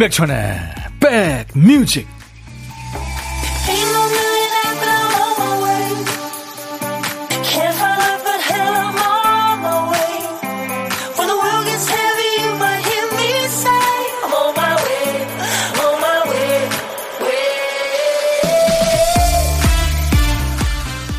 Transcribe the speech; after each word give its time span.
임백천의 0.00 0.58
백뮤직. 0.98 2.08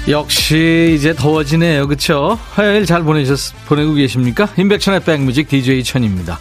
역시 0.07 0.95
이제 0.97 1.13
더워지네요. 1.13 1.87
그쵸? 1.87 2.39
화요일 2.53 2.87
잘 2.87 3.03
보내셨, 3.03 3.53
보내고 3.67 3.93
계십니까? 3.93 4.49
임백천의 4.57 5.03
백뮤직 5.03 5.47
DJ 5.47 5.83
천입니다 5.83 6.39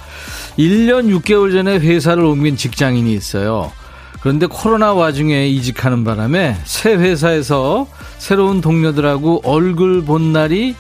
1년 0.59 1.09
6개월 1.21 1.53
전에 1.53 1.79
회사를 1.79 2.25
옮긴 2.25 2.57
직장인이 2.57 3.13
있어요. 3.15 3.73
그런데 4.21 4.47
코로나 4.47 4.93
와중에 4.93 5.49
이직하는 5.49 6.05
바람에 6.05 6.57
새 6.65 6.95
회사에서 6.95 7.87
새로운 8.19 8.61
동료들하고 8.61 9.43
얼굴 9.45 10.05
본 10.05 10.33
날이 10.33 10.75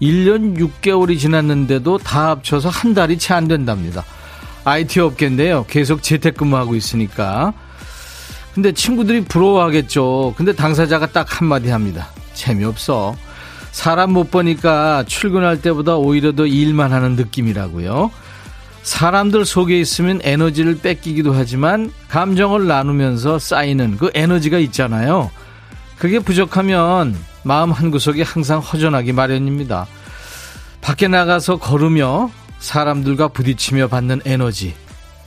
1년 0.00 0.56
6개월이 0.56 1.18
지났는데도 1.18 1.98
다 1.98 2.30
합쳐서 2.30 2.68
한 2.70 2.94
달이 2.94 3.18
채 3.18 3.34
안 3.34 3.48
된답니다. 3.48 4.04
IT 4.64 5.00
업계인데요. 5.00 5.66
계속 5.68 6.02
재택근무하고 6.02 6.74
있으니까. 6.76 7.52
근데 8.54 8.72
친구들이 8.72 9.22
부러워하겠죠. 9.24 10.34
근데 10.36 10.52
당사자가 10.54 11.08
딱 11.12 11.40
한마디 11.40 11.68
합니다. 11.68 12.08
재미없어. 12.34 13.16
사람 13.70 14.12
못 14.12 14.30
보니까 14.30 15.04
출근할 15.06 15.60
때보다 15.60 15.96
오히려 15.96 16.32
더 16.32 16.46
일만 16.46 16.92
하는 16.92 17.16
느낌이라고요. 17.16 18.10
사람들 18.82 19.44
속에 19.44 19.78
있으면 19.78 20.20
에너지를 20.22 20.78
뺏기기도 20.78 21.32
하지만 21.32 21.92
감정을 22.08 22.66
나누면서 22.66 23.38
쌓이는 23.38 23.96
그 23.98 24.10
에너지가 24.14 24.58
있잖아요. 24.58 25.30
그게 25.98 26.18
부족하면 26.18 27.16
마음 27.42 27.70
한구석이 27.70 28.22
항상 28.22 28.60
허전하기 28.60 29.12
마련입니다. 29.12 29.86
밖에 30.80 31.08
나가서 31.08 31.58
걸으며 31.58 32.30
사람들과 32.60 33.28
부딪히며 33.28 33.88
받는 33.88 34.22
에너지 34.24 34.74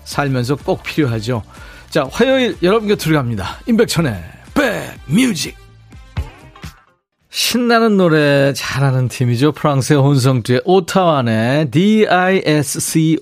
살면서 0.05 0.55
꼭 0.55 0.83
필요하죠. 0.83 1.43
자, 1.89 2.08
화요일 2.11 2.58
여러분 2.63 2.88
곁으로 2.88 3.15
갑니다. 3.15 3.59
임백천의 3.67 4.23
백뮤직 4.53 5.61
신나는 7.31 7.95
노래 7.95 8.51
잘하는 8.53 9.07
팀이죠. 9.07 9.53
프랑스의 9.53 10.01
혼성듀의 10.01 10.63
오타완의 10.65 11.71
DISCO. 11.71 13.21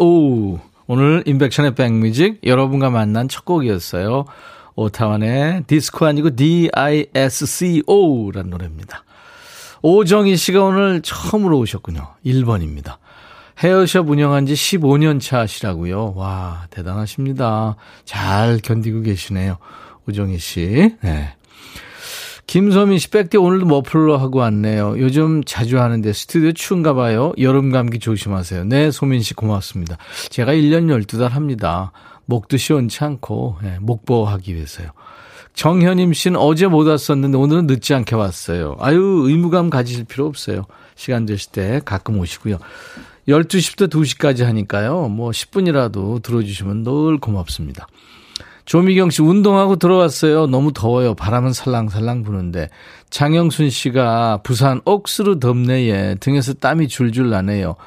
오늘 0.88 1.22
인백션의 1.28 1.76
백뮤직 1.76 2.40
여러분과 2.44 2.90
만난 2.90 3.30
첫 3.30 3.46
곡이었어요. 3.46 4.26
오타완의 4.76 5.66
디스코 5.68 6.08
아니고 6.08 6.36
DISCO라는 6.36 8.50
노래입니다. 8.50 9.04
오정희 9.84 10.38
씨가 10.38 10.64
오늘 10.64 11.04
처음으로 11.04 11.60
오셨군요. 11.60 12.16
1번입니다. 12.26 12.96
헤어샵 13.64 14.10
운영한 14.10 14.48
지 14.48 14.54
15년 14.54 15.22
차시라고요. 15.22 16.14
와, 16.16 16.66
대단하십니다. 16.72 17.76
잘 18.06 18.58
견디고 18.64 19.02
계시네요. 19.02 19.58
오정희 20.08 20.40
씨. 20.40 20.96
네. 21.02 21.36
김소민 22.50 22.98
씨, 22.98 23.12
백대 23.12 23.38
오늘도 23.38 23.68
머플러 23.68 24.18
하고 24.18 24.40
왔네요. 24.40 24.96
요즘 24.98 25.44
자주 25.44 25.80
하는데 25.80 26.12
스튜디오 26.12 26.52
추운가 26.52 26.96
봐요. 26.96 27.32
여름 27.38 27.72
감기 27.72 28.00
조심하세요. 28.00 28.64
네, 28.64 28.90
소민 28.90 29.22
씨 29.22 29.36
고맙습니다. 29.36 29.98
제가 30.30 30.54
1년 30.54 30.88
12달 30.88 31.30
합니다. 31.30 31.92
목도 32.26 32.58
시원치 32.58 33.04
않고, 33.04 33.58
네, 33.62 33.78
목보하기 33.80 34.56
위해서요. 34.56 34.90
정현임 35.54 36.14
씨는 36.14 36.40
어제 36.40 36.66
못 36.66 36.88
왔었는데 36.88 37.38
오늘은 37.38 37.68
늦지 37.68 37.94
않게 37.94 38.16
왔어요. 38.16 38.78
아유, 38.80 39.26
의무감 39.28 39.70
가지실 39.70 40.06
필요 40.06 40.26
없어요. 40.26 40.64
시간 40.96 41.28
되실 41.28 41.52
때 41.52 41.82
가끔 41.86 42.18
오시고요. 42.18 42.58
12시부터 43.28 43.92
2시까지 43.92 44.44
하니까요. 44.44 45.08
뭐 45.10 45.30
10분이라도 45.30 46.24
들어주시면 46.24 46.82
늘 46.82 47.20
고맙습니다. 47.20 47.86
조미경 48.70 49.10
씨 49.10 49.24
운동하고 49.24 49.78
들어왔어요. 49.78 50.46
너무 50.46 50.72
더워요. 50.72 51.16
바람은 51.16 51.54
살랑살랑 51.54 52.22
부는데. 52.22 52.70
장영순 53.10 53.72
씨가 53.72 54.42
부산 54.44 54.80
억수로 54.86 55.40
덥네 55.40 55.90
예. 55.90 56.16
등에서 56.20 56.54
땀이 56.54 56.88
줄줄 56.88 57.32
나네요. 57.32 57.78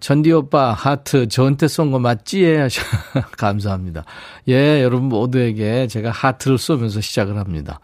전디 0.00 0.32
오빠 0.32 0.72
하트 0.72 1.28
저한테 1.28 1.68
쏜 1.68 1.92
거 1.92 2.00
맞지? 2.00 2.42
예. 2.42 2.66
감사합니다. 3.38 4.04
예, 4.48 4.82
여러분 4.82 5.08
모두에게 5.10 5.86
제가 5.86 6.10
하트를 6.10 6.58
쏘면서 6.58 7.00
시작을 7.00 7.38
합니다. 7.38 7.78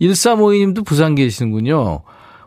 1352님도 0.00 0.86
부산 0.86 1.16
계시는군요. 1.16 2.02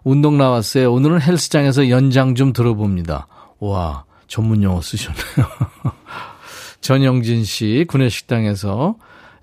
운동 0.06 0.38
나왔어요. 0.38 0.94
오늘은 0.94 1.22
헬스장에서 1.22 1.90
연장 1.90 2.36
좀 2.36 2.54
들어봅니다. 2.54 3.28
와, 3.60 4.06
전문 4.28 4.64
용어 4.64 4.80
쓰셨네요. 4.80 5.46
전영진 6.80 7.44
씨, 7.44 7.84
구내식당에서 7.90 8.96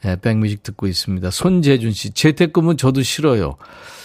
네, 0.05 0.17
백뮤직 0.21 0.63
듣고 0.63 0.87
있습니다. 0.87 1.31
손재준 1.31 1.93
씨, 1.93 2.11
재택근무 2.11 2.77
저도 2.77 3.03
싫어요. 3.03 3.57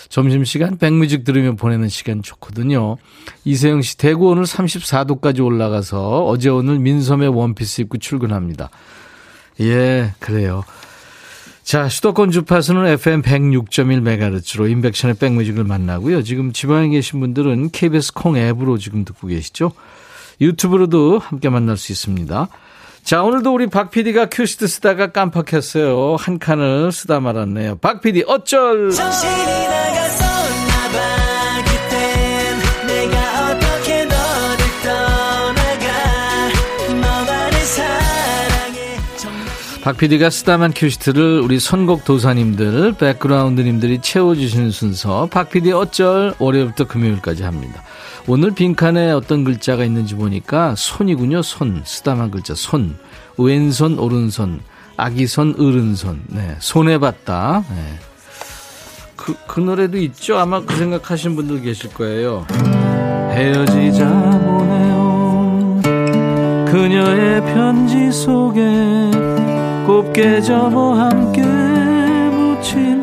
점심시간 0.07 0.77
백뮤직 0.77 1.25
들으며 1.25 1.55
보내는 1.55 1.89
시간 1.89 2.23
좋거든요. 2.23 2.95
이세영 3.43 3.81
씨, 3.81 3.97
대구 3.97 4.29
오늘 4.29 4.43
34도까지 4.43 5.43
올라가서 5.43 6.25
어제 6.25 6.47
오늘 6.49 6.79
민섬에 6.79 7.27
원피스 7.27 7.81
입고 7.81 7.97
출근합니다. 7.97 8.69
예, 9.59 10.13
그래요. 10.19 10.63
자, 11.63 11.89
수도권 11.89 12.31
주파수는 12.31 12.87
FM 12.87 13.21
106.1MHz로 13.21 14.71
인백션의 14.71 15.17
백뮤직을 15.17 15.65
만나고요. 15.65 16.23
지금 16.23 16.53
지방에 16.53 16.87
계신 16.89 17.19
분들은 17.19 17.71
KBS 17.71 18.13
콩 18.13 18.37
앱으로 18.37 18.77
지금 18.77 19.03
듣고 19.03 19.27
계시죠. 19.27 19.73
유튜브로도 20.39 21.19
함께 21.19 21.49
만날 21.49 21.75
수 21.75 21.91
있습니다. 21.91 22.47
자, 23.03 23.23
오늘도 23.23 23.53
우리 23.53 23.67
박 23.67 23.89
PD가 23.89 24.27
큐시트 24.29 24.67
쓰다가 24.67 25.11
깜빡했어요. 25.11 26.15
한 26.19 26.37
칸을 26.37 26.91
쓰다 26.91 27.19
말았네요. 27.19 27.77
박 27.79 28.01
PD, 28.01 28.23
어쩔! 28.27 28.91
박 39.81 39.97
PD가 39.97 40.29
쓰다만 40.29 40.73
큐시트를 40.75 41.39
우리 41.39 41.59
선곡 41.59 42.03
도사님들, 42.03 42.93
백그라운드님들이 42.99 44.01
채워주시는 44.01 44.69
순서, 44.71 45.27
박 45.31 45.49
PD 45.49 45.71
어쩔 45.71 46.35
월요일부터 46.37 46.85
금요일까지 46.85 47.43
합니다. 47.43 47.81
오늘 48.31 48.51
빈칸에 48.51 49.09
어떤 49.09 49.43
글자가 49.43 49.83
있는지 49.83 50.13
보니까 50.13 50.75
손이군요. 50.77 51.41
손. 51.41 51.81
쓰다만 51.83 52.29
글자 52.29 52.53
손. 52.53 52.95
왼손 53.39 53.97
오른손. 53.97 54.59
아기손 54.97 55.55
어른손. 55.57 56.21
네. 56.27 56.55
손해봤다. 56.59 57.63
네. 57.67 57.99
그, 59.15 59.35
그 59.47 59.59
노래도 59.59 59.97
있죠. 59.97 60.37
아마 60.37 60.61
그 60.61 60.75
생각하신 60.75 61.35
분들 61.35 61.61
계실 61.61 61.91
거예요. 61.91 62.45
헤어지자 63.31 64.07
보내온 64.45 65.81
그녀의 66.65 67.41
편지 67.41 68.11
속에 68.11 69.09
곱게 69.87 70.39
접어 70.41 70.93
함께 70.93 71.41
묻힌 71.41 73.01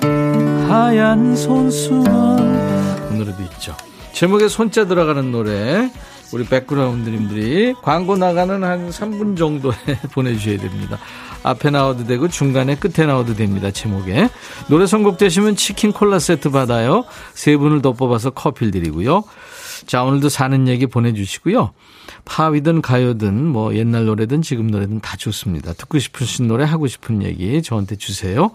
하얀 0.70 1.34
손수건 1.34 3.08
그 3.08 3.14
노래도 3.14 3.43
있죠. 3.43 3.75
제목에 4.16 4.48
손자 4.48 4.86
들어가는 4.86 5.30
노래 5.30 5.90
우리 6.32 6.46
백그라운드님들이 6.46 7.74
광고 7.82 8.16
나가는 8.16 8.64
한 8.64 8.88
3분 8.88 9.36
정도에 9.36 9.74
보내주셔야 10.12 10.56
됩니다. 10.56 10.98
앞에 11.42 11.68
나와도 11.68 12.06
되고 12.06 12.26
중간에 12.26 12.76
끝에 12.76 13.06
나와도 13.06 13.34
됩니다. 13.34 13.70
제목에 13.70 14.30
노래 14.70 14.86
선곡되시면 14.86 15.56
치킨 15.56 15.92
콜라 15.92 16.18
세트 16.18 16.50
받아요. 16.50 17.04
세 17.34 17.58
분을 17.58 17.82
더 17.82 17.92
뽑아서 17.92 18.30
커피를 18.30 18.70
드리고요. 18.70 19.22
자 19.86 20.02
오늘도 20.02 20.30
사는 20.30 20.66
얘기 20.66 20.86
보내주시고요. 20.86 21.74
팝이든 22.24 22.80
가요든 22.80 23.46
뭐 23.46 23.74
옛날 23.74 24.06
노래든 24.06 24.40
지금 24.40 24.69
노래든 24.69 25.00
다 25.00 25.19
좋습니다. 25.19 25.74
듣고 25.74 25.98
싶으신 25.98 26.48
노래 26.48 26.64
하고 26.64 26.86
싶은 26.86 27.22
얘기 27.22 27.62
저한테 27.62 27.96
주세요. 27.96 28.50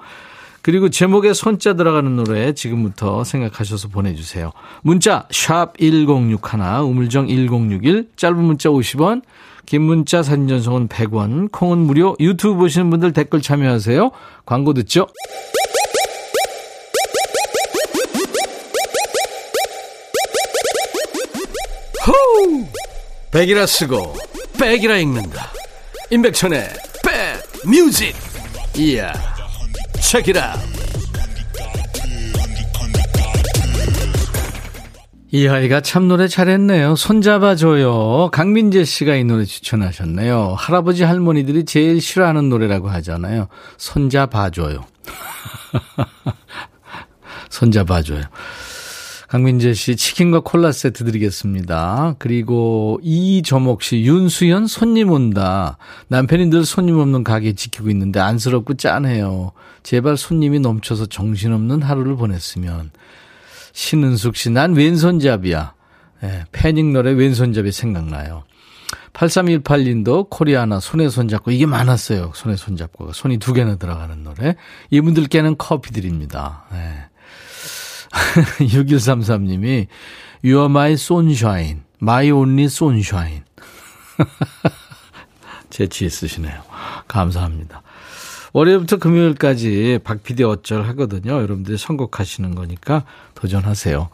그리고 0.61 0.89
제목에 0.89 1.33
손자 1.33 1.73
들어가는 1.73 2.15
노래 2.15 2.53
지금부터 2.53 3.23
생각하셔서 3.23 3.87
보내주세요. 3.87 4.51
문자 4.83 5.27
1061, 5.31 6.37
우물정 6.83 7.27
1061, 7.27 8.09
짧은 8.15 8.37
문자 8.37 8.69
50원, 8.69 9.23
긴 9.65 9.81
문자 9.83 10.21
사진 10.21 10.47
전송은 10.47 10.87
100원, 10.87 11.51
콩은 11.51 11.77
무료, 11.79 12.15
유튜브 12.19 12.55
보시는 12.57 12.89
분들 12.89 13.13
댓글 13.13 13.41
참여하세요. 13.41 14.11
광고 14.45 14.73
듣죠? 14.73 15.07
호우! 22.05 22.65
백이라 23.31 23.65
쓰고 23.65 24.13
백이라 24.59 24.97
읽는다. 24.97 25.51
임백천의 26.09 26.67
백 27.03 27.67
뮤직 27.69 28.13
이야 28.75 29.30
책이라 30.01 30.55
이 35.33 35.47
아이가 35.47 35.79
참 35.79 36.09
노래 36.09 36.27
잘했네요. 36.27 36.97
손잡아줘요. 36.97 38.31
강민재 38.33 38.83
씨가 38.83 39.15
이 39.15 39.23
노래 39.23 39.45
추천하셨네요. 39.45 40.55
할아버지 40.57 41.03
할머니들이 41.03 41.63
제일 41.63 42.01
싫어하는 42.01 42.49
노래라고 42.49 42.89
하잖아요. 42.89 43.47
손잡아줘요. 43.77 44.81
손잡아줘요. 47.49 48.23
강민재 49.31 49.73
씨 49.73 49.95
치킨과 49.95 50.41
콜라 50.41 50.73
세트 50.73 51.05
드리겠습니다. 51.05 52.15
그리고 52.19 52.99
이조목 53.01 53.81
씨 53.81 54.01
윤수연 54.01 54.67
손님 54.67 55.09
온다. 55.09 55.77
남편이 56.09 56.47
늘 56.47 56.65
손님 56.65 56.99
없는 56.99 57.23
가게 57.23 57.53
지키고 57.53 57.89
있는데 57.91 58.19
안쓰럽고 58.19 58.73
짠해요. 58.73 59.53
제발 59.83 60.17
손님이 60.17 60.59
넘쳐서 60.59 61.05
정신없는 61.05 61.81
하루를 61.81 62.17
보냈으면. 62.17 62.91
신은숙 63.71 64.35
씨, 64.35 64.49
난 64.49 64.75
왼손잡이야. 64.75 65.75
예, 66.23 66.43
패닉 66.51 66.87
노래 66.87 67.13
왼손잡이 67.13 67.71
생각나요. 67.71 68.43
8318님도 69.13 70.29
코리아나 70.29 70.81
손에 70.81 71.07
손잡고 71.07 71.51
이게 71.51 71.65
많았어요. 71.65 72.33
손에 72.35 72.57
손잡고 72.57 73.13
손이 73.13 73.37
두 73.37 73.53
개나 73.53 73.77
들어가는 73.77 74.25
노래. 74.25 74.57
이분들께는 74.89 75.55
커피 75.57 75.91
드립니다. 75.93 76.65
예. 76.73 77.10
6133님이 78.59 79.87
You 80.43 80.59
are 80.59 80.69
my 80.69 80.93
sunshine, 80.93 81.81
my 82.01 82.31
only 82.31 82.65
sunshine. 82.65 83.43
재치 85.69 86.05
있으시네요. 86.05 86.61
감사합니다. 87.07 87.81
월요일부터 88.53 88.97
금요일까지 88.97 89.99
박PD 90.03 90.43
어쩔 90.43 90.83
하거든요. 90.89 91.33
여러분들이 91.33 91.77
선곡하시는 91.77 92.53
거니까 92.55 93.05
도전하세요. 93.35 94.09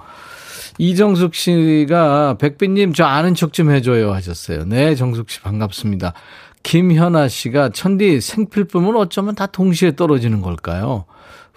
이정숙 0.77 1.33
씨가 1.33 2.37
백빈님 2.37 2.93
저 2.93 3.05
아는 3.05 3.33
척 3.33 3.51
좀 3.53 3.71
해줘요 3.71 4.13
하셨어요. 4.13 4.65
네, 4.65 4.93
정숙 4.95 5.29
씨 5.29 5.41
반갑습니다. 5.41 6.13
김현아 6.61 7.29
씨가 7.29 7.69
천디 7.69 8.21
생필품은 8.21 8.95
어쩌면 8.95 9.35
다 9.35 9.47
동시에 9.47 9.95
떨어지는 9.95 10.41
걸까요? 10.41 11.05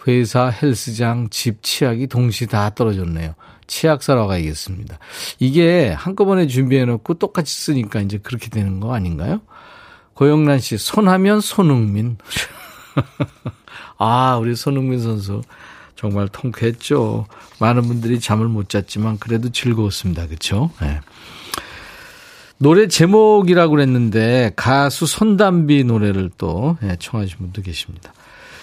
회사, 0.06 0.46
헬스장, 0.46 1.28
집, 1.30 1.62
치약이 1.62 2.06
동시에 2.06 2.46
다 2.46 2.70
떨어졌네요. 2.70 3.34
치약 3.66 4.02
사러 4.02 4.26
가야겠습니다. 4.26 4.98
이게 5.38 5.90
한꺼번에 5.90 6.46
준비해놓고 6.46 7.14
똑같이 7.14 7.54
쓰니까 7.54 8.00
이제 8.00 8.18
그렇게 8.18 8.48
되는 8.48 8.80
거 8.80 8.94
아닌가요? 8.94 9.40
고영란 10.14 10.58
씨, 10.58 10.76
손하면 10.76 11.40
손흥민. 11.40 12.18
아, 13.98 14.36
우리 14.40 14.56
손흥민 14.56 15.00
선수. 15.00 15.42
정말 15.94 16.28
통쾌했죠. 16.28 17.26
많은 17.58 17.82
분들이 17.82 18.20
잠을 18.20 18.48
못 18.48 18.70
잤지만 18.70 19.18
그래도 19.18 19.50
즐거웠습니다. 19.50 20.26
그렇죠? 20.26 20.70
네. 20.80 21.00
노래 22.56 22.88
제목이라고 22.88 23.70
그랬는데 23.70 24.52
가수 24.56 25.06
손담비 25.06 25.84
노래를 25.84 26.30
또 26.38 26.78
예, 26.82 26.96
청하신 26.98 27.36
분도 27.38 27.62
계십니다. 27.62 28.12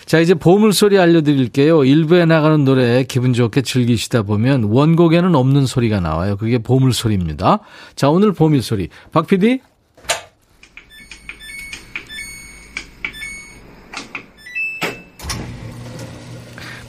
자, 0.07 0.19
이제 0.19 0.33
보물소리 0.33 0.97
알려드릴게요. 0.97 1.83
일부에 1.83 2.23
나가는 2.25 2.63
노래 2.63 3.03
기분 3.03 3.33
좋게 3.33 3.61
즐기시다 3.61 4.23
보면 4.23 4.63
원곡에는 4.63 5.35
없는 5.35 5.65
소리가 5.65 5.99
나와요. 5.99 6.37
그게 6.37 6.59
보물소리입니다. 6.59 7.59
자, 7.95 8.09
오늘 8.09 8.31
보물소리. 8.31 8.87
박 9.11 9.27
PD? 9.27 9.59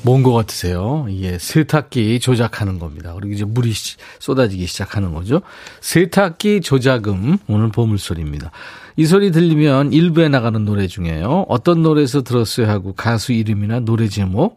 뭔 0.03 0.23
것 0.23 0.33
같으세요? 0.33 1.07
이게 1.11 1.39
세탁기 1.39 2.21
조작하는 2.21 2.79
겁니다. 2.79 3.13
그리고 3.15 3.35
이제 3.35 3.45
물이 3.45 3.73
쏟아지기 4.21 4.67
시작하는 4.67 5.13
거죠. 5.13 5.43
세탁기 5.81 6.61
조작음, 6.63 7.37
오늘 7.47 7.69
보물소리입니다. 7.71 8.51
이 8.99 9.07
소리 9.07 9.31
들리면 9.31 9.93
일부에 9.93 10.29
나가는 10.29 10.65
노래 10.65 10.89
중에요. 10.89 11.47
어떤 11.49 11.83
노래에서 11.85 12.23
들었어요 12.23 12.69
하고 12.69 12.95
가수 12.95 13.33
이름이나 13.33 13.79
노래 13.79 14.09
제목 14.09 14.57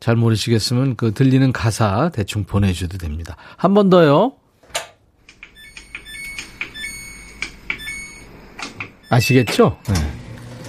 잘 0.00 0.16
모르시겠으면 0.16 0.96
그 0.96 1.12
들리는 1.12 1.52
가사 1.52 2.08
대충 2.08 2.44
보내주셔도 2.44 2.96
됩니다. 2.96 3.36
한 3.58 3.74
번 3.74 3.90
더요. 3.90 4.32
아시겠죠? 9.10 9.76
네. 9.88 9.94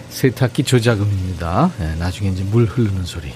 세탁기 0.09 0.63
조작음입니다. 0.63 1.71
네, 1.79 1.95
나중에 1.95 2.29
이제 2.31 2.43
물 2.43 2.65
흐르는 2.65 3.05
소리. 3.05 3.31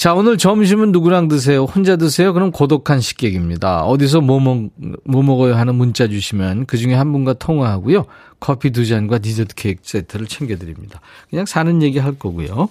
자, 0.00 0.14
오늘 0.14 0.38
점심은 0.38 0.92
누구랑 0.92 1.28
드세요? 1.28 1.64
혼자 1.64 1.96
드세요? 1.96 2.32
그럼 2.32 2.52
고독한 2.52 3.02
식객입니다. 3.02 3.82
어디서 3.82 4.22
뭐, 4.22 4.40
먹, 4.40 4.70
뭐 5.04 5.22
먹어요 5.22 5.54
하는 5.54 5.74
문자 5.74 6.08
주시면 6.08 6.64
그 6.64 6.78
중에 6.78 6.94
한 6.94 7.12
분과 7.12 7.34
통화하고요. 7.34 8.06
커피 8.40 8.70
두 8.70 8.86
잔과 8.86 9.18
디저트 9.18 9.54
케이크 9.56 9.82
세트를 9.84 10.26
챙겨드립니다. 10.26 11.02
그냥 11.28 11.44
사는 11.44 11.82
얘기 11.82 11.98
할 11.98 12.18
거고요. 12.18 12.70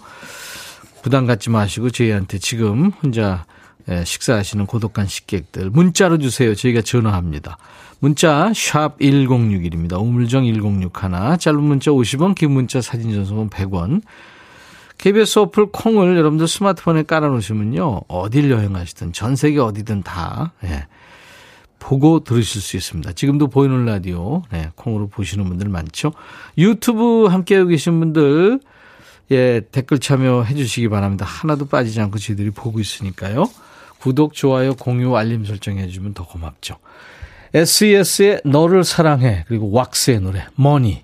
부담 1.04 1.28
갖지 1.28 1.52
마시고 1.52 1.92
저희한테 1.92 2.40
지금 2.40 2.94
혼자 3.04 3.46
예, 3.90 4.04
식사하시는 4.04 4.66
고독한 4.66 5.06
식객들 5.06 5.70
문자로 5.70 6.18
주세요. 6.18 6.56
저희가 6.56 6.82
전화합니다. 6.82 7.60
문자 8.00 8.52
샵 8.56 8.98
1061입니다. 8.98 10.02
우물정 10.02 10.46
1061 10.46 10.90
짧은 11.38 11.62
문자 11.62 11.92
50원 11.92 12.34
긴 12.34 12.50
문자 12.54 12.82
사진 12.82 13.14
전송은 13.14 13.52
100원 13.52 14.02
KBS 15.00 15.40
어플 15.40 15.68
콩을 15.72 16.18
여러분들 16.18 16.48
스마트폰에 16.48 17.04
깔아놓으시면요. 17.04 18.02
어딜 18.10 18.52
여행하시든 18.52 19.14
전 19.14 19.36
세계 19.38 19.60
어디든 19.60 20.04
다 20.04 20.52
예, 20.66 20.88
보고 21.80 22.20
들으실 22.20 22.62
수 22.62 22.76
있습니다. 22.76 23.14
지금도 23.14 23.48
보이는 23.48 23.86
라디오 23.86 24.44
네, 24.52 24.70
콩으로 24.76 25.08
보시는 25.08 25.46
분들 25.46 25.70
많죠. 25.70 26.12
유튜브 26.58 27.26
함께하고 27.28 27.70
계신 27.70 28.00
분들 28.00 28.60
예, 29.32 29.62
댓글 29.72 30.00
참여해 30.00 30.54
주시기 30.54 30.90
바랍니다. 30.90 31.26
하나도 31.26 31.68
빠지지 31.68 32.02
않고 32.02 32.20
저희들이 32.20 32.52
보고 32.52 32.82
있으니까요. 32.82 33.50
구독, 34.00 34.34
좋아요, 34.34 34.76
공유, 34.76 35.16
알림 35.16 35.46
설정해 35.46 35.88
주면 35.88 36.14
더 36.14 36.26
고맙죠. 36.26 36.76
SES의 37.54 38.42
너를 38.44 38.84
사랑해 38.84 39.46
그리고 39.48 39.72
왁스의 39.72 40.20
노래 40.20 40.46
머니 40.56 41.04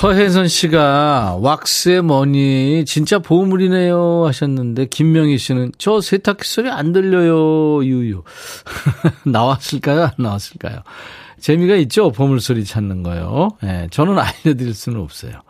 서혜선 0.00 0.48
씨가 0.48 1.36
왁스의 1.42 2.02
머니 2.02 2.86
진짜 2.86 3.18
보물이네요 3.18 4.24
하셨는데 4.28 4.86
김명희 4.86 5.36
씨는 5.36 5.72
저 5.76 6.00
세탁기 6.00 6.48
소리 6.48 6.70
안 6.70 6.92
들려요 6.92 7.84
유유. 7.84 8.22
나왔을까요? 9.30 10.04
안 10.04 10.10
나왔을까요? 10.16 10.84
재미가 11.38 11.74
있죠? 11.76 12.12
보물 12.12 12.40
소리 12.40 12.64
찾는 12.64 13.02
거요. 13.02 13.50
예, 13.62 13.88
저는 13.90 14.18
알려드릴 14.18 14.72
수는 14.72 15.02
없어요. 15.02 15.42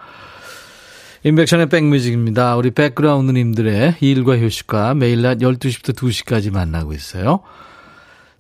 인백션의 1.23 1.69
백뮤직입니다. 1.69 2.57
우리 2.57 2.73
백그라운드님들의 2.73 3.99
일과 4.00 4.37
휴식과 4.37 4.95
매일 4.95 5.23
낮 5.23 5.38
12시부터 5.38 5.95
2시까지 5.95 6.52
만나고 6.52 6.92
있어요 6.92 7.38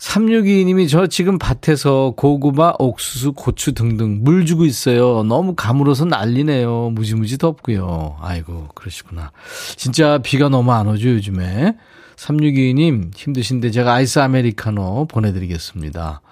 3622님이 0.00 0.88
저 0.88 1.06
지금 1.06 1.38
밭에서 1.38 2.14
고구마, 2.16 2.72
옥수수, 2.78 3.34
고추 3.34 3.72
등등 3.72 4.20
물 4.22 4.46
주고 4.46 4.64
있어요. 4.64 5.22
너무 5.24 5.54
가물어서 5.54 6.06
난리네요. 6.06 6.90
무지무지 6.94 7.36
덥고요. 7.36 8.16
아이고, 8.20 8.68
그러시구나. 8.74 9.30
진짜 9.76 10.18
비가 10.18 10.48
너무 10.48 10.72
안 10.72 10.88
오죠, 10.88 11.10
요즘에. 11.10 11.76
3622님 12.16 13.14
힘드신데 13.14 13.70
제가 13.70 13.94
아이스 13.94 14.18
아메리카노 14.18 15.06
보내드리겠습니다. 15.06 16.22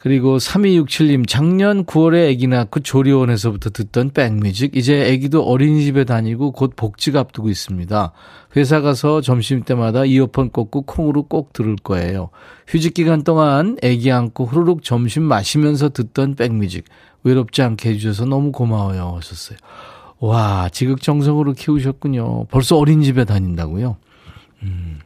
그리고 0.00 0.38
3267님, 0.38 1.28
작년 1.28 1.84
9월에 1.84 2.32
아기 2.32 2.46
낳고 2.46 2.80
조리원에서부터 2.80 3.68
듣던 3.68 4.12
백뮤직, 4.12 4.74
이제 4.74 5.12
아기도 5.12 5.42
어린이집에 5.42 6.04
다니고 6.04 6.52
곧 6.52 6.72
복직 6.74 7.16
앞두고 7.16 7.50
있습니다. 7.50 8.12
회사 8.56 8.80
가서 8.80 9.20
점심 9.20 9.62
때마다 9.62 10.06
이어폰 10.06 10.52
꽂고 10.52 10.82
콩으로 10.82 11.24
꼭 11.24 11.52
들을 11.52 11.76
거예요. 11.76 12.30
휴직 12.66 12.94
기간 12.94 13.24
동안 13.24 13.76
아기 13.84 14.10
안고 14.10 14.46
후루룩 14.46 14.84
점심 14.84 15.24
마시면서 15.24 15.90
듣던 15.90 16.34
백뮤직, 16.34 16.86
외롭지 17.22 17.60
않게 17.60 17.90
해주셔서 17.90 18.24
너무 18.24 18.52
고마워요. 18.52 19.16
하셨어요. 19.16 19.58
와, 20.18 20.70
지극정성으로 20.70 21.52
키우셨군요. 21.52 22.46
벌써 22.46 22.78
어린집에 22.78 23.26
다닌다고요? 23.26 23.98
음. 24.62 25.00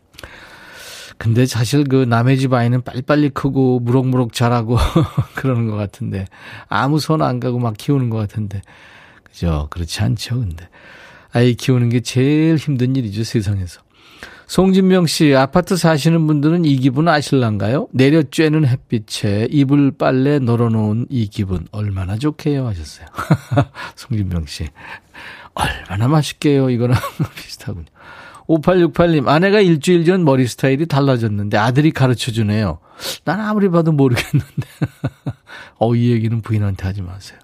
근데 1.24 1.46
사실 1.46 1.84
그 1.84 2.04
남의 2.04 2.36
집 2.38 2.52
아이는 2.52 2.82
빨리빨리 2.82 3.30
크고 3.30 3.80
무럭무럭 3.80 4.34
자라고 4.34 4.76
그러는 5.34 5.70
것 5.70 5.76
같은데 5.76 6.26
아무 6.68 7.00
손 7.00 7.22
안 7.22 7.40
가고 7.40 7.58
막 7.58 7.74
키우는 7.78 8.10
것 8.10 8.18
같은데 8.18 8.60
그죠? 9.22 9.66
그렇지 9.70 10.02
않죠, 10.02 10.38
근데. 10.40 10.68
아이 11.32 11.54
키우는 11.54 11.88
게 11.88 12.00
제일 12.00 12.56
힘든 12.56 12.94
일이죠, 12.94 13.24
세상에서. 13.24 13.80
송진명 14.46 15.06
씨, 15.06 15.34
아파트 15.34 15.76
사시는 15.76 16.26
분들은 16.26 16.66
이 16.66 16.76
기분 16.76 17.08
아실란가요? 17.08 17.88
내려 17.92 18.20
쬐는 18.20 18.66
햇빛에 18.66 19.48
이불 19.50 19.92
빨래 19.96 20.38
널어놓은 20.38 21.06
이 21.08 21.26
기분 21.28 21.66
얼마나 21.72 22.18
좋게요 22.18 22.66
하셨어요. 22.66 23.06
송진명 23.96 24.44
씨. 24.46 24.68
얼마나 25.54 26.06
맛있게요. 26.08 26.68
이거랑 26.68 26.98
비슷하군요. 27.34 27.86
5868님, 28.48 29.28
아내가 29.28 29.60
일주일 29.60 30.04
전 30.04 30.24
머리 30.24 30.46
스타일이 30.46 30.86
달라졌는데 30.86 31.56
아들이 31.56 31.90
가르쳐 31.90 32.30
주네요. 32.30 32.78
난 33.24 33.40
아무리 33.40 33.70
봐도 33.70 33.92
모르겠는데. 33.92 34.66
어, 35.78 35.94
이 35.94 36.10
얘기는 36.12 36.40
부인한테 36.40 36.84
하지 36.84 37.02
마세요. 37.02 37.38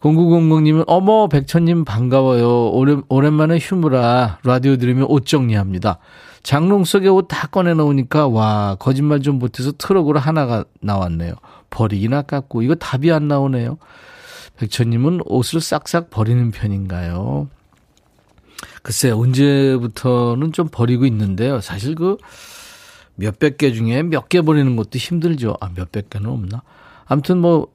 0900님은 0.00 0.84
어머 0.86 1.28
백천님 1.28 1.84
반가워요. 1.84 2.70
오랜, 2.70 3.02
오랜만에 3.08 3.58
휴무라 3.58 4.38
라디오 4.44 4.76
들으면 4.76 5.06
옷 5.08 5.24
정리합니다. 5.26 5.98
장롱 6.42 6.84
속에 6.84 7.08
옷 7.08 7.26
다 7.26 7.46
꺼내 7.46 7.72
놓으니까 7.72 8.28
와 8.28 8.76
거짓말 8.78 9.22
좀 9.22 9.38
못해서 9.38 9.72
트럭으로 9.72 10.18
하나가 10.18 10.64
나왔네요. 10.82 11.32
버리긴 11.70 12.12
아깝고 12.12 12.60
이거 12.60 12.74
답이 12.74 13.10
안 13.12 13.28
나오네요. 13.28 13.78
백천님은 14.58 15.22
옷을 15.24 15.62
싹싹 15.62 16.10
버리는 16.10 16.50
편인가요? 16.50 17.48
글쎄 18.84 19.10
언제부터는 19.10 20.52
좀 20.52 20.68
버리고 20.70 21.06
있는데요. 21.06 21.60
사실 21.60 21.94
그 21.94 22.18
몇백 23.16 23.56
개 23.58 23.72
중에 23.72 24.02
몇 24.02 24.28
개 24.28 24.42
버리는 24.42 24.76
것도 24.76 24.98
힘들죠. 24.98 25.56
아 25.60 25.70
몇백 25.74 26.10
개는 26.10 26.28
없나? 26.30 26.62
아무튼 27.06 27.38
뭐 27.38 27.74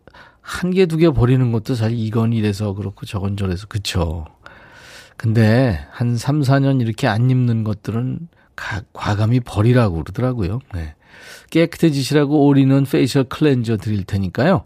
한 0.49 0.71
개, 0.71 0.87
두 0.87 0.97
개 0.97 1.11
버리는 1.11 1.51
것도 1.51 1.75
사실 1.75 1.97
이건 1.99 2.33
이래서 2.33 2.73
그렇고 2.73 3.05
저건 3.05 3.37
저래서 3.37 3.67
그쵸. 3.67 4.25
근데 5.15 5.79
한 5.91 6.17
3, 6.17 6.41
4년 6.41 6.81
이렇게 6.81 7.07
안 7.07 7.29
입는 7.29 7.63
것들은 7.63 8.27
가, 8.55 8.81
과감히 8.91 9.39
버리라고 9.41 10.03
그러더라고요. 10.03 10.59
네. 10.73 10.95
깨끗해지시라고 11.51 12.47
올리는 12.47 12.83
facial 12.83 13.25
cleanser 13.25 13.77
드릴 13.77 14.05
테니까요. 14.05 14.63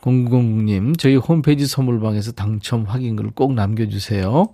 090님, 0.00 0.98
저희 0.98 1.16
홈페이지 1.16 1.66
선물방에서 1.66 2.32
당첨 2.32 2.84
확인글 2.84 3.32
꼭 3.34 3.52
남겨주세요. 3.52 4.48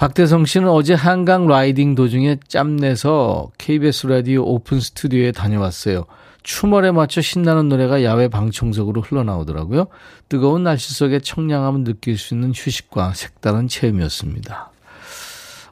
박대성 0.00 0.46
씨는 0.46 0.66
어제 0.66 0.94
한강 0.94 1.46
riding 1.46 1.94
도중에 1.94 2.38
짬내서 2.48 3.50
KBS 3.58 4.06
라디오 4.06 4.44
open 4.44 4.80
studio에 4.80 5.30
다녀왔어요. 5.30 6.06
추멀에 6.42 6.90
맞춰 6.90 7.20
신나는 7.20 7.68
노래가 7.68 8.02
야외 8.02 8.28
방청석으로 8.28 9.02
흘러나오더라고요. 9.02 9.88
뜨거운 10.30 10.62
날씨 10.62 10.94
속에 10.94 11.18
청량함을 11.20 11.84
느낄 11.84 12.16
수 12.16 12.32
있는 12.32 12.52
휴식과 12.54 13.12
색다른 13.12 13.68
체험이었습니다. 13.68 14.72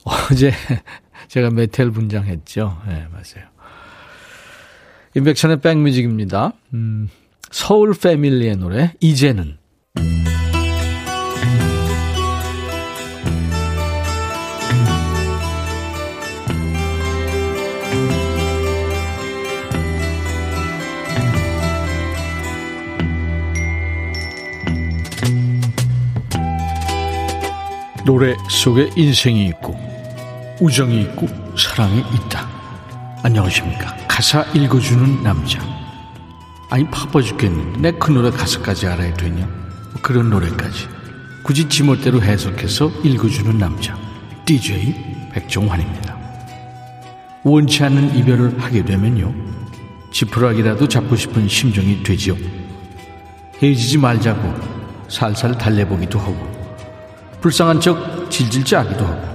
어제 0.04 0.52
제가 1.28 1.48
메텔 1.48 1.90
분장했죠. 1.90 2.82
네, 2.86 3.06
맞아요. 3.10 3.48
인백천의 5.14 5.62
백뮤직입니다. 5.62 6.52
음, 6.74 7.08
서울 7.50 7.94
패밀리의 7.98 8.56
노래, 8.56 8.92
이제는. 9.00 9.56
노래 28.08 28.38
속에 28.48 28.88
인생이 28.96 29.48
있고 29.48 29.78
우정이 30.62 31.02
있고 31.02 31.28
사랑이 31.58 31.98
있다. 31.98 32.48
안녕하십니까. 33.22 33.94
가사 34.08 34.44
읽어주는 34.54 35.22
남자. 35.22 35.60
아니 36.70 36.90
바빠 36.90 37.20
죽겠는데 37.20 37.80
내 37.80 37.98
그 37.98 38.10
노래 38.10 38.30
가사까지 38.30 38.86
알아야 38.86 39.12
되냐. 39.12 39.46
그런 40.00 40.30
노래까지. 40.30 40.88
굳이 41.42 41.68
지멋대로 41.68 42.22
해석해서 42.22 42.90
읽어주는 43.04 43.58
남자. 43.58 43.94
DJ 44.46 44.94
백종환입니다. 45.34 46.16
원치 47.44 47.84
않는 47.84 48.16
이별을 48.16 48.58
하게 48.58 48.86
되면요. 48.86 49.34
지푸라기라도 50.12 50.88
잡고 50.88 51.14
싶은 51.14 51.46
심정이 51.46 52.02
되지요. 52.02 52.36
헤어지지 53.62 53.98
말자고 53.98 54.54
살살 55.10 55.58
달래보기도 55.58 56.18
하고 56.18 56.57
불쌍한 57.40 57.80
척 57.80 58.30
질질 58.30 58.64
짜기도 58.64 59.04
하고 59.06 59.28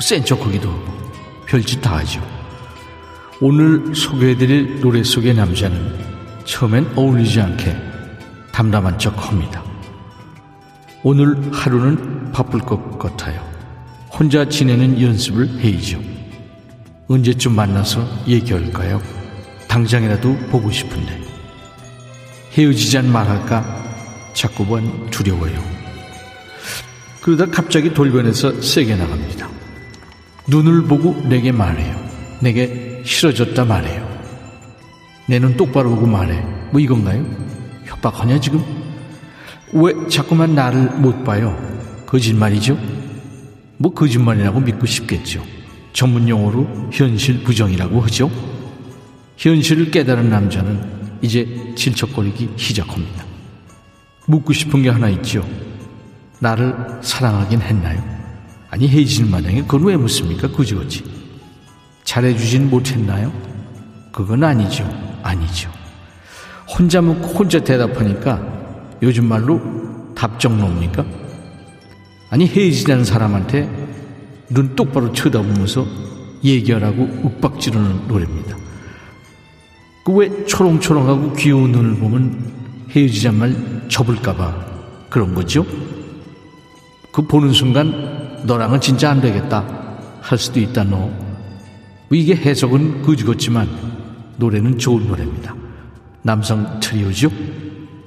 센 0.00 0.24
척하기도 0.24 0.68
하고 0.68 0.84
별짓 1.46 1.80
다 1.80 1.98
하죠. 1.98 2.20
오늘 3.40 3.94
소개해드릴 3.94 4.80
노래 4.80 5.02
속의 5.02 5.34
남자는 5.34 5.98
처음엔 6.44 6.92
어울리지 6.96 7.40
않게 7.40 7.76
담담한 8.52 8.98
척 8.98 9.28
합니다. 9.28 9.62
오늘 11.02 11.52
하루는 11.52 12.30
바쁠 12.32 12.60
것 12.60 12.98
같아요. 12.98 13.44
혼자 14.12 14.48
지내는 14.48 15.00
연습을 15.00 15.58
해야죠. 15.58 16.00
언제쯤 17.08 17.56
만나서 17.56 18.06
얘기할까요? 18.28 19.02
당장이라도 19.66 20.36
보고 20.50 20.70
싶은데. 20.70 21.20
헤어지잔 22.52 23.10
말할까? 23.10 23.64
자꾸만 24.34 25.10
두려워요. 25.10 25.71
그러다 27.22 27.46
갑자기 27.46 27.94
돌변해서 27.94 28.60
세게 28.60 28.96
나갑니다. 28.96 29.48
눈을 30.48 30.82
보고 30.84 31.14
내게 31.28 31.52
말해요. 31.52 31.96
내게 32.40 33.00
싫어졌다 33.04 33.64
말해요. 33.64 34.10
내 35.28 35.38
눈 35.38 35.56
똑바로 35.56 35.90
보고 35.90 36.06
말해. 36.06 36.40
뭐 36.72 36.80
이건가요? 36.80 37.24
협박하냐 37.84 38.40
지금? 38.40 38.62
왜 39.72 39.92
자꾸만 40.08 40.54
나를 40.54 40.90
못 40.98 41.24
봐요? 41.24 41.56
거짓말이죠? 42.06 42.76
뭐 43.78 43.94
거짓말이라고 43.94 44.60
믿고 44.60 44.84
싶겠죠. 44.86 45.42
전문 45.92 46.28
용어로 46.28 46.90
현실 46.92 47.42
부정이라고 47.44 48.00
하죠. 48.02 48.30
현실을 49.36 49.90
깨달은 49.90 50.28
남자는 50.28 50.80
이제 51.22 51.72
질척거리기 51.76 52.50
시작합니다. 52.56 53.24
묻고 54.26 54.52
싶은 54.52 54.82
게 54.82 54.90
하나 54.90 55.08
있죠. 55.10 55.46
나를 56.42 56.74
사랑하긴 57.02 57.60
했나요? 57.60 58.02
아니 58.68 58.88
헤이지는 58.88 59.30
마당에 59.30 59.62
그건 59.62 59.84
왜 59.84 59.96
묻습니까? 59.96 60.48
그지그지 60.48 61.04
잘해주진 62.02 62.68
못했나요? 62.68 63.32
그건 64.10 64.42
아니죠. 64.42 64.84
아니죠. 65.22 65.70
혼자 66.68 67.00
묻고 67.00 67.28
혼자 67.28 67.60
대답하니까 67.60 68.42
요즘 69.02 69.26
말로 69.26 69.60
답정놈입니까? 70.16 71.04
아니 72.30 72.48
헤이지라는 72.48 73.04
사람한테 73.04 73.70
눈 74.50 74.74
똑바로 74.74 75.12
쳐다보면서 75.12 75.86
얘기하라고 76.42 77.02
윽박지르는 77.24 78.08
노래입니다. 78.08 78.56
그 80.04 80.12
왜 80.14 80.44
초롱초롱하고 80.46 81.34
귀여운 81.34 81.70
눈을 81.70 81.94
보면 82.00 82.52
헤어지잔 82.90 83.38
말 83.38 83.84
접을까봐 83.88 85.06
그런 85.08 85.34
거죠? 85.34 85.64
그 87.12 87.26
보는 87.26 87.52
순간 87.52 88.42
너랑은 88.46 88.80
진짜 88.80 89.10
안 89.10 89.20
되겠다 89.20 89.64
할 90.20 90.38
수도 90.38 90.60
있다 90.60 90.84
너. 90.84 90.96
뭐 90.96 92.08
이게 92.10 92.34
해석은 92.34 93.02
그지 93.02 93.24
같지만 93.24 93.68
노래는 94.38 94.78
좋은 94.78 95.06
노래입니다. 95.06 95.54
남성 96.22 96.80
트리오죠. 96.80 97.30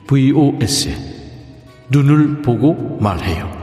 VOS의 0.07 0.95
눈을 1.89 2.41
보고 2.41 2.97
말해요. 2.99 3.53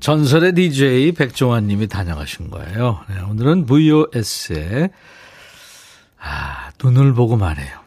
전설의 0.00 0.54
DJ 0.54 1.12
백종환 1.12 1.66
님이 1.66 1.88
다녀가신 1.88 2.50
거예요. 2.50 3.00
네, 3.08 3.20
오늘은 3.20 3.66
VOS의 3.66 4.90
아, 6.20 6.70
눈을 6.82 7.14
보고 7.14 7.36
말해요. 7.36 7.78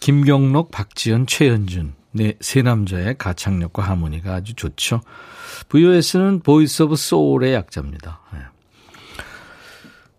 김경록, 0.00 0.70
박지연, 0.70 1.26
최현준 1.26 1.97
네, 2.12 2.34
세 2.40 2.62
남자의 2.62 3.16
가창력과 3.18 3.82
하모니가 3.82 4.34
아주 4.34 4.54
좋죠. 4.54 5.00
VOS는 5.68 6.40
Voice 6.40 6.82
of 6.82 6.96
Soul의 6.96 7.54
약자입니다. 7.54 8.20
네. 8.32 8.38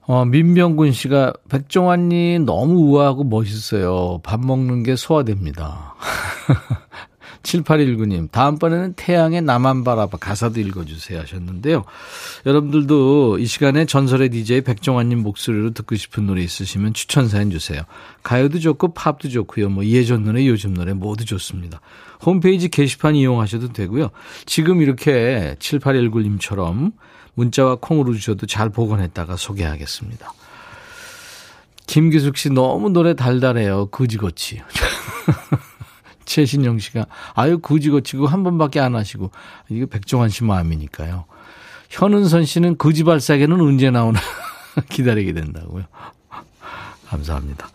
어, 0.01 0.25
민병군 0.25 0.91
씨가 0.91 1.33
백종환님 1.49 2.45
너무 2.45 2.79
우아하고 2.89 3.23
멋있어요. 3.25 4.19
밥 4.23 4.43
먹는 4.43 4.83
게 4.83 4.95
소화됩니다. 4.95 5.95
7819님, 7.43 8.31
다음번에는 8.31 8.93
태양의 8.93 9.41
나만 9.41 9.83
바라봐 9.83 10.17
가사도 10.17 10.59
읽어주세요 10.59 11.19
하셨는데요. 11.19 11.83
여러분들도 12.45 13.39
이 13.39 13.45
시간에 13.45 13.85
전설의 13.85 14.29
DJ 14.29 14.61
백종환님 14.61 15.19
목소리로 15.19 15.71
듣고 15.71 15.95
싶은 15.95 16.25
노래 16.25 16.41
있으시면 16.41 16.93
추천 16.93 17.27
사연 17.27 17.49
주세요. 17.49 17.81
가요도 18.23 18.59
좋고 18.59 18.93
팝도 18.93 19.29
좋고요. 19.29 19.69
뭐 19.69 19.85
예전 19.85 20.23
노래, 20.23 20.45
요즘 20.45 20.73
노래 20.73 20.93
모두 20.93 21.25
좋습니다. 21.25 21.79
홈페이지 22.21 22.67
게시판 22.69 23.15
이용하셔도 23.15 23.71
되고요. 23.71 24.09
지금 24.45 24.81
이렇게 24.81 25.55
7819님처럼 25.59 26.91
문자와 27.35 27.77
콩으로 27.79 28.13
주셔도 28.13 28.45
잘 28.45 28.69
복원했다가 28.69 29.37
소개하겠습니다. 29.37 30.33
김기숙 31.87 32.37
씨 32.37 32.49
너무 32.49 32.89
노래 32.89 33.15
달달해요. 33.15 33.87
그지거치. 33.87 34.61
최신영 36.29 36.77
씨가 36.77 37.07
아유 37.33 37.57
그지거치 37.59 38.15
그거 38.15 38.27
한 38.27 38.43
번밖에 38.43 38.79
안 38.79 38.95
하시고 38.95 39.31
이거 39.69 39.85
백종환 39.87 40.29
씨 40.29 40.43
마음이니까요. 40.43 41.25
현은선 41.89 42.45
씨는 42.45 42.77
그지발사계는 42.77 43.59
언제 43.59 43.89
나오나 43.89 44.19
기다리게 44.89 45.33
된다고요. 45.33 45.85
감사합니다. 47.07 47.67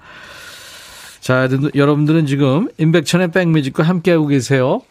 자, 1.20 1.48
여러분들은 1.74 2.26
지금 2.26 2.68
임백천의 2.78 3.32
백뮤직과 3.32 3.82
함께하고 3.82 4.28
계세요. 4.28 4.82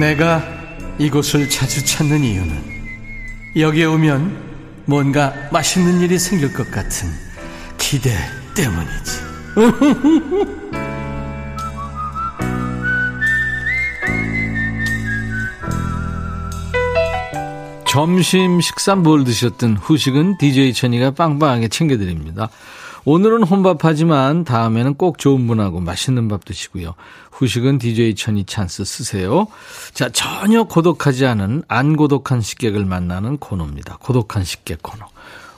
내가 0.00 0.42
이곳을 0.98 1.48
자주 1.50 1.84
찾는 1.84 2.24
이유는 2.24 2.70
여기에 3.56 3.84
오면 3.84 4.50
뭔가 4.86 5.34
맛있는 5.52 6.00
일이 6.00 6.18
생길 6.18 6.54
것 6.54 6.70
같은 6.70 7.10
기대 7.76 8.16
때문이지. 8.54 9.20
점심 17.86 18.60
식사 18.62 18.94
뭘 18.94 19.24
드셨든 19.24 19.76
후식은 19.76 20.38
DJ 20.38 20.72
천이가 20.72 21.10
빵빵하게 21.10 21.68
챙겨드립니다. 21.68 22.48
오늘은 23.04 23.44
혼밥하지만 23.44 24.44
다음에는 24.44 24.94
꼭 24.94 25.18
좋은 25.18 25.46
분하고 25.46 25.80
맛있는 25.80 26.28
밥 26.28 26.44
드시고요. 26.44 26.94
후식은 27.32 27.78
DJ 27.78 28.14
천이 28.14 28.44
찬스 28.44 28.84
쓰세요. 28.84 29.46
자, 29.94 30.08
전혀 30.10 30.64
고독하지 30.64 31.26
않은 31.26 31.62
안 31.68 31.96
고독한 31.96 32.40
식객을 32.40 32.84
만나는 32.84 33.38
코너입니다. 33.38 33.98
고독한 33.98 34.44
식객 34.44 34.82
코너. 34.82 35.06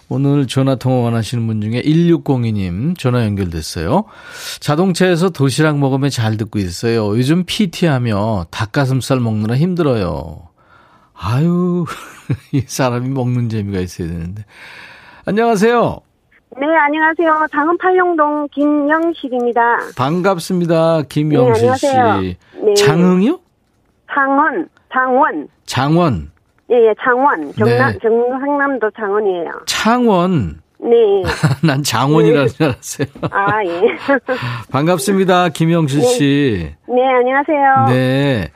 오늘 0.08 0.46
전화 0.46 0.75
통화 0.75 1.04
원하시는 1.04 1.46
분 1.46 1.62
중에 1.62 1.82
1602님 1.82 2.99
전화 2.99 3.25
연결됐어요. 3.25 4.04
자동차에서 4.61 5.30
도시락 5.30 5.78
먹으면 5.78 6.11
잘 6.11 6.37
듣고 6.37 6.58
있어요. 6.58 7.08
요즘 7.16 7.44
PT하며 7.44 8.49
닭가슴살 8.50 9.20
먹느라 9.20 9.56
힘들어요. 9.56 10.49
아유, 11.14 11.86
이 12.52 12.62
사람이 12.67 13.08
먹는 13.08 13.49
재미가 13.49 13.80
있어야 13.80 14.08
되는데. 14.08 14.45
안녕하세요. 15.25 16.00
네, 16.60 16.67
안녕하세요. 16.67 17.47
장은 17.50 17.78
팔룡동 17.78 18.47
김영식입니다. 18.52 19.60
반갑습니다. 19.97 21.02
김영식 21.08 21.67
네, 21.67 21.76
씨. 21.76 21.86
네. 22.62 22.75
장흥이요? 22.75 23.38
장원, 24.12 24.69
장원. 24.93 25.49
장원. 25.65 26.30
예, 26.71 26.75
예, 26.76 26.95
장원. 27.02 27.52
경남, 27.52 27.93
네. 27.93 27.99
경 27.99 28.28
상남도 28.38 28.91
장원이에요. 28.91 29.50
창원. 29.67 30.60
네. 30.78 30.91
난 31.67 31.82
장원이라는 31.82 32.47
네. 32.47 32.52
줄 32.52 32.67
알았어요. 32.67 33.06
아, 33.30 33.65
예. 33.65 33.80
반갑습니다. 34.71 35.49
김영실 35.50 36.00
네. 36.00 36.06
씨. 36.06 36.75
네, 36.86 37.02
안녕하세요. 37.02 37.86
네. 37.88 38.50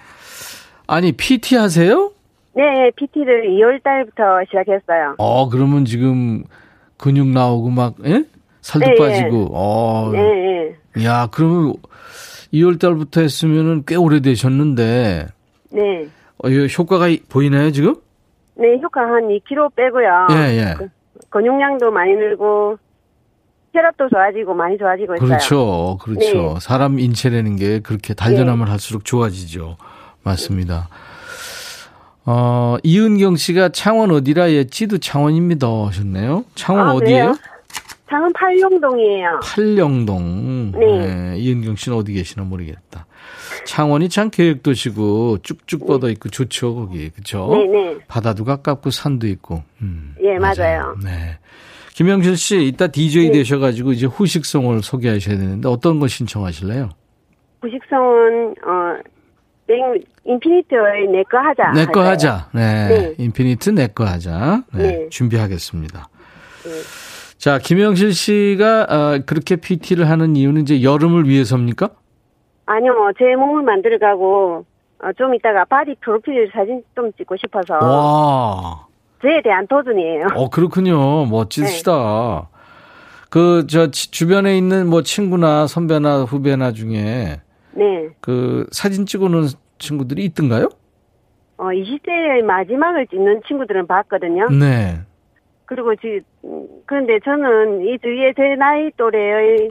아니, 0.86 1.12
PT 1.12 1.56
하세요? 1.56 2.12
네, 2.54 2.90
PT를 2.96 3.48
2월 3.50 3.82
달부터 3.82 4.22
시작했어요. 4.48 5.14
어, 5.18 5.48
그러면 5.48 5.84
지금 5.84 6.44
근육 6.98 7.28
나오고 7.28 7.70
막, 7.70 7.94
예? 8.04 8.24
살도 8.60 8.86
네, 8.86 8.94
빠지고, 8.96 9.36
예. 9.42 9.48
어. 9.52 10.10
네, 10.12 10.76
네. 10.96 11.04
야, 11.04 11.28
그러면 11.30 11.74
2월 12.52 12.80
달부터 12.80 13.20
했으면은 13.20 13.84
꽤 13.86 13.96
오래 13.96 14.20
되셨는데. 14.20 15.28
네. 15.70 16.08
어, 16.38 16.48
효과가 16.48 17.06
보이나요, 17.28 17.70
지금? 17.70 17.94
네, 18.54 18.78
효과 18.82 19.02
한 19.02 19.28
2kg 19.28 19.74
빼고요. 19.74 20.26
예, 20.30 20.58
예. 20.58 20.74
그, 20.76 20.88
근육량도 21.30 21.90
많이 21.90 22.12
늘고, 22.14 22.78
혈압도 23.76 24.08
좋아지고 24.08 24.54
많이 24.54 24.78
좋아지고 24.78 25.16
있어요. 25.16 25.28
그렇죠. 25.28 25.98
그렇죠. 26.00 26.54
네. 26.54 26.60
사람 26.60 26.98
인체라는 26.98 27.56
게 27.56 27.80
그렇게 27.80 28.14
단련하면 28.14 28.64
네. 28.64 28.70
할수록 28.70 29.04
좋아지죠. 29.04 29.76
맞습니다. 30.22 30.88
어, 32.26 32.76
이은경 32.82 33.36
씨가 33.36 33.68
창원 33.70 34.10
어디라 34.10 34.44
했지도 34.44 34.98
창원입니다 34.98 35.68
하셨네요. 35.68 36.44
창원 36.56 36.88
아, 36.88 36.94
어디예요? 36.94 37.36
창원 38.10 38.32
팔령동이에요. 38.32 39.40
팔령동. 39.42 40.72
네. 40.72 41.06
네. 41.06 41.38
이은경 41.38 41.76
씨는 41.76 41.96
어디 41.96 42.12
계시나 42.12 42.44
모르겠다. 42.44 43.06
창원이 43.64 44.08
참 44.08 44.30
계획도시고 44.30 45.38
쭉쭉 45.42 45.80
네. 45.80 45.86
뻗어 45.86 46.10
있고 46.10 46.28
좋죠 46.28 46.74
거기 46.74 47.10
그렇죠? 47.10 47.48
네네. 47.48 47.98
바다도 48.08 48.44
가깝고 48.44 48.90
산도 48.90 49.26
있고. 49.28 49.62
음, 49.80 50.14
예 50.22 50.38
맞아요. 50.38 50.96
네. 51.02 51.38
김영실 51.94 52.36
씨 52.36 52.66
이따 52.66 52.88
DJ 52.88 53.30
네. 53.30 53.38
되셔가지고 53.38 53.92
이제 53.92 54.06
후식성을 54.06 54.82
소개하셔야 54.82 55.38
되는데 55.38 55.68
어떤 55.68 55.98
거 55.98 56.08
신청하실래요? 56.08 56.90
후식송은 57.62 58.50
어 58.66 59.15
인피니트의 60.24 61.08
내 61.10 61.22
거 61.24 61.38
하자. 61.38 61.72
내 61.72 61.86
거 61.86 62.00
하자. 62.02 62.48
네. 62.52 62.88
네. 62.88 63.14
인피니트 63.18 63.70
내 63.70 63.88
거 63.88 64.04
하자. 64.04 64.62
네. 64.74 64.82
네. 64.82 65.08
준비하겠습니다. 65.10 66.08
네. 66.64 66.70
자, 67.38 67.58
김영실 67.58 68.12
씨가 68.14 68.86
어, 68.88 69.18
그렇게 69.26 69.56
PT를 69.56 70.08
하는 70.08 70.36
이유는 70.36 70.62
이제 70.62 70.82
여름을 70.82 71.28
위해서입니까? 71.28 71.90
아니요, 72.66 72.94
뭐, 72.94 73.10
제 73.18 73.36
몸을 73.36 73.62
만들어 73.62 73.98
가고, 73.98 74.64
어, 75.02 75.12
좀 75.16 75.34
이따가 75.34 75.64
body 75.66 75.94
프로필 76.00 76.50
사진 76.52 76.82
좀 76.94 77.12
찍고 77.12 77.36
싶어서. 77.36 77.74
와. 77.74 78.86
저에 79.22 79.40
대한 79.42 79.66
도전이에요. 79.68 80.26
어, 80.34 80.48
그렇군요. 80.50 81.26
멋지시다. 81.26 82.48
네. 82.50 82.56
그, 83.30 83.66
저, 83.68 83.90
주변에 83.90 84.56
있는 84.56 84.88
뭐 84.88 85.02
친구나 85.02 85.66
선배나 85.66 86.22
후배나 86.22 86.72
중에 86.72 87.40
네. 87.76 88.08
그 88.20 88.66
사진 88.72 89.06
찍어놓은 89.06 89.48
친구들이 89.78 90.24
있던가요? 90.24 90.68
어, 91.58 91.64
20대의 91.64 92.42
마지막을 92.42 93.06
찍는 93.08 93.42
친구들은 93.46 93.86
봤거든요. 93.86 94.46
네. 94.48 95.00
그리고 95.64 95.94
지 95.96 96.20
그런데 96.86 97.18
저는 97.24 97.86
이 97.86 97.98
주위에 97.98 98.32
제 98.36 98.54
나이 98.56 98.90
또래의 98.96 99.70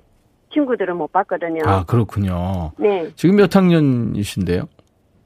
친구들은 0.53 0.97
못 0.97 1.11
봤거든요. 1.11 1.61
아, 1.65 1.83
그렇군요. 1.85 2.71
네. 2.77 3.09
지금 3.15 3.37
몇 3.37 3.55
학년이신데요? 3.55 4.67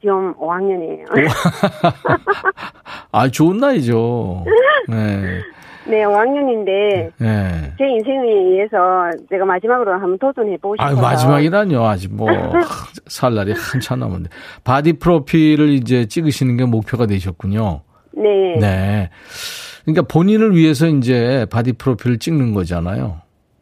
지금 0.01 0.33
5학년이에요. 0.35 1.05
아, 3.11 3.27
좋은 3.29 3.57
나이죠. 3.57 4.45
네. 4.87 5.41
네, 5.89 6.03
5학년인데 6.03 7.11
네. 7.17 7.73
제 7.77 7.87
인생에 7.87 8.31
의해서 8.31 9.09
제가 9.29 9.43
마지막으로 9.45 9.93
한번 9.93 10.17
도전해보고 10.19 10.75
싶어요. 10.75 10.97
아, 10.97 11.01
마지막이라뇨. 11.01 11.83
아직 11.83 12.13
뭐 12.13 12.27
살 13.07 13.33
날이 13.33 13.53
한참 13.53 13.99
남았는데 13.99 14.29
body 14.63 14.93
프로필을 14.93 15.69
이제 15.69 16.05
찍으시는 16.05 16.57
게 16.57 16.65
목표가 16.65 17.07
되셨군요. 17.07 17.81
네. 18.11 18.57
네. 18.59 19.09
그러니까 19.83 20.03
본인을 20.03 20.55
위해서 20.55 20.85
이제 20.87 21.47
body 21.51 21.73
프로필을 21.73 22.19
찍는 22.19 22.53
거잖아요. 22.53 23.17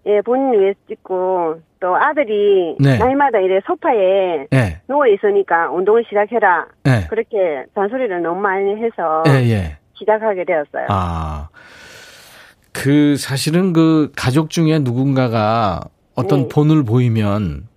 예, 0.05 0.21
본인을 0.21 0.59
위해서 0.59 0.79
찍고 0.87 1.55
또 1.79 1.95
아들이 1.95 2.75
네. 2.79 2.97
날마다 2.97 3.39
이래 3.39 3.59
소파에 3.65 4.47
네. 4.49 4.81
누워 4.87 5.07
있으니까 5.07 5.69
운동을 5.69 6.03
시작해라. 6.09 6.65
네. 6.83 7.07
그렇게 7.09 7.65
잔소리를 7.75 8.21
너무 8.21 8.41
많이 8.41 8.75
해서 8.75 9.23
예, 9.27 9.49
예. 9.49 9.77
시작하게 9.93 10.43
되었어요. 10.45 10.87
아. 10.89 11.47
그 12.77 13.15
사실은 13.17 13.73
그 13.73 14.11
가족 14.15 14.51
중에 14.51 14.77
누군가가 14.77 15.81
어떤 16.13 16.43
네. 16.43 16.47
본을 16.47 16.83
보이면 16.83 17.67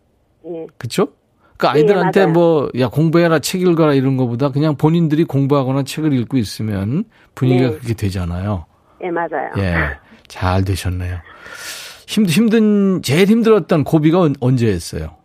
네. 0.44 0.66
그렇죠? 0.76 1.08
그 1.56 1.66
아이들한테 1.68 2.26
네, 2.26 2.32
뭐야 2.32 2.88
공부해라 2.92 3.38
책 3.38 3.62
읽어라 3.62 3.94
이런 3.94 4.18
거보다 4.18 4.50
그냥 4.50 4.76
본인들이 4.76 5.24
공부하거나 5.24 5.84
책을 5.84 6.12
읽고 6.12 6.36
있으면 6.36 7.04
분위기가 7.34 7.70
네. 7.70 7.76
그렇게 7.76 7.94
되잖아요. 7.94 8.66
예, 9.02 9.10
맞아요. 9.10 9.52
예. 9.58 9.74
잘 10.28 10.64
되셨네요. 10.64 11.16
힘 12.06 12.26
힘든 12.26 13.00
제일 13.02 13.26
힘들었던 13.26 13.84
고비가 13.84 14.28
언제였어요? 14.40 15.16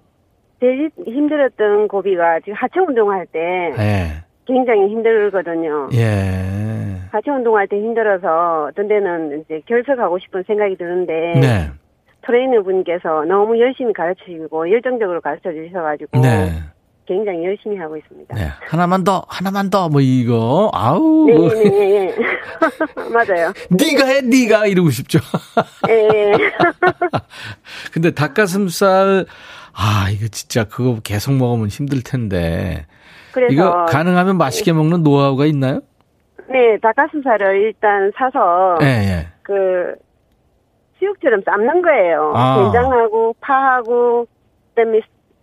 제일 0.61 0.89
힘들었던 1.05 1.89
고비가 1.89 2.39
지금 2.39 2.53
하체 2.53 2.79
운동할 2.79 3.25
때 3.27 3.39
예. 3.77 4.23
굉장히 4.45 4.87
힘들거든요. 4.89 5.89
예. 5.93 6.99
하체 7.11 7.31
운동할 7.31 7.67
때 7.67 7.77
힘들어서 7.77 8.67
어떤 8.69 8.87
데는 8.87 9.41
이제 9.41 9.61
결석하고 9.67 10.19
싶은 10.19 10.43
생각이 10.45 10.75
드는데 10.77 11.13
네. 11.39 11.71
트레이너 12.25 12.63
분께서 12.63 13.23
너무 13.25 13.59
열심히 13.59 13.93
가르쳐 13.93 14.25
주시고 14.25 14.71
열정적으로 14.71 15.21
가르쳐 15.21 15.51
주셔가지고 15.51 16.19
네. 16.21 16.51
굉장히 17.07 17.45
열심히 17.45 17.77
하고 17.77 17.95
있습니다. 17.97 18.35
네. 18.35 18.47
하나만 18.67 19.03
더, 19.03 19.23
하나만 19.27 19.69
더, 19.69 19.89
뭐 19.89 20.01
이거, 20.01 20.71
아우. 20.73 21.27
네, 21.27 21.33
네, 21.35 21.69
네, 21.69 21.69
네. 21.69 22.15
맞아요. 23.13 23.53
네가 23.69 24.05
해, 24.07 24.21
네가 24.21 24.65
이러고 24.67 24.89
싶죠. 24.89 25.19
네. 25.87 26.31
근데 27.93 28.11
닭가슴살, 28.11 29.25
아, 29.73 30.07
이거 30.11 30.27
진짜 30.29 30.63
그거 30.63 30.99
계속 31.03 31.33
먹으면 31.33 31.67
힘들 31.67 32.01
텐데. 32.01 32.85
그래서 33.35 33.51
이거 33.51 33.85
가능하면 33.85 34.37
맛있게 34.37 34.71
먹는 34.71 35.03
노하우가 35.03 35.45
있나요? 35.45 35.81
네, 36.49 36.77
닭가슴살을 36.81 37.63
일단 37.63 38.09
사서 38.15 38.77
네, 38.79 38.85
네. 38.85 39.27
그 39.41 39.95
수육처럼 40.97 41.41
삶는 41.45 41.81
거예요. 41.81 42.31
아. 42.33 42.63
된장하고 42.63 43.35
파하고 43.41 44.25
그다음에 44.73 45.01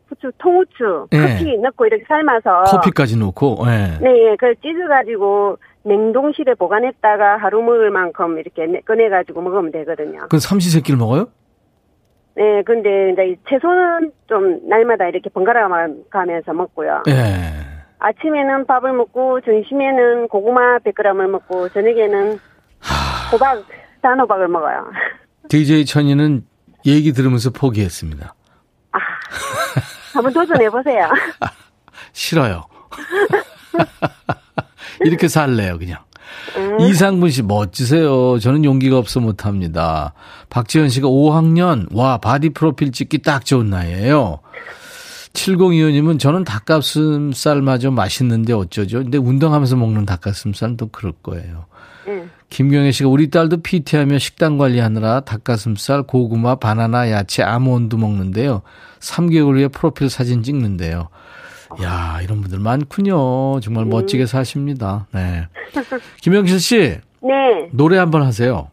후추, 0.08 0.32
통후추, 0.38 1.08
네. 1.10 1.18
커피 1.18 1.58
넣고 1.58 1.84
이렇게 1.84 2.04
삶아서 2.08 2.64
커피까지 2.64 3.18
넣고 3.18 3.58
네. 3.66 3.98
네, 4.00 4.30
그걸 4.36 4.56
찢어 4.56 4.88
가지고 4.88 5.58
냉동실에 5.82 6.54
보관했다가 6.54 7.36
하루 7.36 7.60
먹을 7.60 7.90
만큼 7.90 8.38
이렇게 8.38 8.80
꺼내 8.86 9.10
가지고 9.10 9.42
먹으면 9.42 9.70
되거든요. 9.70 10.20
그 10.30 10.38
삼시세끼를 10.38 10.98
먹어요? 10.98 11.26
네, 12.36 12.62
근데 12.62 13.12
이제 13.12 13.36
채소는 13.50 14.12
좀 14.28 14.66
날마다 14.66 15.08
이렇게 15.08 15.28
번갈아 15.28 15.68
가면서 16.08 16.54
먹고요. 16.54 17.02
네. 17.04 17.61
아침에는 18.02 18.66
밥을 18.66 18.92
먹고 18.92 19.40
점심에는 19.42 20.28
고구마 20.28 20.78
100g을 20.78 21.30
먹고 21.30 21.68
저녁에는 21.68 22.38
호박 23.30 23.64
단호박을 24.02 24.48
먹어요. 24.48 24.90
DJ 25.48 25.86
천이는 25.86 26.44
얘기 26.84 27.12
들으면서 27.12 27.50
포기했습니다. 27.50 28.34
아, 28.92 28.98
한번 30.14 30.32
도전해 30.32 30.68
보세요. 30.68 31.08
싫어요. 32.12 32.64
이렇게 35.04 35.28
살래요, 35.28 35.78
그냥. 35.78 36.00
음. 36.56 36.80
이상분 36.80 37.30
씨 37.30 37.42
멋지세요. 37.42 38.38
저는 38.40 38.64
용기가 38.64 38.98
없어 38.98 39.20
못합니다. 39.20 40.12
박지현 40.50 40.88
씨가 40.88 41.08
5학년 41.08 41.86
와 41.94 42.18
바디 42.18 42.50
프로필 42.50 42.90
찍기 42.90 43.22
딱 43.22 43.44
좋은 43.44 43.70
나이에요. 43.70 44.40
7025님은 45.32 46.18
저는 46.18 46.44
닭가슴살마저 46.44 47.90
맛있는데 47.90 48.52
어쩌죠? 48.52 48.98
근데 48.98 49.18
운동하면서 49.18 49.76
먹는 49.76 50.06
닭가슴살은 50.06 50.76
또 50.76 50.88
그럴 50.88 51.12
거예요. 51.22 51.66
음. 52.06 52.30
김경혜 52.50 52.92
씨가 52.92 53.08
우리 53.08 53.30
딸도 53.30 53.62
PT하며 53.62 54.18
식단 54.18 54.58
관리하느라 54.58 55.20
닭가슴살, 55.20 56.02
고구마, 56.02 56.56
바나나, 56.56 57.10
야채, 57.10 57.42
아몬드 57.42 57.96
먹는데요. 57.96 58.62
3개월 59.00 59.56
후에 59.56 59.68
프로필 59.68 60.10
사진 60.10 60.42
찍는데요. 60.42 61.08
야, 61.82 62.20
이런 62.22 62.42
분들 62.42 62.58
많군요. 62.58 63.60
정말 63.60 63.84
음. 63.84 63.88
멋지게 63.88 64.26
사십니다. 64.26 65.06
네. 65.12 65.48
김영실 66.20 66.60
씨. 66.60 66.78
네. 67.22 67.68
노래 67.70 67.96
한번 67.96 68.22
하세요. 68.22 68.70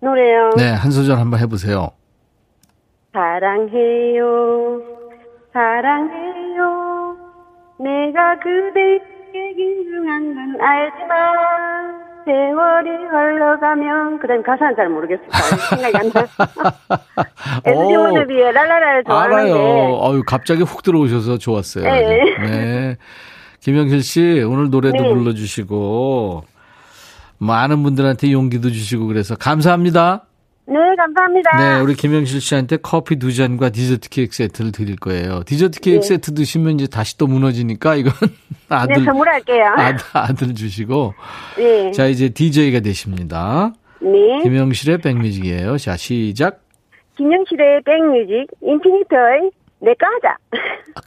노래요? 0.00 0.50
네, 0.56 0.70
한 0.70 0.90
소절 0.90 1.18
한번 1.18 1.40
해보세요. 1.40 1.90
사랑해요. 3.12 4.99
사랑해요. 5.52 7.16
내가 7.78 8.38
그대에게 8.38 9.54
긴중한 9.56 10.34
건 10.34 10.60
알지만 10.60 12.00
세월이 12.24 12.90
흘러가면 12.90 14.18
그다음 14.20 14.42
가사는 14.42 14.76
잘 14.76 14.88
모르겠습니다. 14.90 15.38
생각이 15.70 15.96
안 15.96 16.10
나. 16.12 16.26
SG 17.64 17.96
모드비의 17.96 18.52
랄라라를 18.52 19.04
좋아하는데. 19.04 19.52
알아요. 19.52 20.00
아유 20.02 20.22
갑자기 20.26 20.62
훅 20.62 20.82
들어오셔서 20.82 21.38
좋았어요. 21.38 21.84
네. 21.84 22.36
네. 22.40 22.96
김영실 23.60 24.02
씨 24.02 24.42
오늘 24.46 24.70
노래도 24.70 25.02
네. 25.02 25.08
불러주시고 25.14 26.44
많은 27.38 27.82
분들한테 27.82 28.32
용기도 28.32 28.68
주시고 28.70 29.06
그래서 29.06 29.34
감사합니다. 29.34 30.24
네, 30.66 30.76
감사합니다. 30.96 31.56
네, 31.56 31.80
우리 31.80 31.94
김영실 31.94 32.40
씨한테 32.40 32.76
커피 32.76 33.16
두 33.16 33.34
잔과 33.34 33.70
디저트 33.70 34.08
케이크 34.08 34.34
세트를 34.34 34.70
드릴 34.70 34.96
거예요. 34.96 35.42
디저트 35.44 35.80
케이크 35.80 36.00
네. 36.00 36.06
세트 36.06 36.34
드시면 36.34 36.74
이제 36.78 36.86
다시 36.86 37.18
또 37.18 37.26
무너지니까 37.26 37.96
이건 37.96 38.12
아들. 38.68 38.96
네, 38.96 39.04
선물할게요. 39.04 39.64
아들, 39.76 40.04
아들 40.12 40.54
주시고. 40.54 41.14
네. 41.56 41.90
자, 41.90 42.06
이제 42.06 42.28
DJ가 42.28 42.80
되십니다. 42.80 43.72
네. 44.00 44.42
김영실의 44.44 44.98
백뮤직이에요. 44.98 45.76
자, 45.78 45.96
시작. 45.96 46.60
김영실의 47.16 47.82
백뮤직, 47.84 48.46
인피니트의 48.62 49.50
내꺼 49.80 50.06
하자. 50.06 50.36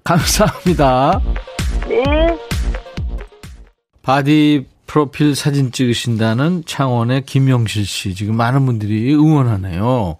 감사합니다. 0.03 1.21
네. 1.87 2.37
바디 4.01 4.65
프로필 4.93 5.33
사진 5.35 5.71
찍으신다는 5.71 6.65
창원의 6.67 7.23
김영실 7.25 7.83
씨. 7.83 8.13
지금 8.13 8.37
많은 8.37 8.67
분들이 8.67 9.11
응원하네요. 9.15 10.17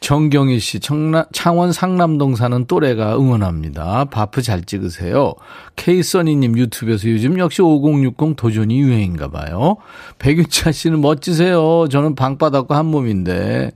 정경희 0.00 0.58
씨, 0.58 0.80
청라, 0.80 1.26
창원 1.32 1.70
상남동 1.70 2.34
사는 2.34 2.64
또래가 2.66 3.16
응원합니다. 3.16 4.06
바프 4.06 4.42
잘 4.42 4.64
찍으세요. 4.64 5.34
케이써니님 5.76 6.58
유튜브에서 6.58 7.08
요즘 7.08 7.38
역시 7.38 7.62
5060 7.62 8.34
도전이 8.34 8.80
유행인가 8.80 9.28
봐요. 9.28 9.76
백윤차 10.18 10.72
씨는 10.72 11.00
멋지세요. 11.00 11.86
저는 11.88 12.16
방바닥과 12.16 12.76
한 12.76 12.86
몸인데. 12.86 13.70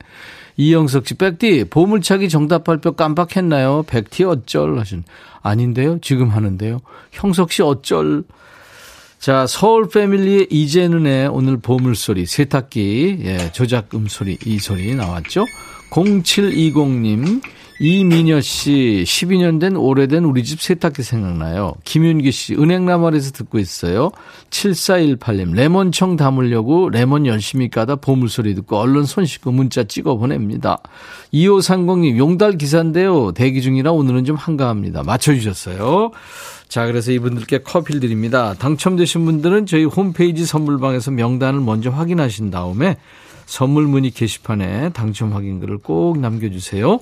이영석 0.57 1.07
씨, 1.07 1.13
백디, 1.13 1.69
보물차기 1.69 2.27
정답 2.27 2.65
발표 2.65 2.91
깜빡했나요? 2.91 3.83
백티 3.87 4.25
어쩔 4.25 4.77
하신. 4.77 5.05
아닌데요? 5.41 5.99
지금 6.01 6.27
하는데요? 6.27 6.81
형석 7.13 7.53
씨 7.53 7.61
어쩔. 7.61 8.25
자, 9.23 9.47
서울 9.47 9.87
패밀리의 9.87 10.47
이재는의 10.49 11.29
오늘 11.29 11.55
보물소리, 11.55 12.25
세탁기, 12.25 13.19
예, 13.23 13.53
조작 13.53 13.87
음 13.93 14.07
소리, 14.09 14.37
이 14.45 14.59
소리 14.59 14.93
나왔죠? 14.95 15.45
0720님, 15.91 17.41
이민여 17.79 18.41
씨, 18.41 19.05
12년 19.07 19.61
된 19.61 19.77
오래된 19.77 20.25
우리 20.25 20.43
집 20.43 20.61
세탁기 20.61 21.03
생각나요. 21.03 21.73
김윤기 21.85 22.33
씨, 22.33 22.55
은행나말에서 22.55 23.31
듣고 23.31 23.59
있어요. 23.59 24.11
7418님, 24.49 25.53
레몬청 25.53 26.17
담으려고 26.17 26.89
레몬 26.89 27.25
열심히 27.25 27.69
까다 27.69 27.95
보물소리 27.95 28.53
듣고 28.55 28.75
얼른 28.75 29.05
손 29.05 29.25
씻고 29.25 29.53
문자 29.53 29.85
찍어 29.85 30.17
보냅니다. 30.17 30.79
2530님, 31.33 32.17
용달 32.17 32.57
기사인데요. 32.57 33.31
대기 33.31 33.61
중이라 33.61 33.93
오늘은 33.93 34.25
좀 34.25 34.35
한가합니다. 34.35 35.03
맞춰주셨어요. 35.03 36.11
자, 36.73 36.87
그래서 36.87 37.11
이분들께 37.11 37.59
커피를 37.59 38.01
드립니다. 38.01 38.55
당첨되신 38.57 39.25
분들은 39.25 39.67
저희 39.67 39.83
홈페이지 39.83 40.43
선물방에서 40.43 41.11
명단을 41.11 41.59
먼저 41.59 41.91
확인하신 41.91 42.49
다음에 42.49 42.97
선물 43.45 43.85
문의 43.85 44.09
게시판에 44.09 44.89
당첨 44.89 45.33
확인글을 45.33 45.77
꼭 45.77 46.17
남겨주세요. 46.17 46.99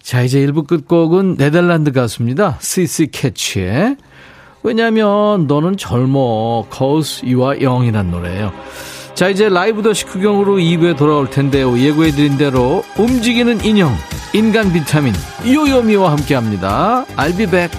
자, 0.00 0.22
이제 0.22 0.38
1부 0.46 0.66
끝곡은 0.66 1.36
네덜란드 1.36 1.92
가수입니다. 1.92 2.56
시시 2.62 3.08
캐치의 3.10 3.98
왜냐면 4.62 5.46
너는 5.46 5.76
젊어, 5.76 6.66
cause 6.74 7.22
you 7.22 7.46
are 7.46 7.62
young이란 7.62 8.10
노래예요. 8.10 8.50
자, 9.14 9.28
이제 9.28 9.50
라이브 9.50 9.82
더시 9.82 10.06
구경으로 10.06 10.56
2부에 10.56 10.96
돌아올 10.96 11.28
텐데요. 11.28 11.78
예고해드린 11.78 12.38
대로 12.38 12.82
움직이는 12.98 13.62
인형, 13.62 13.94
인간 14.32 14.72
비타민, 14.72 15.12
요요미와 15.44 16.12
함께 16.12 16.34
합니다. 16.34 17.04
I'll 17.18 17.36
be 17.36 17.44
back. 17.44 17.78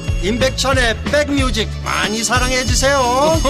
임백천의 0.23 0.97
백뮤직 1.05 1.67
많이 1.83 2.23
사랑해 2.23 2.63
주세요. 2.63 2.99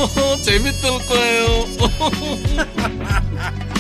재밌을 0.41 0.89
거예요. 1.05 1.65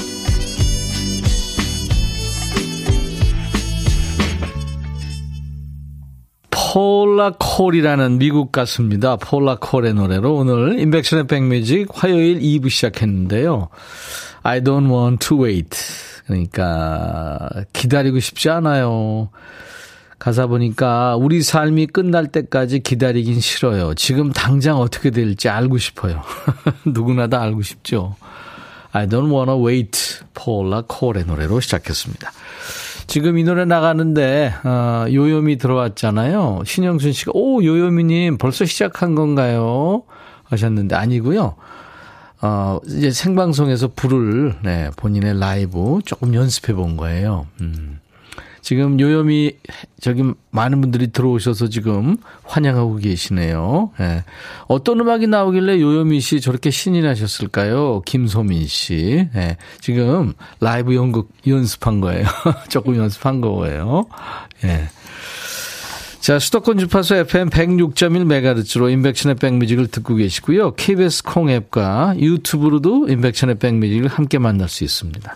폴라 6.73 7.33
콜이라는 7.37 8.17
미국 8.17 8.51
가수입니다. 8.51 9.15
폴라 9.17 9.57
콜의 9.59 9.93
노래로 9.93 10.35
오늘 10.35 10.79
임백천의 10.79 11.27
백뮤직 11.27 11.87
화요일 11.93 12.39
2부 12.39 12.69
시작했는데요. 12.69 13.69
I 14.43 14.61
don't 14.61 14.89
want 14.89 15.27
to 15.27 15.43
wait. 15.43 15.77
그러니까 16.25 17.49
기다리고 17.73 18.19
싶지 18.19 18.49
않아요. 18.49 19.29
가사 20.21 20.45
보니까 20.45 21.15
우리 21.15 21.41
삶이 21.41 21.87
끝날 21.87 22.27
때까지 22.27 22.81
기다리긴 22.81 23.39
싫어요. 23.39 23.95
지금 23.95 24.31
당장 24.31 24.77
어떻게 24.77 25.09
될지 25.09 25.49
알고 25.49 25.79
싶어요. 25.79 26.21
누구나 26.85 27.25
다 27.25 27.41
알고 27.41 27.63
싶죠. 27.63 28.15
I 28.91 29.07
don't 29.07 29.33
wanna 29.33 29.59
wait. 29.65 30.19
폴라 30.35 30.83
콜의 30.87 31.25
노래로 31.25 31.59
시작했습니다. 31.59 32.31
지금 33.07 33.39
이 33.39 33.43
노래 33.43 33.65
나가는데 33.65 34.53
어, 34.63 35.05
요요미 35.11 35.57
들어왔잖아요. 35.57 36.65
신영순 36.67 37.13
씨가 37.13 37.31
오 37.33 37.63
요요미님 37.63 38.37
벌써 38.37 38.63
시작한 38.63 39.15
건가요? 39.15 40.03
하셨는데 40.43 40.95
아니고요. 40.95 41.55
어, 42.43 42.79
이제 42.85 43.09
생방송에서 43.09 43.87
부를 43.95 44.55
네, 44.61 44.91
본인의 44.97 45.39
라이브 45.39 45.97
조금 46.05 46.35
연습해 46.35 46.75
본 46.75 46.95
거예요. 46.95 47.47
음. 47.59 48.00
지금 48.61 48.99
요염이 48.99 49.53
저기 49.99 50.23
많은 50.51 50.81
분들이 50.81 51.11
들어오셔서 51.11 51.69
지금 51.69 52.17
환영하고 52.43 52.97
계시네요. 52.97 53.91
예. 53.99 54.23
어떤 54.67 54.99
음악이 54.99 55.27
나오길래 55.27 55.81
요요미 55.81 56.19
씨 56.19 56.41
저렇게 56.41 56.69
신이 56.69 57.01
나셨을까요? 57.01 58.01
김소민 58.05 58.67
씨. 58.67 59.27
예. 59.35 59.57
지금 59.79 60.33
라이브 60.59 60.95
연극 60.95 61.29
연습한 61.45 62.01
거예요. 62.01 62.25
조금 62.69 62.95
연습한 62.95 63.41
거예요. 63.41 64.05
예. 64.63 64.89
자, 66.21 66.37
수도권 66.37 66.77
주파수 66.77 67.15
FM 67.15 67.49
106.1MHz로 67.49 68.91
인백션의 68.91 69.37
백뮤직을 69.37 69.87
듣고 69.87 70.13
계시고요. 70.15 70.75
KBS 70.75 71.23
콩 71.23 71.49
앱과 71.49 72.13
유튜브로도 72.19 73.07
인백션의 73.09 73.55
백뮤직을 73.55 74.07
함께 74.07 74.37
만날 74.37 74.69
수 74.69 74.83
있습니다. 74.83 75.35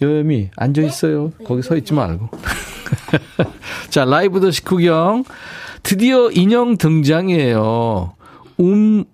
여염이 0.00 0.50
앉아 0.56 0.82
있어요. 0.82 1.32
거기 1.44 1.62
서 1.62 1.76
있지 1.76 1.92
말고. 1.92 2.28
자, 3.90 4.04
라이브 4.04 4.40
더시 4.40 4.64
구경. 4.64 5.24
드디어 5.82 6.30
인형 6.30 6.76
등장이에요. 6.76 8.14
움, 8.58 9.04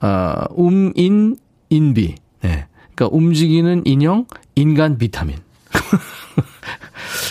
아, 0.00 0.46
um인 0.50 1.36
인비. 1.70 2.14
네. 2.42 2.66
그러니까 2.94 3.16
움직이는 3.16 3.82
인형, 3.84 4.26
인간 4.54 4.98
비타민. 4.98 5.36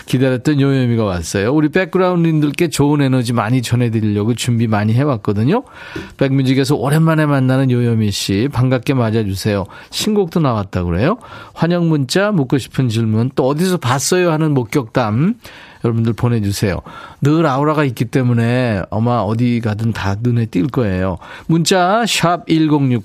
기다렸던 0.07 0.59
요요미가 0.59 1.03
왔어요. 1.03 1.53
우리 1.53 1.69
백그라운드님들께 1.69 2.69
좋은 2.69 3.01
에너지 3.01 3.33
많이 3.33 3.61
전해드리려고 3.61 4.33
준비 4.33 4.67
많이 4.67 4.93
해왔거든요. 4.93 5.63
백뮤직에서 6.17 6.75
오랜만에 6.75 7.25
만나는 7.25 7.69
요요미 7.69 8.11
씨 8.11 8.49
반갑게 8.51 8.95
맞아주세요. 8.95 9.65
신곡도 9.91 10.39
나왔다 10.39 10.83
그래요. 10.83 11.17
환영 11.53 11.89
문자 11.89 12.31
묻고 12.31 12.57
싶은 12.57 12.89
질문 12.89 13.29
또 13.35 13.47
어디서 13.47 13.77
봤어요 13.77 14.31
하는 14.31 14.53
목격담 14.53 15.35
여러분들 15.83 16.13
보내주세요. 16.13 16.81
늘 17.21 17.45
아우라가 17.45 17.83
있기 17.85 18.05
때문에 18.05 18.81
아마 18.91 19.19
어디 19.19 19.61
가든 19.63 19.93
다 19.93 20.15
눈에 20.19 20.45
띌 20.45 20.71
거예요. 20.71 21.17
문자 21.47 22.05
1061, 22.05 23.03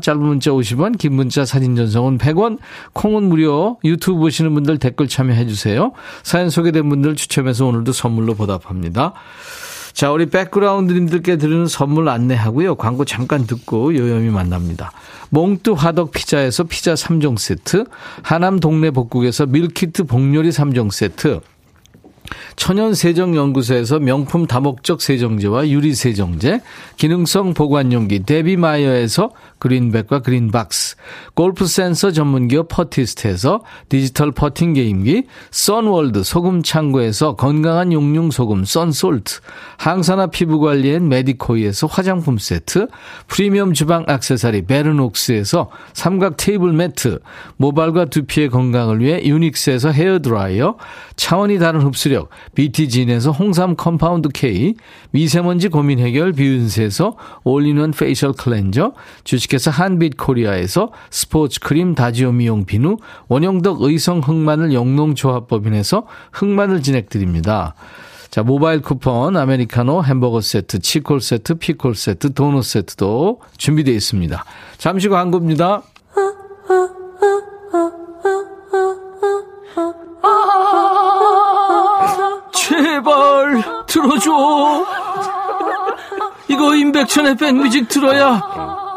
짧은 0.00 0.20
문자 0.20 0.50
50원, 0.50 0.98
긴 0.98 1.14
문자 1.14 1.44
사진 1.44 1.76
전송은 1.76 2.18
100원, 2.18 2.58
콩은 2.92 3.24
무료, 3.24 3.78
유튜브 3.84 4.20
보시는 4.20 4.54
분들 4.54 4.78
댓글 4.78 5.08
참여해 5.08 5.46
주세요. 5.46 5.92
사연 6.22 6.50
소개된 6.50 6.88
분들 6.88 7.16
추첨해서 7.16 7.66
오늘도 7.66 7.92
선물로 7.92 8.34
보답합니다. 8.34 9.12
자, 9.92 10.10
우리 10.10 10.26
백그라운드님들께 10.26 11.36
드리는 11.36 11.66
선물 11.66 12.08
안내하고요. 12.08 12.76
광고 12.76 13.04
잠깐 13.04 13.46
듣고 13.46 13.94
요염이 13.94 14.30
만납니다. 14.30 14.90
몽뚜 15.30 15.74
화덕 15.74 16.12
피자에서 16.12 16.64
피자 16.64 16.94
3종 16.94 17.38
세트, 17.38 17.84
하남 18.22 18.58
동네 18.60 18.90
복국에서 18.90 19.46
밀키트 19.46 20.04
복요리 20.04 20.50
3종 20.50 20.90
세트, 20.90 21.40
천연세정연구소에서 22.56 23.98
명품 23.98 24.46
다목적 24.46 25.02
세정제와 25.02 25.68
유리세정제, 25.68 26.60
기능성 26.96 27.54
보관용기 27.54 28.20
데비마이어에서 28.20 29.30
그린백과 29.62 30.22
그린박스, 30.22 30.96
골프 31.34 31.66
센서 31.66 32.10
전문기업 32.10 32.66
퍼티스트에서 32.66 33.60
디지털 33.88 34.32
퍼팅 34.32 34.72
게임기, 34.72 35.26
선월드 35.52 36.24
소금 36.24 36.64
창고에서 36.64 37.36
건강한 37.36 37.92
용융 37.92 38.32
소금 38.32 38.64
썬솔트, 38.64 39.38
항산화 39.76 40.26
피부 40.28 40.58
관리엔 40.58 41.08
메디코이에서 41.08 41.86
화장품 41.86 42.38
세트, 42.38 42.88
프리미엄 43.28 43.72
주방 43.72 44.04
악세사리 44.08 44.66
베르녹스에서 44.66 45.70
삼각 45.92 46.38
테이블 46.38 46.72
매트, 46.72 47.20
모발과 47.56 48.06
두피의 48.06 48.48
건강을 48.48 48.98
위해 48.98 49.22
유닉스에서 49.24 49.92
헤어 49.92 50.18
드라이어, 50.18 50.74
차원이 51.14 51.60
다른 51.60 51.82
흡수력 51.82 52.30
BT진에서 52.56 53.30
홍삼 53.30 53.76
컴파운드 53.76 54.30
K, 54.30 54.74
미세먼지 55.12 55.68
고민 55.68 56.00
해결 56.00 56.32
비윤세에서 56.32 57.16
all-in-one 57.44 57.92
facial 57.92 58.32
cleanser, 58.32 58.94
주식 59.22 59.51
회사 59.52 59.70
한빛 59.70 60.16
코리아에서 60.16 60.90
스포츠 61.10 61.60
크림 61.60 61.94
다지오 61.94 62.32
미용 62.32 62.64
비누, 62.64 62.96
원형덕 63.28 63.82
의성 63.82 64.20
흑마늘 64.20 64.72
영농조합법인에서 64.72 66.06
흑마늘 66.32 66.82
진행드립니다. 66.82 67.74
자, 68.30 68.42
모바일 68.42 68.80
쿠폰, 68.80 69.36
아메리카노, 69.36 70.04
햄버거 70.04 70.40
세트, 70.40 70.78
치콜 70.78 71.20
세트, 71.20 71.56
피콜 71.56 71.94
세트, 71.94 72.32
도넛 72.32 72.64
세트도 72.64 73.40
준비되어 73.58 73.94
있습니다. 73.94 74.44
잠시 74.78 75.08
광고입니다. 75.08 75.82
제발 82.54 83.62
들어줘. 83.86 84.86
이거 86.48 86.74
임백천의 86.74 87.36
백뮤직 87.36 87.88
들어야 87.88 88.81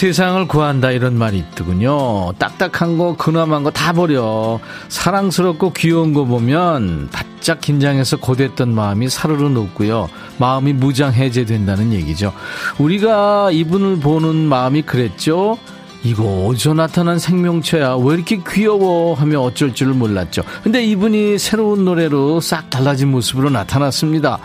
세상을 0.00 0.48
구한다 0.48 0.92
이런 0.92 1.18
말이 1.18 1.36
있더군요. 1.36 2.32
딱딱한 2.38 2.96
거, 2.96 3.16
근엄한 3.18 3.64
거 3.64 3.70
다 3.70 3.92
버려. 3.92 4.58
사랑스럽고 4.88 5.74
귀여운 5.74 6.14
거 6.14 6.24
보면 6.24 7.10
바짝 7.12 7.60
긴장해서 7.60 8.16
고됐던 8.16 8.74
마음이 8.74 9.10
사르르 9.10 9.48
녹고요. 9.50 10.08
마음이 10.38 10.72
무장 10.72 11.12
해제된다는 11.12 11.92
얘기죠. 11.92 12.32
우리가 12.78 13.50
이분을 13.52 13.98
보는 14.00 14.36
마음이 14.36 14.80
그랬죠. 14.82 15.58
이거 16.02 16.46
어디서 16.46 16.72
나타난 16.72 17.18
생명체야 17.18 17.96
왜 17.96 18.14
이렇게 18.14 18.40
귀여워 18.48 19.12
하며 19.12 19.40
어쩔 19.42 19.74
줄 19.74 19.88
몰랐죠 19.88 20.42
근데 20.62 20.82
이분이 20.82 21.38
새로운 21.38 21.84
노래로 21.84 22.40
싹 22.40 22.70
달라진 22.70 23.10
모습으로 23.10 23.50
나타났습니다 23.50 24.38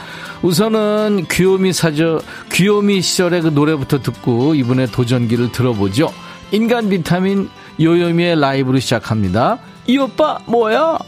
우선은 0.45 1.25
귀요미 1.31 1.73
사저 1.73 2.21
귀요미 2.51 3.01
시절의 3.01 3.41
그 3.41 3.47
노래부터 3.47 4.03
듣고 4.03 4.53
이분의 4.53 4.91
도전기를 4.91 5.51
들어보죠 5.51 6.13
인간 6.51 6.87
비타민 6.87 7.49
요요미의 7.79 8.39
라이브로 8.39 8.77
시작합니다 8.77 9.57
이 9.87 9.97
오빠 9.97 10.37
뭐야 10.45 10.99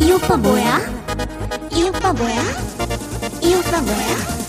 이 0.00 0.10
오빠 0.10 0.36
뭐야? 0.36 0.80
이 1.70 1.82
오빠 1.84 2.12
뭐야? 2.12 2.42
이 3.40 3.54
오빠 3.54 3.80
뭐야? 3.80 4.41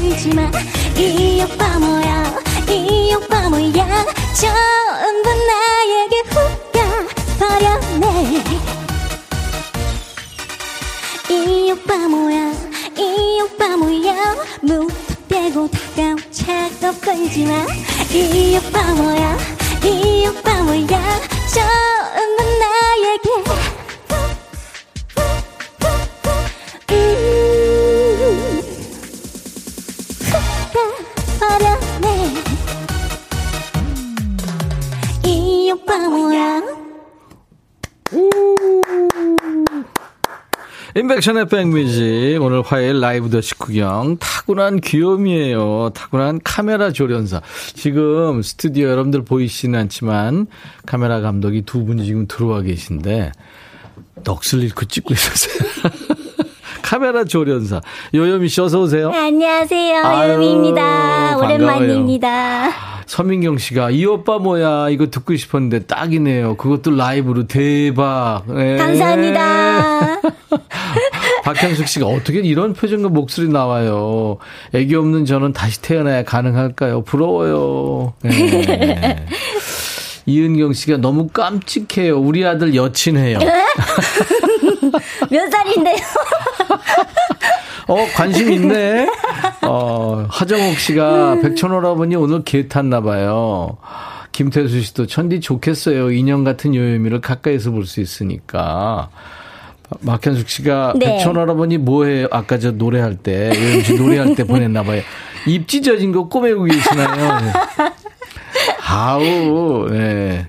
걸지마 0.00 0.50
이 0.96 1.42
오빠 1.44 1.78
뭐야? 1.78 2.34
이 2.70 3.14
오빠 3.14 3.50
뭐야? 3.50 4.06
전부 4.34 5.28
나에게 5.28 6.22
훅 6.30 6.72
가버렸네. 7.38 8.42
이 11.30 11.70
오빠 11.72 11.96
뭐야? 12.08 12.52
이 12.96 13.40
오빠 13.42 13.76
뭐야? 13.76 14.36
무대고 14.62 15.68
다가온 15.68 16.16
차고 16.32 16.98
걸지마 17.00 17.66
이 18.10 18.56
오빠 18.56 18.94
뭐야? 18.94 19.36
이 19.84 20.26
오빠 20.26 20.62
뭐야? 20.62 21.20
전부 21.52 22.42
나에게 22.58 23.79
인백션의 41.10 41.48
백뮤직 41.48 42.40
오늘 42.40 42.62
화요일 42.62 43.00
라이브 43.00 43.30
더 43.30 43.40
식구경 43.40 44.18
타고난 44.18 44.80
귀염이에요. 44.80 45.90
타고난 45.92 46.38
카메라 46.44 46.92
조련사. 46.92 47.40
지금 47.74 48.42
스튜디오 48.42 48.88
여러분들 48.88 49.24
보이시는 49.24 49.76
않지만 49.80 50.46
카메라 50.86 51.20
감독이 51.20 51.62
두 51.62 51.84
분이 51.84 52.04
지금 52.04 52.28
들어와 52.28 52.60
계신데 52.62 53.32
넋을 54.22 54.62
잃고 54.62 54.84
찍고 54.84 55.14
있었어요. 55.14 55.90
카메라 56.82 57.24
조련사 57.24 57.80
요요미 58.14 58.48
씨 58.48 58.60
어서 58.60 58.80
오세요. 58.80 59.10
안녕하세요 59.10 60.04
아유, 60.04 60.32
요미입니다 60.34 61.36
반가워요. 61.36 61.54
오랜만입니다 61.56 62.99
서민경 63.10 63.58
씨가 63.58 63.90
이 63.90 64.04
오빠 64.04 64.38
뭐야 64.38 64.88
이거 64.90 65.10
듣고 65.10 65.34
싶었는데 65.34 65.86
딱이네요. 65.86 66.56
그것도 66.56 66.92
라이브로 66.92 67.48
대박. 67.48 68.44
예. 68.56 68.76
감사합니다 68.76 70.20
박현숙 71.42 71.88
씨가 71.88 72.06
어떻게 72.06 72.38
이런 72.38 72.72
표정과 72.72 73.08
목소리 73.08 73.48
나와요. 73.48 74.38
애기 74.72 74.94
없는 74.94 75.24
저는 75.24 75.52
다시 75.52 75.82
태어나야 75.82 76.22
가능할까요? 76.22 77.02
부러워요. 77.02 78.14
예. 78.26 79.26
이은경 80.26 80.72
씨가 80.72 80.98
너무 80.98 81.26
깜찍해요. 81.26 82.16
우리 82.16 82.46
아들 82.46 82.76
여친해요. 82.76 83.40
몇 85.30 85.50
살인데요 85.50 85.96
어, 87.90 88.06
관심 88.14 88.52
있네. 88.52 89.08
어, 89.62 90.24
하정옥 90.30 90.78
씨가 90.78 91.34
음. 91.34 91.42
백천오라버니 91.42 92.14
오늘 92.16 92.44
개 92.44 92.68
탔나 92.68 93.00
봐요. 93.00 93.78
김태수 94.32 94.80
씨도 94.80 95.06
천디 95.06 95.40
좋겠어요. 95.40 96.12
인형 96.12 96.44
같은 96.44 96.74
요요미를 96.74 97.20
가까이서 97.20 97.72
볼 97.72 97.84
수 97.84 98.00
있으니까. 98.00 99.08
박현숙 100.06 100.48
씨가 100.48 100.92
네. 100.96 101.16
백천오라버니 101.16 101.78
뭐해요? 101.78 102.28
아까 102.30 102.58
저 102.60 102.70
노래할 102.70 103.16
때, 103.16 103.50
요요미 103.52 103.82
씨 103.82 103.94
노래할 103.98 104.36
때 104.36 104.44
보냈나 104.44 104.84
봐요. 104.84 105.02
입 105.48 105.66
찢어진 105.66 106.12
거 106.12 106.28
꼬매고 106.28 106.62
계시나요? 106.64 107.40
네. 107.42 107.52
아우, 108.86 109.88
예. 109.92 110.46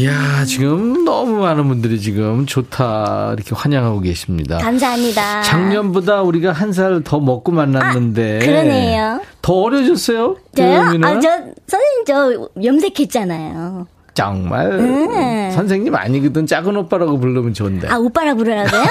이야, 0.00 0.44
지금 0.46 1.04
너무 1.04 1.40
많은 1.42 1.68
분들이 1.68 2.00
지금 2.00 2.46
좋다, 2.46 3.34
이렇게 3.36 3.54
환영하고 3.54 4.00
계십니다. 4.00 4.56
감사합니다 4.58 5.42
작년보다 5.42 6.22
우리가 6.22 6.52
한 6.52 6.72
살 6.72 7.02
더 7.04 7.18
먹고 7.20 7.52
만났는데. 7.52 8.36
아, 8.36 8.46
그러네요. 8.46 9.20
더 9.42 9.52
어려졌어요? 9.54 10.36
저요? 10.56 10.66
요요미는? 10.72 11.04
아, 11.04 11.20
저, 11.20 11.28
선생님, 11.66 12.04
저, 12.06 12.48
염색했잖아요. 12.64 13.86
정말. 14.14 14.72
음. 14.72 15.50
선생님 15.50 15.94
아니거든. 15.94 16.46
작은 16.46 16.76
오빠라고 16.76 17.18
부르면 17.18 17.52
좋은데. 17.52 17.88
아, 17.88 17.96
오빠라 17.98 18.34
부르라고요? 18.34 18.82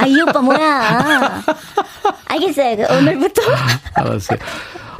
아, 0.00 0.06
이 0.06 0.20
오빠 0.22 0.40
뭐야. 0.40 1.42
알겠어요. 2.26 2.76
그 2.76 2.96
오늘부터. 2.96 3.42
알았어요. 3.94 4.38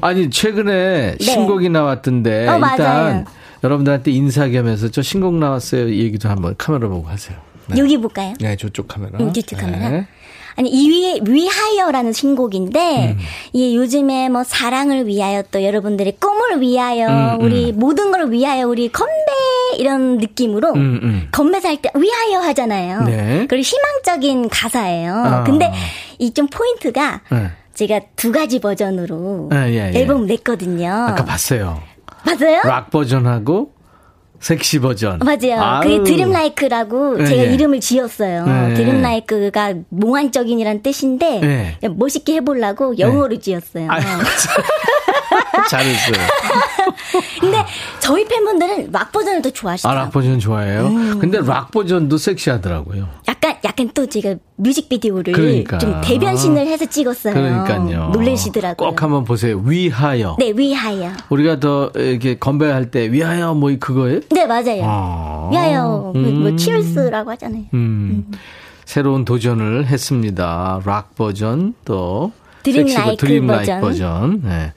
아니, 0.02 0.28
최근에 0.30 1.16
네. 1.18 1.24
신곡이 1.24 1.70
나왔던데. 1.70 2.48
어, 2.48 2.54
일단 2.56 2.60
맞아요. 2.60 3.24
여러분들한테 3.64 4.10
인사 4.10 4.48
겸해서 4.48 4.90
저 4.90 5.02
신곡 5.02 5.34
나왔어요. 5.34 5.90
얘기도 5.90 6.28
한번 6.28 6.54
카메라 6.58 6.88
보고 6.88 7.08
하세요. 7.08 7.36
네. 7.66 7.78
여기 7.78 7.96
볼까요? 7.98 8.34
네, 8.40 8.56
저쪽 8.56 8.88
카메라. 8.88 9.18
음, 9.18 9.32
저쪽 9.32 9.58
카메라. 9.58 9.88
네. 9.90 10.06
아니 10.56 10.70
이 10.70 11.20
위하여라는 11.24 12.12
신곡인데 12.12 13.12
음. 13.12 13.18
이 13.52 13.76
요즘에 13.76 14.28
뭐 14.28 14.42
사랑을 14.42 15.06
위하여 15.06 15.44
또 15.52 15.62
여러분들의 15.62 16.16
꿈을 16.18 16.60
위하여 16.60 17.06
음, 17.36 17.40
음. 17.40 17.44
우리 17.46 17.70
모든 17.70 18.10
걸 18.10 18.32
위하여 18.32 18.66
우리 18.66 18.88
건배 18.90 19.12
이런 19.78 20.18
느낌으로 20.18 20.72
음, 20.72 20.98
음. 21.00 21.28
건배사 21.30 21.68
할때 21.68 21.90
위하여 21.94 22.40
하잖아요. 22.40 23.02
네. 23.04 23.46
그리고 23.48 23.62
희망적인 23.62 24.48
가사예요. 24.48 25.14
아. 25.14 25.44
근데 25.44 25.72
이 26.18 26.32
좀 26.32 26.48
포인트가 26.48 27.20
네. 27.30 27.50
제가 27.74 28.00
두 28.16 28.32
가지 28.32 28.58
버전으로 28.58 29.48
네, 29.52 29.74
예, 29.74 29.92
예. 29.94 30.00
앨범 30.00 30.26
냈거든요. 30.26 30.90
아까 30.90 31.24
봤어요. 31.24 31.80
맞아요? 32.36 32.60
락 32.64 32.90
버전하고 32.90 33.72
섹시 34.40 34.78
버전. 34.78 35.18
맞아요. 35.18 35.80
그게 35.82 36.02
dreamlike라고 36.04 37.16
네, 37.16 37.26
제가 37.26 37.42
네. 37.42 37.54
이름을 37.54 37.80
지었어요. 37.80 38.46
네. 38.46 38.74
dreamlike가 38.74 39.74
몽환적인이란 39.88 40.82
뜻인데 40.82 41.40
네. 41.80 41.88
멋있게 41.88 42.34
해보려고 42.34 42.98
영어로 42.98 43.30
네. 43.30 43.38
지었어요. 43.40 43.88
아유, 45.52 45.64
잘했어요. 45.68 46.26
근데 47.40 47.64
저희 48.00 48.24
팬분들은 48.26 48.90
락 48.92 49.12
버전을 49.12 49.42
더 49.42 49.50
좋아하시죠. 49.50 49.88
아, 49.88 49.94
락 49.94 50.12
버전 50.12 50.38
좋아해요? 50.38 50.86
음. 50.86 51.18
근데 51.18 51.40
락 51.40 51.70
버전도 51.70 52.16
섹시하더라고요. 52.18 53.08
약간, 53.28 53.56
약간 53.64 53.90
또 53.94 54.06
제가 54.06 54.36
뮤직비디오를 54.56 55.32
그러니까. 55.32 55.78
좀 55.78 56.00
대변신을 56.02 56.66
해서 56.66 56.86
찍었어요. 56.86 57.34
그러니까요. 57.34 58.08
놀래시더라고요. 58.10 58.88
꼭 58.90 59.02
한번 59.02 59.24
보세요. 59.24 59.58
위하여. 59.64 60.36
네, 60.38 60.52
위하여. 60.54 61.12
우리가 61.28 61.60
더 61.60 61.90
이렇게 61.94 62.38
건배할 62.38 62.90
때 62.90 63.10
위하여 63.12 63.54
뭐 63.54 63.70
그거예요? 63.78 64.20
네, 64.30 64.46
맞아요. 64.46 64.82
아. 64.84 65.48
위하여. 65.50 66.12
음. 66.14 66.40
뭐, 66.42 66.56
cheers라고 66.56 67.30
하잖아요. 67.32 67.64
음. 67.74 68.26
음. 68.30 68.32
새로운 68.84 69.24
도전을 69.26 69.86
했습니다. 69.86 70.80
락 70.86 71.14
버전 71.14 71.74
또 71.84 72.32
드림 72.62 72.86
라이크 72.94 73.16
드림 73.26 73.46
버전. 73.46 73.80
버전. 73.80 74.40
네. 74.44 74.72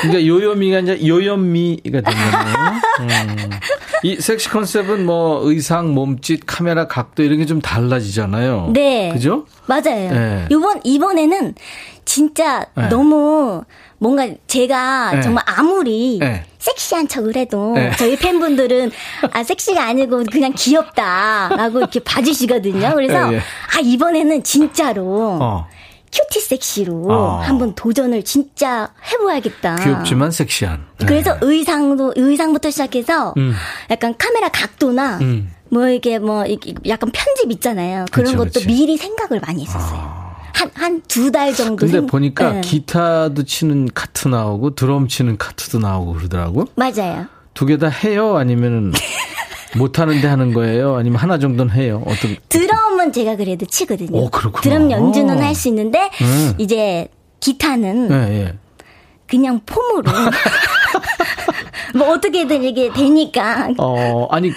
그러니까 0.00 0.26
요요미가 0.26 0.80
이제 0.80 1.06
요염미가 1.06 2.00
되네요. 2.00 2.32
음. 3.00 3.50
이 4.04 4.16
섹시 4.16 4.48
컨셉은 4.48 5.06
뭐 5.06 5.40
의상, 5.44 5.94
몸짓, 5.94 6.40
카메라 6.46 6.86
각도 6.88 7.22
이런 7.22 7.38
게 7.38 7.46
좀 7.46 7.60
달라지잖아요. 7.60 8.70
네. 8.72 9.10
그죠? 9.12 9.46
맞아요. 9.66 9.82
네. 10.12 10.46
이번 10.50 10.80
이번에는 10.84 11.54
진짜 12.04 12.66
네. 12.76 12.88
너무 12.88 13.62
뭔가 13.98 14.26
제가 14.48 15.12
네. 15.14 15.22
정말 15.22 15.44
아무리 15.46 16.18
네. 16.20 16.44
섹시한 16.58 17.06
척을 17.06 17.36
해도 17.36 17.74
네. 17.74 17.92
저희 17.96 18.16
팬분들은 18.16 18.90
아 19.32 19.44
섹시가 19.44 19.84
아니고 19.86 20.24
그냥 20.32 20.52
귀엽다라고 20.56 21.78
이렇게 21.78 22.00
봐주시거든요. 22.00 22.92
그래서 22.96 23.26
네, 23.30 23.36
네. 23.36 23.42
아 23.76 23.80
이번에는 23.80 24.42
진짜로 24.42 25.38
어. 25.40 25.66
큐티 26.12 26.40
섹시로 26.40 27.06
어. 27.10 27.40
한번 27.40 27.74
도전을 27.74 28.22
진짜 28.24 28.90
해봐야겠다. 29.10 29.76
귀엽지만 29.76 30.30
섹시한. 30.30 30.84
네. 30.98 31.06
그래서 31.06 31.36
의상도 31.40 32.12
의상부터 32.16 32.70
시작해서 32.70 33.32
음. 33.38 33.54
약간 33.90 34.14
카메라 34.18 34.48
각도나 34.48 35.18
음. 35.22 35.50
뭐 35.70 35.88
이게 35.88 36.18
뭐 36.18 36.44
이게 36.44 36.74
약간 36.86 37.10
편집 37.12 37.50
있잖아요. 37.52 38.04
그런 38.12 38.26
그치, 38.26 38.36
것도 38.36 38.50
그치. 38.52 38.66
미리 38.66 38.96
생각을 38.98 39.40
많이 39.40 39.62
했었어요. 39.64 39.98
아. 40.00 40.22
한, 40.52 40.70
한두달 40.74 41.54
정도. 41.54 41.76
근데 41.76 41.92
생... 41.92 42.06
보니까 42.06 42.52
네. 42.52 42.60
기타도 42.60 43.44
치는 43.44 43.88
카트 43.94 44.28
나오고 44.28 44.74
드럼 44.74 45.08
치는 45.08 45.38
카트도 45.38 45.78
나오고 45.78 46.12
그러더라고. 46.12 46.66
맞아요. 46.74 47.26
두 47.54 47.64
개 47.66 47.78
다 47.78 47.88
해요? 47.88 48.36
아니면은 48.36 48.92
못하는데 49.76 50.26
하는 50.26 50.52
거예요? 50.52 50.96
아니면 50.96 51.18
하나 51.18 51.38
정도는 51.38 51.74
해요? 51.74 52.02
어떤 52.06 52.36
드럼은 52.48 53.12
제가 53.12 53.36
그래도 53.36 53.66
치거든요. 53.66 54.18
오, 54.18 54.30
드럼 54.62 54.90
연주는 54.90 55.42
할 55.42 55.54
수 55.54 55.68
있는데 55.68 56.10
음. 56.22 56.54
이제 56.58 57.08
기타는 57.40 58.08
네, 58.08 58.28
네. 58.28 58.54
그냥 59.26 59.60
폼으로 59.66 60.10
뭐 61.94 62.12
어떻게든 62.14 62.62
이게 62.64 62.90
되니까. 62.92 63.68
어 63.78 64.26
아니 64.30 64.50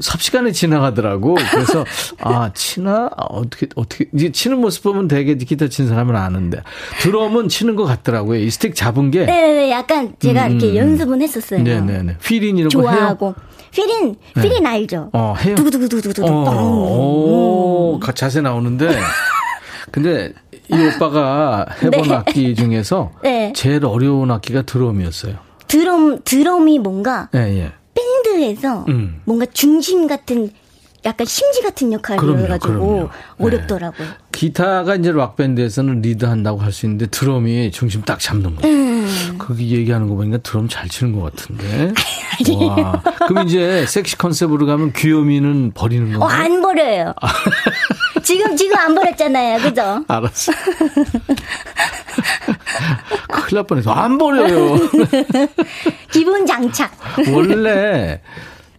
삽시간에 0.00 0.52
지나가더라고. 0.52 1.36
그래서 1.50 1.84
아 2.20 2.50
치나 2.54 3.10
아, 3.16 3.24
어떻게 3.30 3.68
어떻게 3.74 4.06
이제 4.14 4.30
치는 4.32 4.60
모습 4.60 4.82
보면 4.84 5.08
되게 5.08 5.34
기타 5.36 5.68
치는 5.68 5.88
사람은 5.90 6.14
아는데 6.16 6.62
드럼은 7.00 7.48
치는 7.48 7.74
것 7.76 7.84
같더라고요. 7.84 8.38
이 8.40 8.50
스틱 8.50 8.74
잡은 8.74 9.10
게. 9.10 9.24
네네 9.24 9.70
약간 9.70 10.14
제가 10.18 10.46
음, 10.46 10.50
이렇게 10.52 10.76
연습은 10.76 11.22
했었어요. 11.22 11.62
네네네. 11.62 12.18
필인 12.22 12.58
이런 12.58 12.68
좋아하고. 12.70 13.26
해요? 13.28 13.34
피린, 13.70 14.16
피린 14.34 14.62
네. 14.64 14.68
알죠? 14.68 15.10
어, 15.12 15.34
해요. 15.38 15.54
두구두구두구두구. 15.54 16.28
어, 16.28 16.50
오, 16.52 17.94
음. 18.02 18.14
자세 18.14 18.40
나오는데. 18.40 18.88
근데 19.92 20.32
이 20.52 20.86
오빠가 20.94 21.66
해본 21.82 22.08
네. 22.08 22.14
악기 22.14 22.54
중에서 22.54 23.10
네. 23.22 23.52
제일 23.56 23.84
어려운 23.84 24.30
악기가 24.30 24.62
드럼이었어요. 24.62 25.36
드럼, 25.66 26.20
드럼이 26.24 26.78
뭔가. 26.78 27.28
예, 27.34 27.38
예. 27.38 27.72
밴드에서 27.94 28.84
음. 28.88 29.20
뭔가 29.24 29.46
중심 29.52 30.06
같은 30.06 30.50
약간 31.04 31.26
심지 31.26 31.62
같은 31.62 31.92
역할을 31.92 32.38
해가지고 32.40 33.10
네. 33.38 33.44
어렵더라고요. 33.44 34.06
네. 34.06 34.14
기타가 34.32 34.94
이제 34.96 35.10
락 35.12 35.36
밴드에서는 35.36 36.02
리드한다고 36.02 36.58
할 36.60 36.72
수 36.72 36.86
있는데 36.86 37.06
드럼이 37.06 37.70
중심 37.72 38.02
딱 38.02 38.20
잡는 38.20 38.56
거예요. 38.56 38.74
음. 38.76 39.36
그게 39.38 39.66
얘기하는 39.66 40.08
거 40.08 40.14
보니까 40.14 40.38
드럼 40.38 40.68
잘 40.68 40.88
치는 40.88 41.18
것 41.18 41.34
같은데. 41.34 41.92
와. 42.68 43.02
그럼 43.26 43.46
이제 43.46 43.84
섹시 43.86 44.16
컨셉으로 44.16 44.66
가면 44.66 44.92
귀요미는 44.92 45.72
버리는 45.74 46.12
건가요? 46.12 46.24
어, 46.28 46.28
안 46.44 46.60
버려요. 46.62 47.14
지금 48.22 48.54
지금 48.56 48.76
안 48.76 48.94
버렸잖아요, 48.94 49.58
그죠? 49.62 50.04
알았어. 50.08 50.52
큰일 53.32 53.54
날 53.54 53.64
뻔해서 53.66 53.90
안 53.92 54.18
버려요. 54.18 54.78
기본 56.12 56.46
장착. 56.46 56.92
원래 57.32 58.20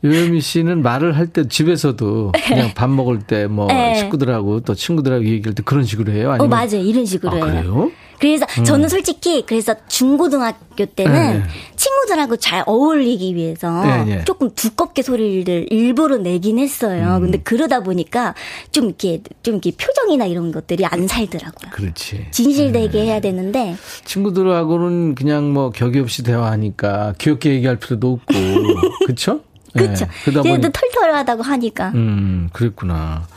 유혜미 0.04 0.42
씨는 0.42 0.82
말을 0.82 1.16
할 1.18 1.28
때 1.28 1.48
집에서도 1.48 2.32
그냥 2.48 2.72
밥 2.76 2.90
먹을 2.90 3.20
때뭐 3.20 3.68
네. 3.68 3.96
식구들하고 3.96 4.62
또 4.62 4.74
친구들하고 4.74 5.24
얘기할 5.26 5.54
때 5.54 5.62
그런 5.64 5.84
식으로 5.86 6.12
해요? 6.12 6.32
아니면? 6.32 6.48
어, 6.48 6.50
맞아요. 6.50 6.82
이런 6.84 7.06
식으로 7.06 7.32
아, 7.32 7.36
해요. 7.36 7.46
그래요? 7.46 7.92
그래서 8.20 8.46
음. 8.60 8.64
저는 8.64 8.88
솔직히 8.90 9.44
그래서 9.48 9.74
중고등학교 9.88 10.86
때는 10.86 11.40
네. 11.40 11.44
친구들하고 11.76 12.36
잘 12.38 12.64
어울리기 12.68 13.34
위해서 13.36 13.84
네, 13.84 14.04
네. 14.04 14.24
조금 14.26 14.52
두껍게 14.54 15.02
소리를 15.02 15.68
일부러 15.72 16.18
내긴 16.18 16.60
했어요. 16.60 17.16
음. 17.16 17.22
근데 17.22 17.40
그러다 17.40 17.82
보니까 17.82 18.36
좀 18.72 18.86
이렇게 18.86 19.22
좀 19.42 19.56
이렇게 19.56 19.72
표정이나 19.72 20.26
이런 20.26 20.52
것들이 20.52 20.86
안 20.86 21.08
살더라고요. 21.08 21.72
그렇지. 21.72 22.28
진실되게 22.32 22.90
네. 23.00 23.06
해야 23.06 23.20
되는데 23.22 23.76
친구들하고는 24.06 25.16
그냥 25.16 25.52
뭐 25.54 25.72
격이 25.72 26.00
없이 26.00 26.22
대화하니까 26.24 27.16
귀엽게 27.18 27.52
얘기할 27.56 27.78
필요도 27.78 28.12
없고 28.12 28.34
그렇죠? 29.06 29.42
그렇죠. 29.74 30.06
네. 30.06 30.42
그래도 30.42 30.70
털털하다고 30.70 31.44
하니까. 31.44 31.92
음, 31.96 32.50
그랬구나. 32.54 33.28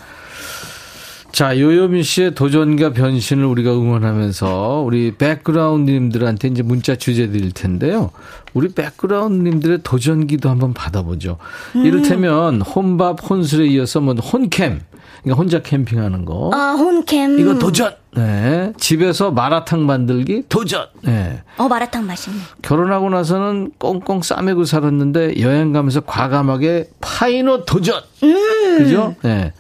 자, 1.35 1.59
요요미 1.59 2.05
씨의 2.05 2.37
도전과 2.37 2.93
변신을 2.93 3.45
우리가 3.45 3.73
응원하면서 3.73 4.85
우리 4.87 5.17
백그라운드님들한테 5.17 6.47
이제 6.47 6.63
문자 6.63 6.95
주제 6.95 7.29
드릴 7.29 7.51
텐데요. 7.51 8.13
우리 8.53 8.69
백그라운드님들의 8.69 9.81
도전기도 9.83 10.49
한번 10.49 10.75
받아보죠. 10.75 11.39
음. 11.75 11.85
이를테면 11.85 12.63
혼밥, 12.63 13.29
혼술에 13.29 13.67
이어서 13.67 14.01
뭐 14.01 14.15
혼캠. 14.15 14.83
그러니까 15.25 15.41
혼자 15.41 15.59
캠핑하는 15.61 16.27
거. 16.27 16.51
아, 16.53 16.73
혼캠. 16.73 17.39
이거 17.39 17.59
도전. 17.59 17.95
네. 18.15 18.73
집에서 18.77 19.31
마라탕 19.31 19.87
만들기 19.87 20.45
도전. 20.49 20.87
네. 21.03 21.43
어, 21.57 21.67
마라탕 21.67 22.07
맛있네. 22.07 22.37
결혼하고 22.63 23.09
나서는 23.09 23.73
꽁꽁 23.79 24.23
싸매고 24.23 24.65
살았는데 24.65 25.41
여행 25.41 25.73
가면서 25.73 26.03
과감하게 26.03 26.91
파인 27.01 27.44
옷 27.44 27.65
도전. 27.65 28.03
음. 28.23 28.79
그죠? 28.79 29.17
네. 29.23 29.53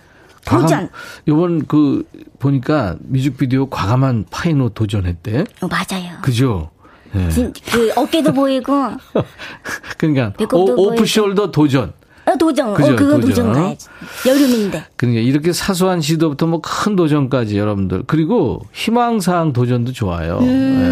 도전. 0.44 0.90
요번 1.26 1.66
그 1.66 2.04
보니까 2.38 2.96
뮤직비디오 3.00 3.70
과감한 3.70 4.26
파인 4.30 4.55
옷 4.55 4.68
도전했대. 4.68 5.44
어, 5.62 5.68
맞아요. 5.68 6.18
그죠? 6.20 6.70
네. 7.12 7.28
그 7.72 7.90
어깨도 7.96 8.32
보이고. 8.34 8.72
그러니까 9.96 10.34
오, 10.52 10.92
오프숄더 10.92 11.52
도전. 11.52 11.94
어, 12.34 12.38
도전. 12.38 12.68
어, 12.70 12.74
그죠? 12.74 12.92
어, 12.92 12.96
그거 12.96 13.14
도전, 13.20 13.28
도전 13.30 13.52
가야지. 13.52 13.86
여름인데. 14.26 14.84
그러니까 14.96 15.22
이렇게 15.22 15.52
사소한 15.52 16.00
시도부터 16.00 16.46
뭐 16.46 16.60
큰 16.60 16.96
도전까지 16.96 17.56
여러분들. 17.58 18.04
그리고 18.06 18.62
희망사항 18.72 19.52
도전도 19.52 19.92
좋아요. 19.92 20.38
음. 20.40 20.46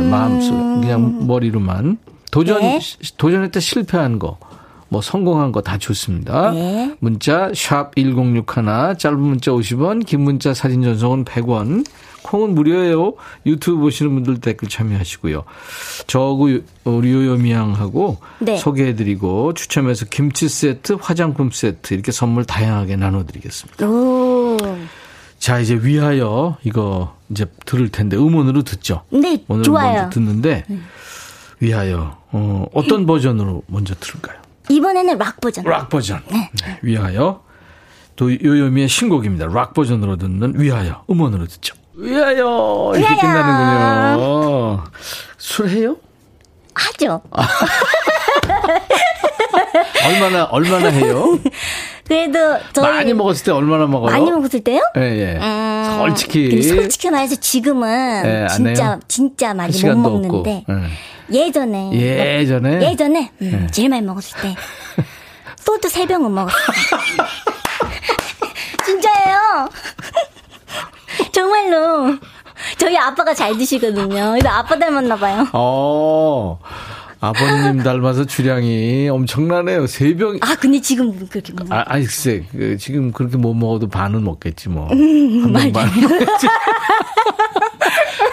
네, 0.04 0.10
마음속 0.10 0.52
그냥 0.80 1.26
머리로만. 1.26 1.98
도전 2.30 2.60
네. 2.60 2.80
도전했다 3.18 3.60
실패한 3.60 4.18
거. 4.18 4.38
뭐 4.88 5.00
성공한 5.00 5.52
거 5.52 5.62
다 5.62 5.78
좋습니다. 5.78 6.50
네. 6.52 6.94
문자 7.00 7.50
샵 7.54 7.94
1061, 7.96 8.96
짧은 8.98 9.18
문자 9.18 9.50
50원, 9.50 10.04
긴 10.04 10.20
문자 10.20 10.52
사진 10.52 10.82
전송은 10.82 11.24
100원. 11.24 11.84
콩은 12.32 12.54
무료예요. 12.54 13.12
유튜브 13.44 13.78
보시는 13.82 14.14
분들 14.14 14.40
댓글 14.40 14.66
참여하시고요. 14.66 15.44
저하고 16.06 16.48
우리 16.84 17.12
요요미양하고 17.12 18.16
네. 18.38 18.56
소개해드리고 18.56 19.52
추첨해서 19.52 20.06
김치 20.06 20.48
세트, 20.48 20.96
화장품 20.98 21.50
세트 21.50 21.92
이렇게 21.92 22.10
선물 22.10 22.46
다양하게 22.46 22.96
나눠드리겠습니다. 22.96 23.86
오. 23.86 24.56
자, 25.38 25.58
이제 25.58 25.74
위하여 25.74 26.56
이거 26.64 27.14
이제 27.28 27.44
들을 27.66 27.90
텐데 27.90 28.16
음원으로 28.16 28.62
듣죠. 28.62 29.02
네, 29.10 29.44
오늘 29.48 29.64
좋아요. 29.64 30.02
먼저 30.02 30.10
듣는데 30.10 30.64
네. 30.68 30.78
위하여 31.60 32.16
어, 32.30 32.66
어떤 32.72 33.04
버전으로 33.04 33.62
먼저 33.66 33.94
들을까요? 33.94 34.40
이번에는 34.70 35.18
락 35.18 35.38
버전. 35.38 35.64
락 35.66 35.90
버전. 35.90 36.22
네. 36.30 36.50
네. 36.64 36.78
위하여 36.80 37.42
또 38.16 38.32
요요미의 38.32 38.88
신곡입니다. 38.88 39.48
락 39.48 39.74
버전으로 39.74 40.16
듣는 40.16 40.58
위하여 40.58 41.04
음원으로 41.10 41.46
듣죠. 41.46 41.74
위하여 41.94 42.92
이렇게. 42.96 43.16
끝나는군요. 43.20 44.84
술 45.38 45.68
해요? 45.68 45.96
하죠. 46.74 47.22
얼마나 50.06 50.44
얼마나 50.44 50.88
해요? 50.88 51.38
그래도 52.06 52.58
저희 52.72 52.94
많이 52.94 53.14
먹었을 53.14 53.44
때 53.44 53.50
얼마나 53.52 53.86
먹어요? 53.86 54.10
많이 54.10 54.30
먹었을 54.30 54.60
때요? 54.60 54.80
예, 54.96 55.02
예. 55.02 55.38
음, 55.40 55.94
솔직히 55.98 56.62
솔직히 56.62 57.10
말해서 57.10 57.36
지금은 57.36 58.22
예, 58.24 58.46
진짜 58.48 58.98
진짜 59.06 59.54
많이 59.54 59.80
못 59.82 59.96
먹는데 59.96 60.64
예. 60.68 60.74
예전에 61.46 61.92
예전에 61.92 62.90
예전에 62.90 63.30
음, 63.42 63.64
예. 63.64 63.70
제일 63.70 63.88
많이 63.88 64.02
먹었을 64.02 64.40
때 64.40 64.56
소주 65.60 65.88
세 65.88 66.06
병은 66.06 66.32
먹었어요. 66.34 66.66
진짜예요. 68.84 69.68
정말로. 71.32 72.16
저희 72.78 72.96
아빠가 72.96 73.34
잘 73.34 73.56
드시거든요. 73.56 74.06
그래서 74.32 74.48
아빠 74.48 74.78
닮았나 74.78 75.16
봐요. 75.16 75.46
어. 75.52 76.58
아버님 77.24 77.82
닮아서 77.84 78.24
주량이 78.24 79.08
엄청나네요. 79.08 79.86
세 79.86 80.14
병. 80.16 80.38
아, 80.40 80.56
근데 80.56 80.80
지금 80.80 81.28
그렇게 81.28 81.52
못 81.52 81.72
아, 81.72 81.84
아니, 81.86 82.04
글쎄. 82.04 82.44
그, 82.50 82.76
지금 82.78 83.12
그렇게 83.12 83.36
못 83.36 83.54
먹어도 83.54 83.88
반은 83.88 84.24
먹겠지, 84.24 84.68
뭐. 84.68 84.88
음, 84.92 85.44
한병 85.44 85.72
반. 85.72 85.88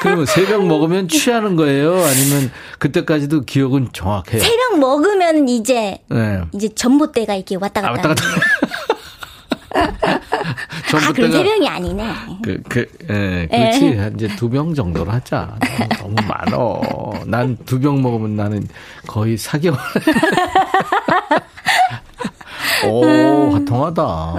그러면 0.02 0.26
세 0.26 0.46
병 0.48 0.68
먹으면 0.68 1.08
취하는 1.08 1.56
거예요? 1.56 1.94
아니면 2.04 2.52
그때까지도 2.80 3.42
기억은 3.42 3.90
정확해요? 3.94 4.42
세 4.42 4.50
병 4.58 4.80
먹으면 4.80 5.48
이제, 5.50 6.02
네. 6.10 6.42
이제 6.54 6.70
전봇대가 6.74 7.36
이렇게 7.36 7.56
왔다 7.58 7.82
갔다. 7.82 7.90
아, 7.90 8.10
왔다 8.10 8.10
갔다. 8.10 8.24
아, 10.98 11.12
그럼 11.14 11.32
세 11.32 11.44
병이 11.44 11.68
아니네. 11.68 12.14
그, 12.44 12.62
그, 12.68 12.86
예, 13.10 13.48
그렇지. 13.50 13.86
에. 13.88 14.12
이제 14.16 14.28
두 14.36 14.50
병 14.50 14.74
정도로 14.74 15.12
하자. 15.12 15.56
너무, 16.00 16.16
많어. 16.28 16.82
난 17.26 17.58
두 17.66 17.80
병 17.80 18.02
먹으면 18.02 18.36
나는 18.36 18.68
거의 19.08 19.38
4개월. 19.38 19.78
오, 22.88 23.66
통하다. 23.66 24.36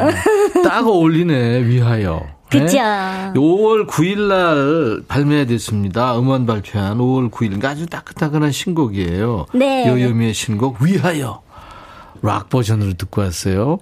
딱 0.64 0.86
어울리네, 0.86 1.64
위하여. 1.66 2.22
그죠. 2.50 2.78
네? 2.78 3.32
5월 3.36 3.86
9일 3.86 4.18
날 4.28 5.02
발매됐습니다. 5.06 6.18
음원 6.18 6.46
발표한 6.46 6.98
5월 6.98 7.30
9일. 7.30 7.46
그러니까 7.46 7.68
아주 7.70 7.86
따끈따끈한 7.86 8.50
신곡이에요. 8.50 9.46
네. 9.54 9.86
요요미의 9.86 10.34
신곡, 10.34 10.82
위하여. 10.82 11.42
락 12.22 12.48
버전으로 12.50 12.94
듣고 12.94 13.22
왔어요. 13.22 13.78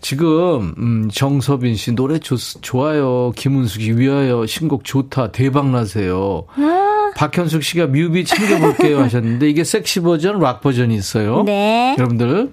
지금 0.00 0.74
음, 0.78 1.10
정서빈 1.12 1.76
씨 1.76 1.92
노래 1.94 2.18
좋, 2.18 2.36
좋아요. 2.60 3.32
김은숙 3.34 3.82
씨 3.82 3.92
위하여 3.92 4.46
신곡 4.46 4.84
좋다. 4.84 5.32
대박 5.32 5.70
나세요. 5.70 6.44
아. 6.56 7.10
박현숙 7.16 7.62
씨가 7.62 7.88
뮤비 7.88 8.24
챙겨볼게요 8.24 9.00
하셨는데 9.02 9.48
이게 9.48 9.64
섹시 9.64 10.00
버전, 10.00 10.38
락 10.38 10.60
버전이 10.60 10.94
있어요. 10.94 11.42
네. 11.44 11.94
여러분들 11.98 12.52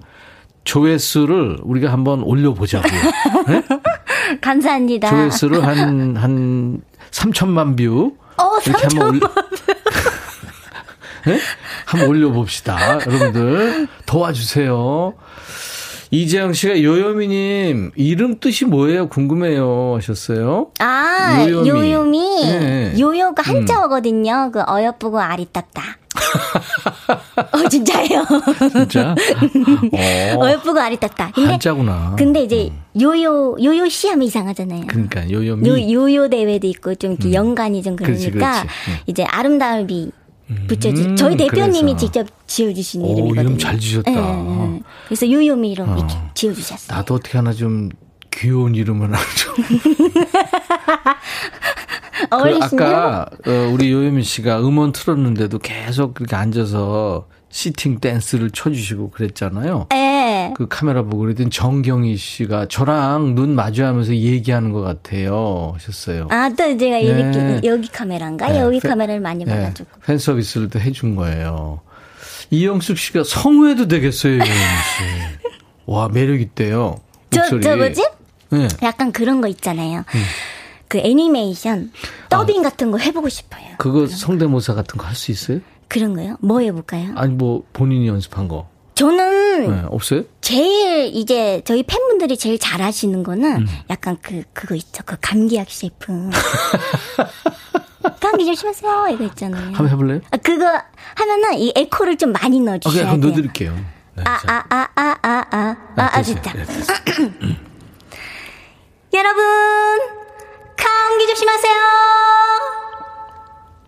조회수를 0.64 1.58
우리가 1.62 1.92
한번 1.92 2.22
올려보자고요. 2.22 3.00
네? 3.48 3.62
감사합니다. 4.40 5.08
조회수를 5.08 5.66
한, 5.66 6.16
한 6.16 6.80
3천만 7.10 7.76
뷰. 7.76 8.14
어, 8.36 8.56
이렇게 8.64 8.72
3천만 8.72 9.00
한번 9.00 9.08
올려. 9.14 9.30
네? 11.34 11.38
한번 11.84 12.08
올려봅시다. 12.08 12.94
여러분들 13.06 13.88
도와주세요. 14.06 15.14
이재영 16.12 16.54
씨가 16.54 16.82
요요미님 16.82 17.92
이름 17.94 18.40
뜻이 18.40 18.64
뭐예요? 18.64 19.08
궁금해요 19.08 19.94
하셨어요. 19.96 20.72
아 20.80 21.46
요요미, 21.48 21.68
요요미. 21.68 22.40
네. 22.46 22.94
요요가 22.98 23.42
한자어거든요. 23.44 24.46
음. 24.46 24.50
그 24.50 24.60
어여쁘고 24.66 25.20
아리따다. 25.20 25.98
어 27.52 27.68
진짜예요. 27.68 28.24
진짜? 28.72 29.14
어. 30.34 30.44
어여쁘고 30.44 30.80
아리따다. 30.80 31.30
근데 31.32 31.50
한자구나. 31.52 32.16
근데 32.18 32.42
이제 32.42 32.70
음. 32.72 33.00
요요 33.00 33.54
요요 33.62 33.88
시 33.88 34.08
하면 34.08 34.26
이상하잖아요. 34.26 34.86
그러니까 34.88 35.30
요요미. 35.30 35.68
요, 35.68 35.92
요요 35.92 36.28
대회도 36.28 36.66
있고 36.66 36.96
좀 36.96 37.12
이렇게 37.12 37.28
음. 37.28 37.34
연관이 37.34 37.84
좀 37.84 37.94
그러니까 37.94 38.18
그렇지, 38.18 38.32
그렇지. 38.32 38.66
이제 39.06 39.22
아름다움이 39.22 40.10
붙여주. 40.66 41.02
음, 41.02 41.16
저희 41.16 41.36
대표님이 41.36 41.92
그래서. 41.92 41.96
직접 41.96 42.26
지어주신 42.46 43.02
오, 43.02 43.12
이름이거든요. 43.12 43.40
이름 43.40 43.58
잘 43.58 43.78
지셨다. 43.78 44.10
네, 44.10 44.20
네. 44.20 44.82
그래서 45.06 45.28
유요미로 45.28 45.84
어. 45.84 45.96
이렇게 45.96 46.14
지어주셨어요. 46.34 46.96
나도 46.96 47.14
어떻게 47.14 47.38
하나 47.38 47.52
좀 47.52 47.88
귀여운 48.30 48.74
이름을 48.74 49.06
하나 49.06 49.18
좀. 49.36 49.54
그 52.30 52.58
아까 52.62 53.26
어, 53.46 53.70
우리 53.72 53.90
요요미 53.90 54.22
씨가 54.22 54.60
음원 54.60 54.92
틀었는데도 54.92 55.58
계속 55.58 56.14
그렇게 56.14 56.36
앉아서 56.36 57.26
시팅 57.50 57.98
댄스를 57.98 58.50
쳐주시고 58.50 59.10
그랬잖아요. 59.10 59.86
네. 59.90 60.52
그 60.56 60.68
카메라 60.68 61.02
보고 61.02 61.18
그랬더니 61.18 61.50
정경희 61.50 62.16
씨가 62.16 62.66
저랑 62.68 63.34
눈 63.34 63.54
마주하면서 63.56 64.14
얘기하는 64.14 64.72
것 64.72 64.80
같아요. 64.82 65.72
하셨어요. 65.74 66.28
아, 66.30 66.48
또 66.50 66.56
제가 66.76 66.98
네. 66.98 67.08
여기, 67.58 67.66
여기 67.66 67.88
카메라인가? 67.88 68.48
네. 68.48 68.60
여기 68.60 68.78
팬, 68.80 68.90
카메라를 68.90 69.20
많이 69.20 69.44
네. 69.44 69.54
봐가지고. 69.56 69.88
팬 70.06 70.18
서비스를 70.18 70.68
또 70.70 70.78
해준 70.78 71.16
거예요. 71.16 71.80
이영숙 72.50 72.98
씨가 72.98 73.24
성우해도 73.24 73.88
되겠어요, 73.88 74.32
요요미 74.34 74.44
씨. 74.46 75.48
와, 75.86 76.08
매력 76.08 76.40
있대요. 76.40 77.00
목소리. 77.34 77.62
저, 77.62 77.70
저 77.70 77.76
뭐지? 77.76 78.04
네. 78.50 78.68
약간 78.82 79.12
그런 79.12 79.40
거 79.40 79.48
있잖아요. 79.48 79.98
음. 80.14 80.22
그 80.88 80.98
애니메이션 80.98 81.92
더빙 82.28 82.60
아, 82.60 82.70
같은 82.70 82.90
거 82.90 82.98
해보고 82.98 83.28
싶어요. 83.28 83.62
그거 83.78 84.06
성대모사 84.08 84.74
같은 84.74 84.98
거 84.98 85.06
할 85.06 85.14
수 85.14 85.30
있어요? 85.30 85.60
그런 85.90 86.14
거요? 86.14 86.36
뭐 86.40 86.60
해볼까요? 86.60 87.12
아니 87.16 87.34
뭐 87.34 87.64
본인이 87.72 88.06
연습한 88.06 88.46
거. 88.46 88.68
저는 88.94 89.70
네, 89.70 89.82
없어요? 89.88 90.22
제일 90.40 91.10
이제 91.12 91.62
저희 91.64 91.82
팬분들이 91.82 92.36
제일 92.36 92.58
잘하시는 92.60 93.22
거는 93.24 93.62
음. 93.62 93.66
약간 93.90 94.16
그 94.22 94.44
그거 94.52 94.76
있죠. 94.76 95.02
그 95.04 95.16
감기약 95.20 95.68
셰프. 95.68 96.12
감기 98.20 98.46
조심하세요. 98.46 99.08
이거 99.10 99.24
있잖아요. 99.24 99.64
한번 99.66 99.88
해볼래요? 99.88 100.20
아, 100.30 100.36
그거 100.36 100.64
하면은 101.16 101.54
이 101.54 101.72
에코를 101.74 102.16
좀 102.18 102.30
많이 102.32 102.60
넣어주셔야 102.60 103.02
돼요. 103.02 103.06
그럼 103.16 103.20
넣어드릴게요. 103.20 103.74
네, 104.16 104.24
아, 104.24 104.38
아, 104.46 104.64
아, 104.68 104.88
아, 104.94 105.16
아, 105.22 105.44
아, 105.50 105.76
아, 105.96 106.10
아, 106.12 106.22
됐다. 106.22 106.52
네, 106.52 106.64
여러분, 109.12 109.42
감기 110.76 111.26
조심하세요. 111.26 111.74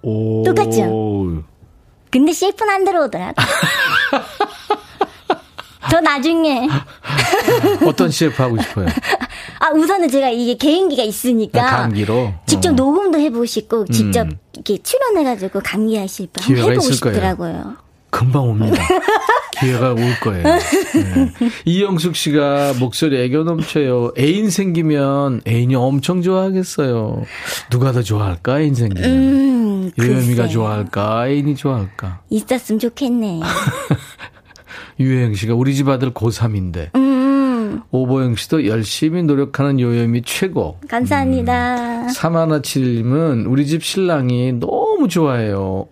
오. 0.03 0.43
똑같죠? 0.43 1.52
근데 2.13 2.33
셰프는 2.35 2.73
안 2.73 2.85
들어오더라고. 2.85 3.35
더 5.91 6.01
나중에. 6.01 6.69
어떤 7.87 8.11
셰프 8.11 8.43
하고 8.43 8.61
싶어요? 8.61 8.87
아, 9.59 9.71
우선은 9.71 10.11
제가 10.11 10.29
이게 10.29 10.55
개인기가 10.55 11.03
있으니까. 11.03 11.67
아, 11.67 11.77
감기로? 11.83 12.35
직접 12.47 12.69
어. 12.69 12.73
녹음도 12.73 13.19
해보고 13.19 13.47
싶고, 13.47 13.87
직접 13.87 14.27
음. 14.27 14.39
이렇게 14.53 14.83
출연해가지고 14.83 15.61
셰프 16.07 16.43
한번 16.43 16.73
해보고 16.73 16.91
싶더라고요. 16.93 17.77
금방 18.11 18.43
옵니다. 18.43 18.83
기회가 19.63 19.93
올 19.93 20.01
거예요. 20.21 20.43
네. 20.43 21.33
이영숙 21.65 22.17
씨가 22.17 22.75
목소리 22.81 23.21
애교 23.23 23.45
넘쳐요. 23.45 24.13
애인 24.19 24.51
생기면 24.51 25.43
애인이 25.47 25.75
엄청 25.77 26.21
좋아하겠어요. 26.23 27.25
누가 27.71 27.93
더 27.93 28.03
좋아할까? 28.03 28.61
애인 28.61 28.75
생기면. 28.75 29.11
음, 29.11 29.91
유혜미가 29.97 30.49
좋아할까? 30.49 31.29
애인이 31.29 31.55
좋아할까? 31.55 32.21
있었으면 32.31 32.79
좋겠네. 32.79 33.41
유혜영 35.01 35.35
씨가 35.35 35.55
우리 35.55 35.75
집 35.75 35.89
아들 35.89 36.13
고3인데. 36.13 36.95
음. 36.97 37.83
오보영 37.91 38.37
씨도 38.37 38.67
열심히 38.67 39.23
노력하는 39.23 39.81
요염이 39.81 40.23
최고. 40.23 40.79
감사합니다. 40.89 42.03
음. 42.03 42.09
3177님은 42.09 43.51
우리 43.51 43.67
집 43.67 43.83
신랑이 43.85 44.53
너무 44.55 45.09
좋아해요. 45.09 45.87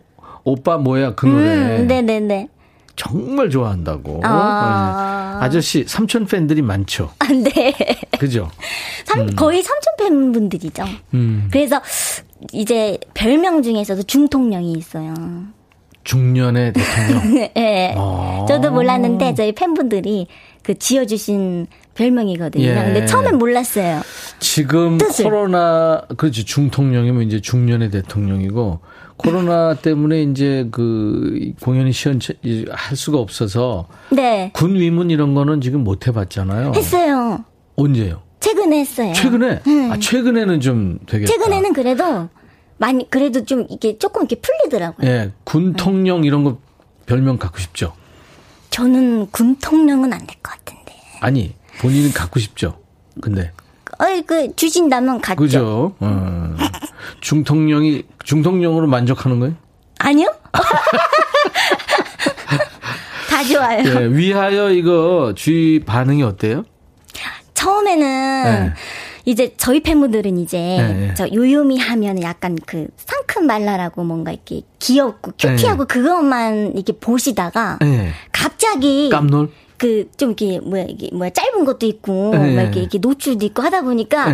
오빠 0.44 0.78
뭐야 0.78 1.14
그 1.14 1.26
노래. 1.26 1.78
음, 1.80 1.86
네네네. 1.86 2.48
정말 3.00 3.48
좋아한다고. 3.48 4.20
아. 4.24 5.38
네. 5.40 5.46
아저씨 5.46 5.84
삼촌 5.86 6.26
팬들이 6.26 6.60
많죠. 6.60 7.10
아, 7.18 7.28
네. 7.28 7.74
그죠? 8.18 8.50
삼, 9.06 9.20
음. 9.20 9.34
거의 9.34 9.62
삼촌 9.62 9.94
팬분들이죠. 9.98 10.84
음. 11.14 11.48
그래서 11.50 11.80
이제 12.52 12.98
별명 13.14 13.62
중에서도 13.62 14.02
중통령이 14.02 14.72
있어요. 14.72 15.14
중년의 16.04 16.74
대통령. 16.74 17.48
네. 17.54 17.94
아. 17.96 18.44
저도 18.46 18.70
몰랐는데 18.70 19.32
저희 19.34 19.52
팬분들이 19.52 20.26
그 20.62 20.78
지어주신 20.78 21.68
별명이거든요. 21.94 22.64
예. 22.64 22.74
근데 22.74 23.06
처음엔 23.06 23.38
몰랐어요. 23.38 24.02
지금 24.40 24.98
뜻을. 24.98 25.24
코로나 25.24 26.02
그렇지 26.18 26.44
중통령이면 26.44 27.22
이제 27.22 27.40
중년의 27.40 27.90
대통령이고 27.92 28.80
코로나 29.22 29.74
때문에 29.74 30.22
이제 30.22 30.66
그 30.70 31.52
공연이 31.62 31.92
시연할 31.92 32.96
수가 32.96 33.18
없어서 33.18 33.86
네. 34.10 34.50
군 34.54 34.74
위문 34.76 35.10
이런 35.10 35.34
거는 35.34 35.60
지금 35.60 35.84
못 35.84 36.06
해봤잖아요. 36.06 36.72
했어요. 36.74 37.44
언제요? 37.76 38.22
최근에 38.40 38.78
했어요. 38.80 39.12
최근에? 39.14 39.60
음. 39.66 39.92
아 39.92 39.98
최근에는 39.98 40.60
좀 40.60 40.98
되겠다. 41.06 41.30
최근에는 41.32 41.72
그래도 41.72 42.28
많이 42.78 43.08
그래도 43.10 43.44
좀 43.44 43.66
이게 43.68 43.98
조금 43.98 44.22
이렇게 44.22 44.36
풀리더라고요. 44.40 45.06
예, 45.08 45.32
군통령 45.44 46.24
이런 46.24 46.44
거 46.44 46.58
별명 47.06 47.36
갖고 47.38 47.58
싶죠. 47.58 47.92
저는 48.70 49.30
군통령은 49.30 50.12
안 50.12 50.20
될 50.26 50.36
것 50.42 50.52
같은데. 50.64 50.94
아니 51.20 51.54
본인은 51.80 52.12
갖고 52.12 52.40
싶죠. 52.40 52.78
근데. 53.20 53.52
어이 54.00 54.22
그 54.22 54.54
주신다면 54.56 55.20
갖죠. 55.20 55.36
그죠. 55.36 55.94
어. 56.00 56.56
중통령이 57.20 58.04
중통령으로 58.24 58.86
만족하는 58.86 59.40
거예요? 59.40 59.54
아니요. 59.98 60.32
다 63.28 63.44
좋아요. 63.44 63.82
예, 63.84 64.06
위하여 64.06 64.70
이거 64.70 65.34
주위 65.36 65.80
반응이 65.80 66.22
어때요? 66.22 66.64
처음에는 67.54 68.44
네. 68.44 68.72
이제 69.26 69.52
저희 69.58 69.82
팬분들은 69.82 70.38
이제 70.38 70.58
네, 70.58 70.92
네. 70.94 71.14
저 71.14 71.28
요요미 71.30 71.78
하면 71.78 72.22
약간 72.22 72.56
그 72.66 72.86
상큼 72.96 73.46
말라라고 73.46 74.02
뭔가 74.02 74.32
이렇게 74.32 74.62
귀엽고 74.78 75.32
큐티하고 75.38 75.86
네. 75.86 75.94
그것만 75.94 76.72
이렇게 76.74 76.94
보시다가 76.94 77.78
네. 77.82 78.12
갑자기 78.32 79.10
깜놀 79.10 79.50
그 79.80 80.04
좀 80.18 80.30
이렇게 80.30 80.60
뭐야 80.60 80.84
이게 80.88 81.08
뭐야 81.12 81.30
짧은 81.30 81.64
것도 81.64 81.86
있고 81.86 82.30
네. 82.32 82.54
막 82.54 82.62
이렇게, 82.62 82.80
이렇게 82.80 82.98
노출도 82.98 83.46
있고 83.46 83.62
하다 83.62 83.82
보니까 83.82 84.26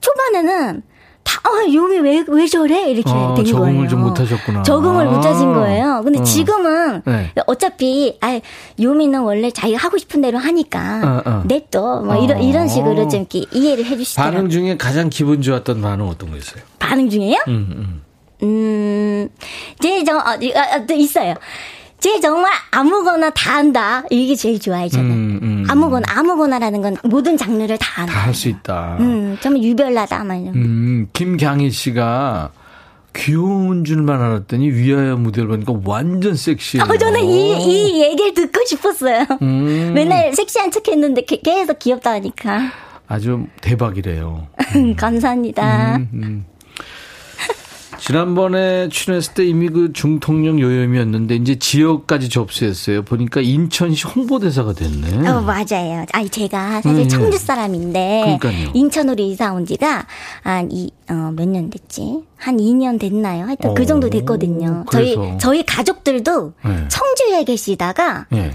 초반에는 0.00 0.82
다, 1.24 1.40
어, 1.48 1.72
요미 1.72 1.98
왜, 1.98 2.24
왜 2.26 2.46
저래? 2.46 2.90
이렇게 2.90 3.10
어, 3.10 3.34
된 3.34 3.44
적응을 3.44 3.74
거예요. 3.74 3.88
좀 3.88 4.00
못하셨구나. 4.02 4.62
적응을 4.64 5.06
아~ 5.06 5.10
못하신 5.10 5.52
거예요. 5.52 6.02
근데 6.02 6.18
어. 6.18 6.22
지금은 6.24 7.02
네. 7.04 7.32
어차피, 7.46 8.18
아, 8.20 8.40
요미는 8.80 9.20
원래 9.20 9.52
자기가 9.52 9.78
하고 9.78 9.98
싶은 9.98 10.20
대로 10.20 10.38
하니까, 10.38 11.22
어, 11.24 11.30
어. 11.30 11.42
냅둬. 11.46 12.02
뭐 12.04 12.16
이런, 12.16 12.42
이런 12.42 12.66
식으로 12.66 13.08
좀 13.08 13.20
이렇게 13.20 13.44
이해를 13.52 13.84
해주시더라고요. 13.84 14.34
반응 14.34 14.50
중에 14.50 14.76
가장 14.76 15.10
기분 15.10 15.42
좋았던 15.42 15.80
반응 15.80 16.08
어떤 16.08 16.30
거였어요? 16.30 16.62
반응 16.80 17.08
중에요? 17.08 17.38
음, 17.46 17.68
음. 17.70 18.02
음, 18.42 19.28
제, 19.80 20.02
저, 20.02 20.16
어, 20.16 20.18
어, 20.18 20.32
어, 20.32 20.94
있어요. 20.94 21.34
제 22.02 22.18
정말 22.18 22.50
아무거나 22.72 23.30
다 23.30 23.54
한다. 23.58 24.02
이게 24.10 24.34
제일 24.34 24.58
좋아요, 24.58 24.88
저는. 24.88 25.10
음, 25.12 25.38
음. 25.40 25.64
아무거나, 25.68 26.04
아무거나라는 26.08 26.82
건 26.82 26.96
모든 27.04 27.36
장르를 27.36 27.78
다 27.78 28.02
한다. 28.02 28.12
다 28.12 28.20
할 28.26 28.34
수 28.34 28.48
있다. 28.48 28.96
음, 28.98 29.38
정말 29.40 29.62
유별나다, 29.62 30.24
막 30.24 30.34
이런. 30.34 30.52
음, 30.56 31.08
김강희 31.12 31.70
씨가 31.70 32.50
귀여운 33.14 33.84
줄만 33.84 34.20
알았더니 34.20 34.70
위하여 34.70 35.16
무대를 35.16 35.48
보니까 35.48 35.74
완전 35.84 36.34
섹시해요. 36.34 36.90
어, 36.90 36.96
저는 36.98 37.20
이, 37.22 37.62
이 37.66 38.02
얘기를 38.02 38.34
듣고 38.34 38.64
싶었어요. 38.66 39.24
음. 39.40 39.92
맨날 39.94 40.34
섹시한 40.34 40.72
척 40.72 40.88
했는데 40.88 41.22
계속 41.22 41.78
귀엽다 41.78 42.10
하니까. 42.14 42.62
아주 43.06 43.46
대박이래요. 43.60 44.48
감사합니다. 44.96 45.96
음, 45.98 46.08
음. 46.14 46.44
지난번에 48.02 48.88
출연했을 48.88 49.34
때 49.34 49.44
이미 49.44 49.68
그 49.68 49.92
중통령 49.92 50.58
요염이었는데 50.58 51.36
이제 51.36 51.56
지역까지 51.56 52.30
접수했어요. 52.30 53.04
보니까 53.04 53.40
인천시 53.40 54.08
홍보대사가 54.08 54.72
됐네. 54.72 55.28
어, 55.28 55.40
맞아요. 55.40 56.04
아니 56.12 56.28
제가 56.28 56.82
사실 56.82 57.02
음, 57.02 57.08
청주 57.08 57.38
사람인데 57.38 58.38
그러니까요. 58.40 58.72
인천으로 58.74 59.22
이사 59.22 59.52
온 59.52 59.66
지가 59.66 60.08
한이어몇 60.42 61.48
년 61.48 61.70
됐지? 61.70 62.24
한 62.36 62.56
2년 62.56 62.98
됐나요? 62.98 63.46
하여튼 63.46 63.70
오, 63.70 63.74
그 63.74 63.86
정도 63.86 64.10
됐거든요. 64.10 64.84
그래서. 64.90 65.14
저희 65.14 65.38
저희 65.38 65.62
가족들도 65.64 66.54
네. 66.64 66.88
청주에 66.88 67.44
계시다가 67.44 68.26
네. 68.30 68.50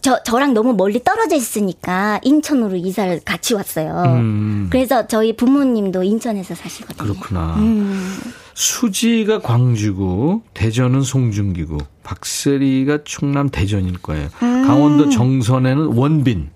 저, 0.00 0.22
저랑 0.22 0.54
너무 0.54 0.74
멀리 0.74 1.02
떨어져 1.02 1.34
있으니까 1.34 2.20
인천으로 2.22 2.76
이사를 2.76 3.20
같이 3.24 3.54
왔어요. 3.54 4.02
음. 4.06 4.68
그래서 4.70 5.08
저희 5.08 5.34
부모님도 5.34 6.04
인천에서 6.04 6.54
사시거든요. 6.54 7.02
그렇구나. 7.02 7.56
음. 7.56 8.16
수지가 8.54 9.40
광주고 9.40 10.42
대전은 10.54 11.02
송중기고 11.02 11.78
박세리가 12.02 12.98
충남 13.04 13.48
대전일 13.48 13.98
거예요. 13.98 14.28
음. 14.42 14.66
강원도 14.66 15.08
정선에는 15.08 15.86
원빈. 15.86 16.50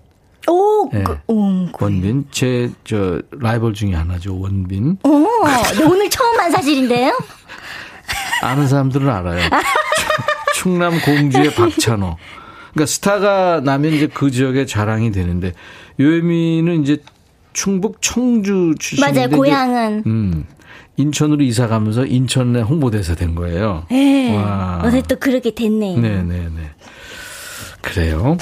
오, 0.49 0.89
네. 0.93 1.03
그, 1.03 1.17
음, 1.29 1.69
원빈 1.77 2.25
제 2.31 2.69
저 2.83 3.21
라이벌 3.31 3.73
중에 3.73 3.93
하나죠 3.93 4.39
원빈. 4.39 4.97
오, 5.03 5.27
오늘 5.89 6.09
처음 6.09 6.39
한 6.39 6.51
사실인데요? 6.51 7.17
아는 8.41 8.67
사람들은 8.67 9.09
알아요. 9.09 9.49
충남 10.55 10.99
공주의 11.01 11.53
박찬호. 11.53 12.17
그러니까 12.73 12.85
스타가 12.85 13.59
나면 13.63 13.93
이제 13.93 14.07
그 14.07 14.29
지역의 14.31 14.67
자랑이 14.67 15.11
되는데 15.11 15.53
요요미는 15.99 16.83
이제 16.83 17.01
충북 17.53 18.01
청주 18.01 18.75
출신인데 18.79 19.19
맞아요. 19.27 19.29
고향은 19.35 20.03
음. 20.05 20.45
인천으로 20.97 21.43
이사 21.43 21.67
가면서 21.67 22.05
인천의 22.05 22.63
홍보대사 22.63 23.15
된 23.15 23.35
거예요. 23.35 23.85
네. 23.89 24.35
와. 24.35 24.81
어제 24.83 25.01
또 25.07 25.15
그렇게 25.17 25.53
됐네요. 25.53 25.99
네네네. 25.99 26.49
그래요. 27.81 28.37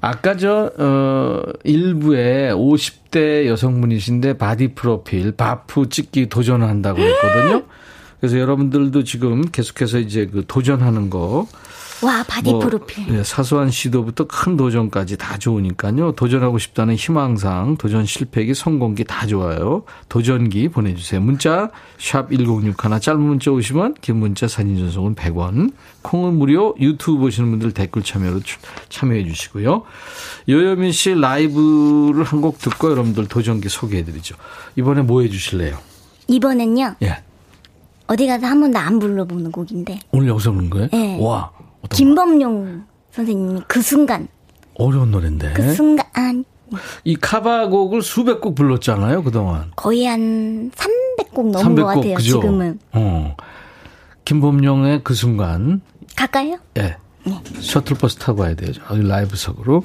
아까 0.00 0.36
저, 0.36 0.72
어, 0.78 1.42
1부에 1.64 2.50
50대 2.52 3.46
여성분이신데 3.46 4.38
바디 4.38 4.74
프로필, 4.74 5.32
바프 5.32 5.88
찍기 5.90 6.28
도전한다고 6.28 7.00
했거든요. 7.00 7.62
그래서 8.18 8.38
여러분들도 8.38 9.04
지금 9.04 9.42
계속해서 9.42 9.98
이제 9.98 10.26
그 10.26 10.44
도전하는 10.46 11.08
거 11.10 11.46
와, 12.02 12.22
바디 12.26 12.50
뭐, 12.50 12.60
프로필. 12.60 13.06
네, 13.12 13.22
사소한 13.22 13.70
시도부터 13.70 14.26
큰 14.26 14.56
도전까지 14.56 15.16
다 15.18 15.36
좋으니까요. 15.38 16.12
도전하고 16.12 16.58
싶다는 16.58 16.94
희망상, 16.94 17.76
도전 17.76 18.06
실패기, 18.06 18.54
성공기 18.54 19.04
다 19.04 19.26
좋아요. 19.26 19.84
도전기 20.08 20.68
보내주세요. 20.68 21.20
문자, 21.20 21.70
샵 21.98 22.30
1061, 22.30 23.00
짧은 23.00 23.20
문자 23.20 23.50
오시면, 23.50 23.94
긴 24.00 24.16
문자 24.16 24.48
사진 24.48 24.76
전송은 24.78 25.14
100원. 25.14 25.72
콩은 26.02 26.34
무료, 26.38 26.74
유튜브 26.80 27.18
보시는 27.18 27.50
분들 27.50 27.72
댓글 27.72 28.02
참여로 28.02 28.40
참여해 28.88 29.24
주시고요. 29.26 29.82
요요미 30.48 30.92
씨 30.92 31.14
라이브를 31.14 32.24
한 32.24 32.40
곡 32.40 32.58
듣고 32.58 32.90
여러분들 32.90 33.26
도전기 33.28 33.68
소개해 33.68 34.02
드리죠. 34.04 34.34
이번에 34.76 35.02
뭐 35.02 35.20
해 35.22 35.28
주실래요? 35.28 35.76
이번엔요. 36.28 36.94
예. 37.02 37.18
어디 38.06 38.26
가서 38.26 38.46
한 38.46 38.60
번도 38.60 38.78
안 38.78 38.98
불러보는 38.98 39.52
곡인데. 39.52 39.98
오늘 40.12 40.28
여기서 40.28 40.52
부른 40.52 40.70
거예요? 40.70 40.88
네. 40.90 41.18
와. 41.20 41.50
김범용 41.88 42.84
선생님이 43.12 43.62
그 43.66 43.82
순간. 43.82 44.28
어려운 44.74 45.10
노래인데. 45.10 45.52
그 45.54 45.74
순간. 45.74 46.44
이 47.04 47.16
카바곡을 47.16 48.02
수백 48.02 48.40
곡 48.40 48.54
불렀잖아요, 48.54 49.24
그동안. 49.24 49.72
거의 49.74 50.06
한 50.06 50.70
300곡 50.70 51.50
넘은 51.50 51.74
300곡, 51.74 51.76
것 51.76 51.86
같아요, 51.86 52.14
그죠? 52.14 52.40
지금은. 52.40 52.78
어. 52.92 53.36
김범용의 54.24 55.00
그 55.02 55.14
순간. 55.14 55.80
갈까요? 56.16 56.58
예. 56.76 56.82
네. 56.82 56.96
셔틀버스 57.60 58.16
타고 58.16 58.42
와야. 58.42 58.54
여기 58.90 59.08
라이브석으로. 59.08 59.82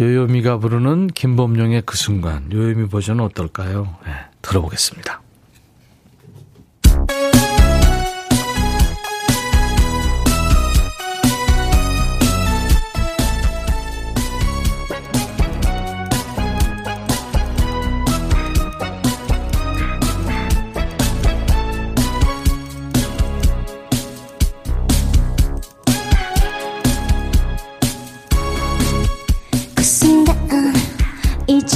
요요미가 0.00 0.58
부르는 0.58 1.06
김범용의 1.08 1.82
그 1.86 1.96
순간. 1.96 2.50
요요미 2.52 2.88
버전은 2.88 3.22
어떨까요? 3.24 3.96
예. 4.08 4.10
들어보겠습니다. 4.42 5.22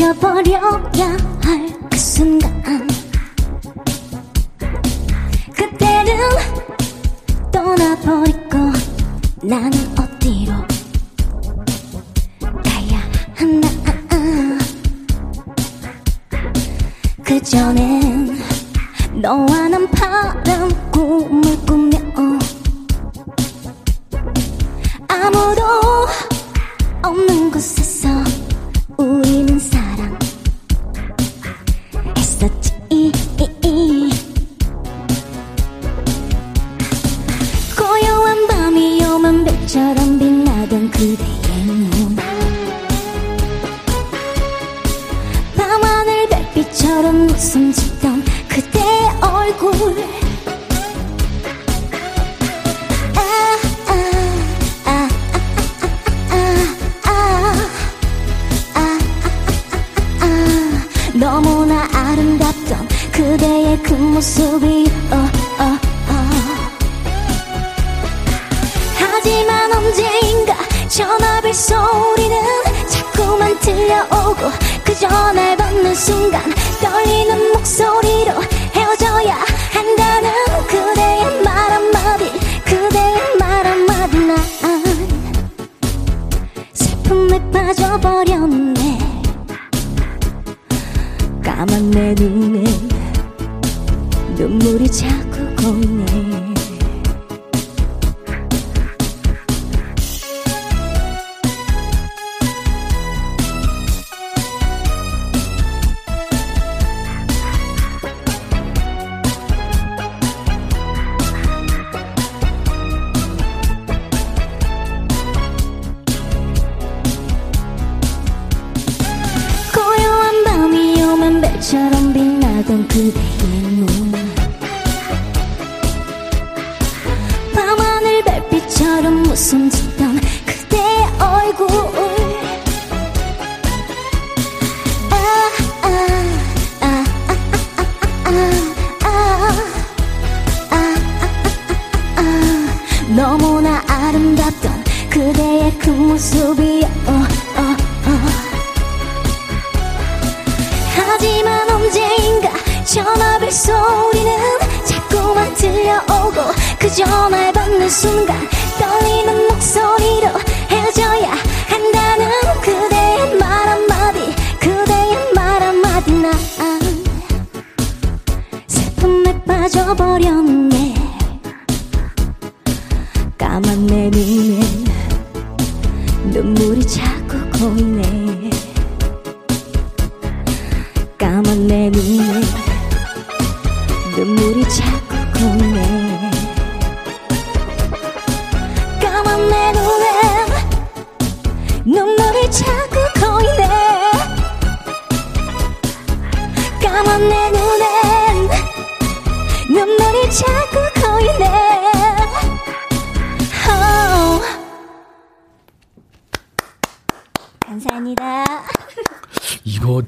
잊어버려야 0.08 1.16
할 1.42 1.78
그 1.90 1.98
순간 1.98 2.86
그때는 5.54 6.16
떠나버리고 7.52 8.56
나는 9.42 9.72
어디로 9.98 10.52
가야 12.64 13.02
하나? 13.34 13.68
그 17.24 17.42
전엔 17.42 18.38
너와 19.20 19.68
난 19.68 19.90
파란 19.90 20.90
꿈을 20.90 21.66
꾸며 21.66 21.98
아무도 25.08 25.62
없는 27.02 27.50
곳에 27.50 27.87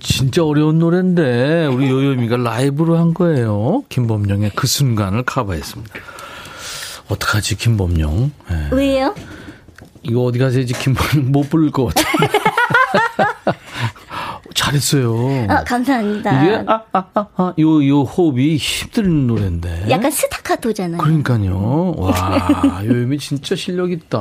진짜 0.00 0.44
어려운 0.44 0.78
노래인데 0.78 1.66
우리 1.66 1.88
요요미가 1.88 2.36
라이브로 2.36 2.96
한 2.96 3.14
거예요. 3.14 3.84
김범용의 3.88 4.52
그 4.54 4.66
순간을 4.66 5.22
커버했습니다. 5.24 5.94
어떡하지 7.08 7.56
김범용? 7.56 8.32
네. 8.48 8.68
왜요? 8.72 9.14
이거 10.02 10.22
어디 10.22 10.38
가서 10.38 10.58
이제 10.60 10.74
김범용 10.78 11.32
못 11.32 11.48
부를 11.50 11.70
것 11.70 11.86
같아. 11.86 13.54
잘했어요. 14.54 15.46
아, 15.48 15.64
감사합니다. 15.64 16.42
이게 16.42 16.64
아, 16.66 16.82
아, 16.92 17.04
아, 17.14 17.26
아, 17.36 17.54
요, 17.58 17.86
요 17.86 18.02
호흡이 18.02 18.56
힘든 18.56 19.26
노래인데. 19.26 19.86
약간 19.90 20.10
스타카토잖아요. 20.10 20.98
그러니까요. 20.98 21.94
와, 21.96 22.82
요요미 22.84 23.18
진짜 23.18 23.54
실력 23.54 23.90
있다. 23.92 24.18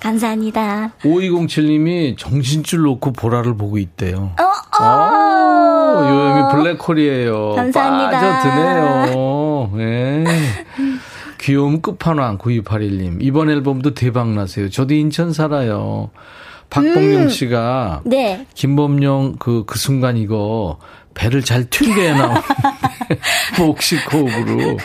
감사합니다. 0.00 0.92
5207님이 1.02 2.16
정신줄 2.18 2.82
놓고 2.82 3.12
보라를 3.12 3.56
보고 3.56 3.78
있대요. 3.78 4.32
어, 4.38 4.42
어. 4.42 4.84
아, 4.84 6.06
요요미 6.08 6.62
블랙홀이에요. 6.78 7.54
감사합니다. 7.56 8.10
빠져드네요. 8.20 9.70
네. 9.76 10.24
귀여움 11.38 11.80
끝판왕 11.80 12.38
9281님. 12.38 13.18
이번 13.20 13.48
앨범도 13.48 13.94
대박 13.94 14.28
나세요. 14.34 14.68
저도 14.68 14.94
인천 14.94 15.32
살아요. 15.32 16.10
박봉용 16.70 17.22
음. 17.22 17.28
씨가 17.28 18.02
네. 18.04 18.46
김범용 18.54 19.36
그, 19.38 19.64
그 19.66 19.78
순간 19.78 20.16
이거 20.16 20.78
배를 21.14 21.42
잘 21.42 21.68
나오는데 21.68 22.40
목식 23.58 24.12
호흡으로. 24.12 24.78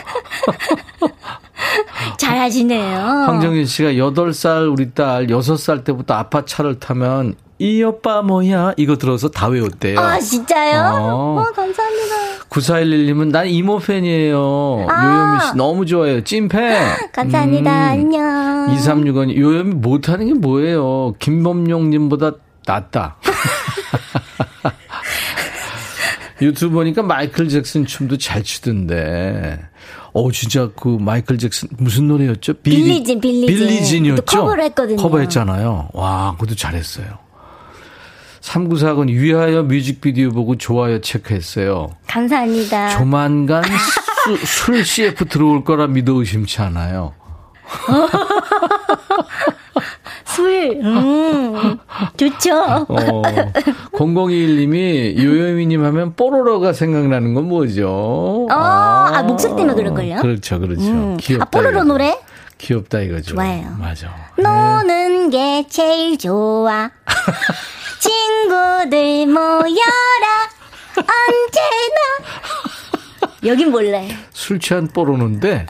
잘하시네요. 2.18 2.98
황정윤 2.98 3.66
씨가 3.66 3.92
8살 3.92 4.70
우리 4.72 4.92
딸 4.92 5.26
6살 5.28 5.84
때부터 5.84 6.14
아빠 6.14 6.44
차를 6.44 6.78
타면 6.80 7.34
이 7.58 7.82
오빠 7.82 8.20
뭐야? 8.20 8.74
이거 8.76 8.96
들어서 8.96 9.30
다 9.30 9.46
외웠대요. 9.48 9.98
아, 9.98 10.20
진짜요? 10.20 10.94
어, 10.94 11.40
어 11.40 11.44
감사합니다. 11.54 12.44
9411님은 12.50 13.30
난 13.30 13.46
이모 13.48 13.78
팬이에요. 13.78 14.86
아. 14.90 15.04
요요미 15.04 15.40
씨 15.40 15.56
너무 15.56 15.86
좋아해요. 15.86 16.22
찐팬. 16.22 17.12
감사합니다. 17.12 17.70
음. 17.70 17.90
안녕. 17.90 18.76
2365님, 18.76 19.36
요요미 19.36 19.74
못하는 19.76 20.26
게 20.26 20.34
뭐예요? 20.34 21.14
김범용님보다 21.18 22.32
낫다. 22.66 23.16
유튜브 26.42 26.74
보니까 26.74 27.02
마이클 27.02 27.48
잭슨 27.48 27.86
춤도 27.86 28.18
잘 28.18 28.42
추던데. 28.42 29.58
어, 30.12 30.30
진짜 30.30 30.68
그 30.76 30.88
마이클 31.00 31.38
잭슨 31.38 31.68
무슨 31.78 32.08
노래였죠? 32.08 32.54
빌리진, 32.54 33.18
빌리진. 33.20 33.46
빌리진이었죠? 33.46 34.24
커버를 34.24 34.64
했거든요. 34.64 34.96
커버했잖아요. 34.96 35.88
와, 35.94 36.32
그것도 36.32 36.54
잘했어요. 36.54 37.25
3949는 38.46 39.10
위하여 39.10 39.62
뮤직비디오 39.62 40.30
보고 40.30 40.56
좋아요 40.56 41.00
체크했어요. 41.00 41.90
감사합니다. 42.06 42.90
조만간 42.90 43.64
수, 43.64 44.36
술 44.46 44.84
CF 44.84 45.24
들어올 45.26 45.64
거라 45.64 45.88
믿어 45.88 46.12
의심치 46.14 46.60
않아요. 46.62 47.12
술, 50.24 50.78
음, 50.82 51.78
좋죠. 52.16 52.54
어, 52.88 53.22
0021님이 53.92 55.16
요요미님 55.22 55.84
하면 55.84 56.14
뽀로로가 56.14 56.72
생각나는 56.72 57.34
건 57.34 57.48
뭐죠? 57.48 58.46
어, 58.50 58.52
아, 58.52 59.10
아 59.14 59.22
목소리 59.22 59.56
때문에 59.56 59.74
그럴걸요? 59.74 60.16
그렇죠, 60.20 60.60
그렇죠. 60.60 60.82
음. 60.82 61.16
귀엽다. 61.16 61.44
아, 61.44 61.50
뽀로로 61.50 61.70
이거죠. 61.70 61.84
노래? 61.88 62.18
귀엽다 62.58 63.00
이거죠. 63.00 63.34
좋아요. 63.34 63.76
맞아. 63.78 64.14
노는 64.36 65.30
게 65.30 65.66
제일 65.68 66.18
좋아. 66.18 66.90
친구들 68.50 69.26
모여라 69.26 70.48
언제나 70.96 71.98
여긴 73.44 73.70
몰래 73.72 74.08
술 74.32 74.60
취한 74.60 74.86
뽀로는데 74.86 75.66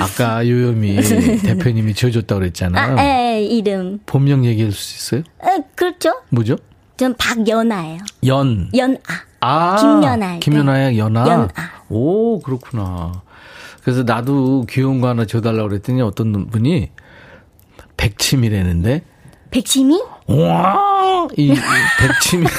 아까 0.00 0.48
요요미 0.48 0.96
대표님이 1.42 1.94
지어줬다고 1.94 2.40
그랬잖아요. 2.40 2.96
아, 2.98 3.02
에, 3.02 3.42
이름. 3.44 4.00
본명 4.06 4.44
얘기할 4.44 4.72
수 4.72 5.14
있어요? 5.16 5.22
에, 5.44 5.62
그렇죠. 5.74 6.14
뭐죠? 6.30 6.56
전 6.96 7.14
박연아예요. 7.16 7.98
연. 8.26 8.70
연아. 8.74 8.96
아. 9.40 9.76
김연아. 9.76 10.38
김연아의 10.38 10.98
연아. 10.98 11.20
연아. 11.28 11.48
오, 11.90 12.40
그렇구나. 12.40 13.22
그래서 13.82 14.02
나도 14.02 14.64
귀여운 14.68 15.00
거 15.00 15.08
하나 15.08 15.24
줘달라고 15.26 15.68
그랬더니 15.68 16.00
어떤 16.02 16.48
분이 16.48 16.90
백침이라는데. 17.96 19.02
백침이? 19.50 20.02
와! 20.26 21.28
이, 21.36 21.52
이 21.52 21.54
백침이. 22.00 22.46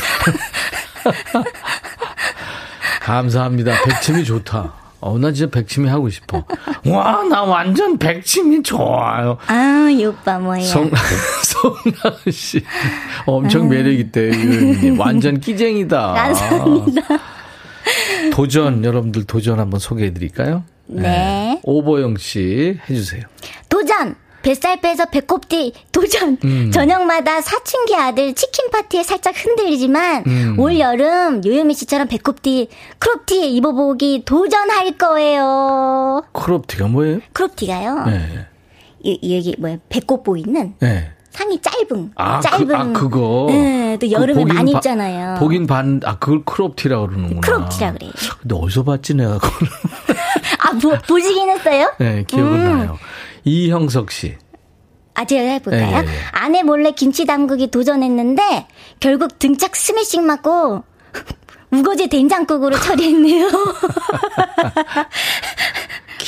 감사합니다. 3.01 3.83
백침이 3.83 4.23
좋다. 4.23 4.73
어, 5.01 5.19
나 5.19 5.31
진짜 5.31 5.51
백치미 5.51 5.87
하고 5.87 6.09
싶어. 6.09 6.43
와, 6.87 7.23
나 7.23 7.43
완전 7.43 7.97
백치미 7.97 8.63
좋아요. 8.63 9.37
아, 9.45 9.87
이 9.91 10.03
오빠 10.05 10.39
뭐야. 10.39 10.63
성, 10.63 10.89
성나 11.43 12.17
씨. 12.31 12.63
엄청 13.27 13.63
아. 13.63 13.69
매력있대. 13.69 14.95
완전 14.97 15.39
끼쟁이다. 15.39 16.13
감사합니다. 16.13 17.01
도전, 18.33 18.83
여러분들 18.83 19.25
도전 19.25 19.59
한번 19.59 19.79
소개해 19.79 20.11
드릴까요? 20.13 20.63
네. 20.87 21.01
네. 21.01 21.61
오보영 21.63 22.17
씨 22.17 22.79
해주세요. 22.89 23.23
도전! 23.69 24.15
뱃살 24.45 24.79
빼서 24.79 25.07
배꼽띠 25.07 25.73
도전. 25.91 26.37
음. 26.43 26.69
저녁마다 26.71 27.41
사춘기 27.41 27.95
아들 27.95 28.35
치킨 28.35 28.69
파티에 28.69 29.01
살짝 29.01 29.33
흔들리지만 29.35 30.23
음. 30.27 30.59
올 30.59 30.79
여름 30.79 31.43
요요미 31.43 31.73
씨처럼 31.73 32.07
배꼽띠 32.07 32.69
크롭티 32.99 33.55
입어보기 33.55 34.21
도전할 34.23 34.99
거예요. 34.99 36.23
크롭티가 36.31 36.87
뭐예요? 36.89 37.21
크롭티가요. 37.33 38.03
네. 38.05 38.45
이, 39.01 39.35
여기 39.35 39.55
뭐야 39.57 39.77
배꼽 39.89 40.23
보이는. 40.23 40.75
네. 40.79 41.11
상의 41.31 41.59
짧은, 41.59 42.11
아, 42.15 42.39
짧은. 42.39 42.67
그, 42.67 42.75
아, 42.75 42.93
그거. 42.93 43.47
네, 43.49 43.97
또 43.99 44.09
여름에 44.09 44.45
그 44.45 44.53
많이 44.53 44.71
바, 44.71 44.77
입잖아요. 44.77 45.35
보긴 45.37 45.67
반, 45.67 45.99
아, 46.05 46.17
그걸 46.17 46.45
크롭티라고 46.45 47.07
그러는구나. 47.07 47.41
크롭티라 47.41 47.91
그래요. 47.91 48.11
근데 48.39 48.55
어디서 48.55 48.83
봤지, 48.83 49.15
내가 49.15 49.37
그걸. 49.39 49.67
아, 50.59 50.71
보, 50.79 50.97
보시긴 51.05 51.49
했어요? 51.49 51.91
네, 51.99 52.23
기억은 52.25 52.53
음. 52.53 52.77
나요. 52.77 52.97
이형석 53.45 54.11
씨. 54.11 54.35
아, 55.13 55.23
제가 55.23 55.49
해볼까요? 55.53 55.85
네, 55.85 56.01
네, 56.01 56.01
네. 56.01 56.11
아내 56.31 56.61
몰래 56.61 56.91
김치 56.91 57.25
담그기 57.25 57.71
도전했는데, 57.71 58.67
결국 58.99 59.39
등짝 59.39 59.75
스매싱 59.75 60.25
맞고, 60.25 60.83
우거지 61.71 62.09
된장국으로 62.09 62.75
처리했네요. 62.77 63.47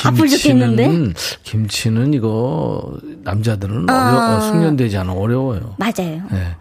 아플 0.04 0.28
좋겠는데? 0.28 1.12
김치는 1.42 2.14
이거, 2.14 2.96
남자들은 3.24 3.90
어. 3.90 3.92
어려, 3.92 4.40
숙련되지 4.40 4.96
않아 4.96 5.12
어려워요. 5.12 5.74
맞아요. 5.78 6.22
네. 6.30 6.56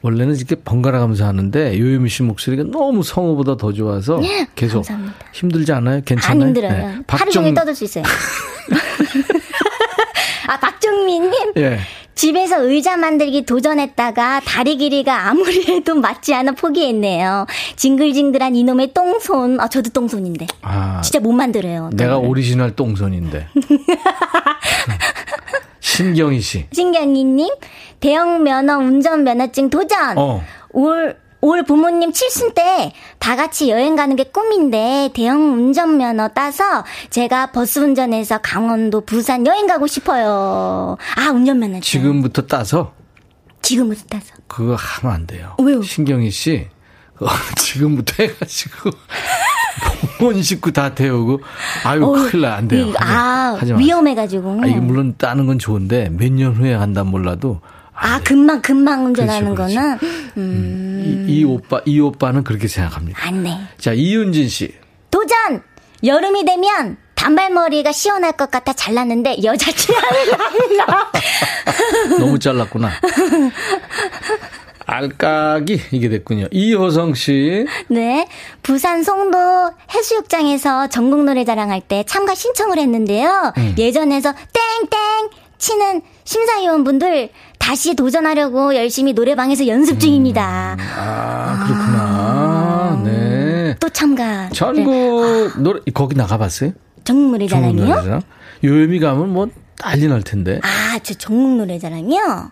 원래는 0.00 0.34
이렇게 0.34 0.56
번갈아 0.56 0.98
가면서 0.98 1.26
하는데 1.26 1.78
요요미 1.78 2.08
씨 2.08 2.24
목소리가 2.24 2.64
너무 2.64 3.04
성우보다 3.04 3.56
더 3.56 3.72
좋아서 3.72 4.20
계속 4.56 4.78
감사합니다. 4.78 5.14
힘들지 5.32 5.72
않아요? 5.72 6.00
괜찮아요? 6.04 6.40
안 6.40 6.48
힘들어요. 6.48 6.72
네. 6.72 6.98
박정... 7.06 7.20
하루 7.20 7.30
종일 7.30 7.54
떠들 7.54 7.74
수 7.76 7.84
있어요. 7.84 8.02
아, 10.46 10.58
박정민님? 10.58 11.52
예. 11.58 11.78
집에서 12.14 12.62
의자 12.62 12.96
만들기 12.96 13.46
도전했다가 13.46 14.42
다리 14.44 14.76
길이가 14.76 15.28
아무리 15.28 15.64
해도 15.66 15.94
맞지 15.94 16.34
않아 16.34 16.52
포기했네요. 16.52 17.46
징글징글한 17.76 18.54
이놈의 18.54 18.92
똥손. 18.92 19.60
아, 19.60 19.68
저도 19.68 19.90
똥손인데. 19.90 20.46
아. 20.62 21.00
진짜 21.02 21.20
못 21.20 21.32
만들어요. 21.32 21.90
내가 21.94 22.18
오리지널 22.18 22.76
똥손인데. 22.76 23.48
신경희 25.80 26.40
씨. 26.40 26.66
신경희님, 26.72 27.48
대형 28.00 28.42
면허 28.42 28.78
운전 28.78 29.24
면허증 29.24 29.70
도전. 29.70 30.16
어. 30.16 30.42
올, 30.70 31.16
올 31.42 31.64
부모님 31.64 32.12
칠순 32.12 32.54
때 32.54 32.92
다 33.18 33.36
같이 33.36 33.68
여행 33.70 33.94
가는 33.96 34.16
게 34.16 34.24
꿈인데 34.24 35.10
대형 35.14 35.54
운전면허 35.54 36.28
따서 36.28 36.84
제가 37.10 37.52
버스 37.52 37.78
운전해서 37.80 38.38
강원도, 38.38 39.00
부산 39.02 39.46
여행 39.46 39.66
가고 39.66 39.86
싶어요. 39.86 40.96
아, 41.16 41.30
운전면허. 41.30 41.80
지금부터 41.80 42.42
따서? 42.42 42.92
지금부터 43.60 44.02
따서. 44.08 44.34
그거 44.48 44.74
하면 44.74 45.14
안 45.14 45.26
돼요. 45.26 45.54
왜요? 45.60 45.82
신경희 45.82 46.30
씨, 46.30 46.66
지금부터 47.56 48.22
해가지고. 48.24 48.90
온 50.20 50.42
식구 50.42 50.70
다 50.72 50.94
태우고 50.94 51.40
아유 51.84 52.04
어, 52.04 52.12
큰일 52.12 52.42
나 52.42 52.56
안 52.56 52.68
돼요. 52.68 52.92
아 52.98 53.56
하지 53.58 53.72
위험해가지고. 53.74 54.60
아 54.62 54.66
이게 54.66 54.78
물론 54.80 55.14
따는 55.16 55.46
건 55.46 55.58
좋은데 55.58 56.08
몇 56.10 56.30
년 56.32 56.54
후에 56.54 56.74
한다 56.74 57.02
몰라도 57.04 57.60
아, 57.94 58.20
금방, 58.24 58.60
금방 58.62 59.04
운전하는 59.06 59.54
그렇죠, 59.54 59.74
거는? 59.76 59.98
음. 60.36 60.40
음. 60.42 61.26
이, 61.28 61.38
이, 61.40 61.44
오빠, 61.44 61.80
이 61.84 62.00
오빠는 62.00 62.44
그렇게 62.44 62.68
생각합니다. 62.68 63.26
안 63.26 63.42
네. 63.42 63.58
자, 63.78 63.92
이윤진 63.92 64.48
씨. 64.48 64.72
도전! 65.10 65.62
여름이 66.04 66.44
되면 66.44 66.96
단발머리가 67.14 67.92
시원할 67.92 68.32
것 68.32 68.50
같아 68.50 68.72
잘랐는데 68.72 69.36
여자 69.44 69.70
취향이. 69.70 70.06
너무 72.18 72.38
잘랐구나. 72.38 72.90
알까기 74.84 75.80
이게 75.92 76.08
됐군요. 76.08 76.48
이호성 76.50 77.14
씨. 77.14 77.66
네. 77.88 78.26
부산 78.62 79.02
송도 79.04 79.38
해수욕장에서 79.94 80.88
전국 80.88 81.24
노래자랑 81.24 81.70
할 81.70 81.82
때 81.82 82.04
참가 82.06 82.34
신청을 82.34 82.78
했는데요. 82.78 83.52
음. 83.58 83.74
예전에서 83.78 84.32
땡땡 84.32 85.30
치는 85.58 86.02
심사위원분들 86.24 87.28
다시 87.62 87.94
도전하려고 87.94 88.74
열심히 88.74 89.12
노래방에서 89.12 89.68
연습 89.68 90.00
중입니다. 90.00 90.76
음, 90.78 90.84
아, 90.98 91.64
그렇구나. 91.64 91.98
아, 92.00 93.02
네. 93.04 93.76
또 93.78 93.88
참가. 93.88 94.48
전국 94.52 94.90
네. 94.90 95.62
노래, 95.62 95.80
거기 95.94 96.16
나가봤어요? 96.16 96.72
전국 97.04 97.30
노래자랑이요? 97.30 98.20
요요미 98.64 98.98
가면 98.98 99.32
뭐 99.32 99.46
난리 99.78 100.08
날 100.08 100.22
텐데. 100.22 100.60
아, 100.64 100.98
저 101.04 101.14
전국 101.14 101.56
노래자랑이요? 101.58 102.50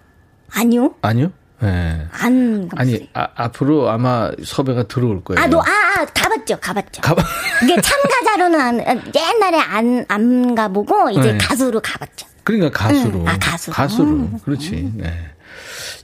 아니요. 0.52 0.94
아니요? 1.02 1.32
네. 1.60 2.06
안 2.12 2.70
아니 2.76 3.10
아, 3.12 3.26
앞으로 3.34 3.90
아마 3.90 4.30
섭외가 4.44 4.84
들어올 4.84 5.22
거예요. 5.24 5.40
아, 5.42 5.46
너, 5.48 5.58
아, 5.58 5.64
아 6.00 6.04
가봤죠, 6.06 6.56
가봤죠. 6.60 7.02
가봐. 7.02 7.22
이게 7.64 7.76
참가자로는 7.80 8.60
안, 8.60 8.78
옛날에 9.14 9.58
안 9.58 10.06
안 10.08 10.54
가보고 10.54 11.10
이제 11.10 11.32
네. 11.32 11.38
가수로 11.38 11.80
가봤죠. 11.80 12.29
그러니까 12.50 12.70
가수로. 12.70 13.20
응. 13.20 13.28
아, 13.28 13.38
가수. 13.38 13.70
가수로. 13.70 14.08
음. 14.08 14.38
그렇지. 14.44 14.92
네. 14.96 15.12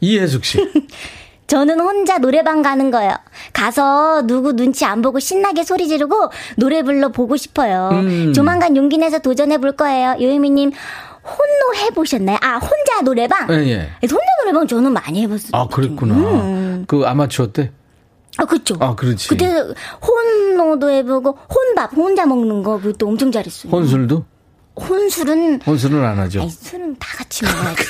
이혜숙 0.00 0.44
씨. 0.44 0.58
저는 1.46 1.78
혼자 1.78 2.18
노래방 2.18 2.62
가는 2.62 2.90
거예요. 2.90 3.12
가서 3.52 4.26
누구 4.26 4.54
눈치 4.54 4.84
안 4.84 5.00
보고 5.00 5.20
신나게 5.20 5.62
소리 5.62 5.86
지르고 5.86 6.30
노래 6.56 6.82
불러 6.82 7.10
보고 7.10 7.36
싶어요. 7.36 7.90
음. 7.92 8.32
조만간 8.32 8.76
용기 8.76 8.98
내서 8.98 9.20
도전해 9.20 9.58
볼 9.58 9.72
거예요. 9.72 10.16
요유미님 10.20 10.72
혼노 11.24 11.86
해보셨나요? 11.86 12.38
아 12.40 12.56
혼자 12.56 13.02
노래방? 13.04 13.48
예, 13.50 13.68
예. 13.68 13.90
혼자 14.02 14.26
노래방 14.42 14.66
저는 14.66 14.92
많이 14.92 15.22
해봤어요. 15.22 15.50
아 15.52 15.68
그랬구나. 15.68 16.14
음. 16.14 16.84
그 16.88 17.04
아마추어 17.06 17.52
때? 17.52 17.70
아, 18.38 18.44
그쵸. 18.44 18.76
아, 18.80 18.94
그렇지. 18.94 19.28
그때 19.28 19.46
혼노도 20.06 20.90
해보고, 20.90 21.38
혼밥, 21.48 21.94
혼자 21.96 22.26
먹는 22.26 22.62
거, 22.62 22.78
그것도 22.78 23.08
엄청 23.08 23.32
잘했어요. 23.32 23.72
혼술도? 23.72 24.26
혼술은 24.78 25.62
혼술은 25.66 26.04
안 26.04 26.18
하죠. 26.20 26.42
아니, 26.42 26.50
술은 26.50 26.96
다 26.98 27.16
같이 27.18 27.44
먹어야지. 27.44 27.82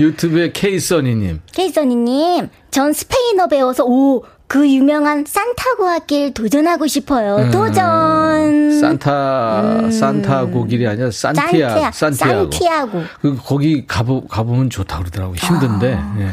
유튜브에 0.00 0.52
케이써니님. 0.52 1.40
케이써니님, 1.52 2.48
전 2.70 2.92
스페인어 2.92 3.48
배워서 3.48 3.84
오. 3.84 4.24
그 4.48 4.68
유명한 4.72 5.24
산타고 5.26 6.06
길 6.06 6.32
도전하고 6.32 6.86
싶어요. 6.86 7.34
음, 7.36 7.50
도전. 7.50 8.80
산타 8.80 9.60
음. 9.80 9.90
산타고 9.90 10.66
길이 10.66 10.86
아니라 10.86 11.10
산티아 11.10 11.90
산티아고. 11.90 12.50
산티아고. 12.52 13.02
그 13.20 13.36
거기 13.42 13.86
가보 13.88 14.28
가보면 14.28 14.70
좋다 14.70 14.98
그러더라고. 15.00 15.34
힘든데 15.34 15.94
아. 15.94 16.16
예. 16.20 16.30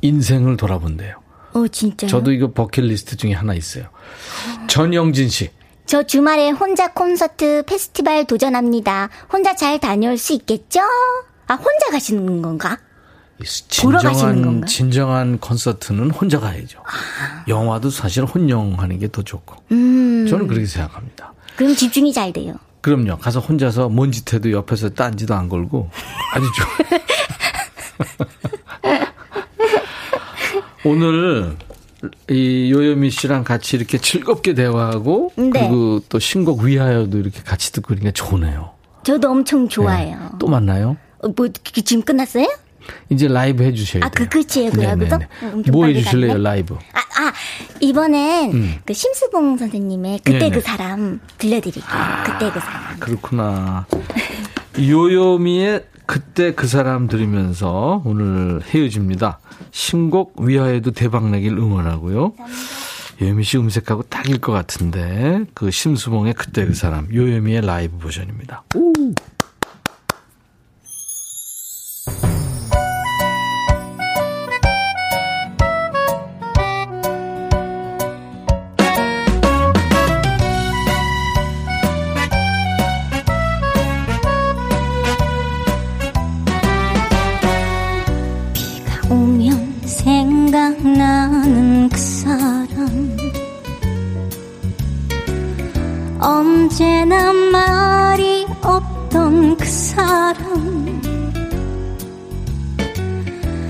인생을 0.00 0.56
돌아본대요. 0.56 1.16
어 1.52 1.68
진짜. 1.68 2.06
저도 2.06 2.32
이거 2.32 2.52
버킷리스트 2.52 3.18
중에 3.18 3.34
하나 3.34 3.52
있어요. 3.52 3.84
전영진 4.66 5.28
씨. 5.28 5.50
저 5.86 6.02
주말에 6.04 6.50
혼자 6.50 6.88
콘서트 6.92 7.64
페스티벌 7.66 8.24
도전합니다. 8.24 9.10
혼자 9.32 9.54
잘 9.54 9.78
다녀올 9.78 10.16
수 10.16 10.32
있겠죠? 10.34 10.80
아, 11.46 11.54
혼자 11.54 11.90
가시는 11.90 12.40
건가? 12.42 12.78
진정한 13.44 14.64
진정한 14.66 15.38
콘서트는 15.38 16.10
혼자 16.12 16.38
가야죠. 16.38 16.78
아. 16.80 17.44
영화도 17.48 17.90
사실 17.90 18.24
혼영하는 18.24 19.00
게 19.00 19.08
더 19.08 19.22
좋고. 19.22 19.56
음. 19.72 20.26
저는 20.30 20.46
그렇게 20.46 20.64
생각합니다. 20.66 21.32
그럼 21.56 21.74
집중이 21.74 22.12
잘 22.12 22.32
돼요. 22.32 22.54
그럼요. 22.80 23.18
가서 23.18 23.40
혼자서 23.40 23.88
뭔 23.88 24.12
짓 24.12 24.32
해도 24.32 24.50
옆에서 24.52 24.90
딴지도 24.90 25.34
안 25.34 25.48
걸고 25.48 25.90
아주 26.32 26.46
좋아. 26.56 26.66
오늘 30.84 31.56
이 32.30 32.72
요요미 32.72 33.10
씨랑 33.10 33.44
같이 33.44 33.76
이렇게 33.76 33.98
즐겁게 33.98 34.54
대화하고 34.54 35.32
네. 35.36 35.50
그리고 35.50 36.00
또 36.08 36.18
신곡 36.18 36.62
위하여도 36.62 37.18
이렇게 37.18 37.42
같이 37.42 37.72
듣고 37.72 37.88
그러니까 37.88 38.10
좋네요. 38.12 38.70
저도 39.04 39.30
엄청 39.30 39.68
좋아요. 39.68 40.16
네. 40.16 40.28
또 40.38 40.48
만나요? 40.48 40.96
어, 41.22 41.28
뭐 41.36 41.48
지금 41.48 42.02
끝났어요? 42.02 42.46
이제 43.08 43.28
라이브 43.28 43.62
해주셔야 43.62 44.04
아, 44.04 44.08
그 44.08 44.16
돼요. 44.18 44.26
아, 44.26 44.28
그 44.28 44.46
끝이에요, 44.46 44.70
그라고도? 44.72 45.72
뭐 45.72 45.86
해주실래요, 45.86 46.38
라이브? 46.38 46.74
아, 46.74 46.98
아 46.98 47.32
이번엔 47.80 48.52
음. 48.52 48.74
그 48.84 48.92
심수봉 48.92 49.58
선생님의 49.58 50.20
그때 50.24 50.38
네네. 50.38 50.50
그 50.50 50.60
사람 50.60 51.20
들려드릴게요. 51.38 51.84
아, 51.88 52.22
그때 52.24 52.50
그 52.50 52.60
사람. 52.60 52.98
그렇구나. 52.98 53.86
요요미의 54.80 55.84
그때 56.12 56.52
그 56.52 56.66
사람 56.66 57.08
들으면서 57.08 58.02
오늘 58.04 58.60
헤어집니다. 58.62 59.40
신곡 59.70 60.42
위하에도 60.42 60.90
대박나길 60.90 61.56
응원하고요. 61.56 62.34
요요미 63.22 63.44
씨 63.44 63.56
음색하고 63.56 64.02
딱일 64.02 64.38
것 64.38 64.52
같은데 64.52 65.46
그 65.54 65.70
심수봉의 65.70 66.34
그때 66.34 66.66
그 66.66 66.74
사람 66.74 67.08
요요미의 67.10 67.62
라이브 67.62 67.96
버전입니다. 67.96 68.62
오. 68.74 68.92
언제나 96.20 97.32
말이 97.32 98.46
없던 98.62 99.56
그 99.56 99.64
사람. 99.64 101.02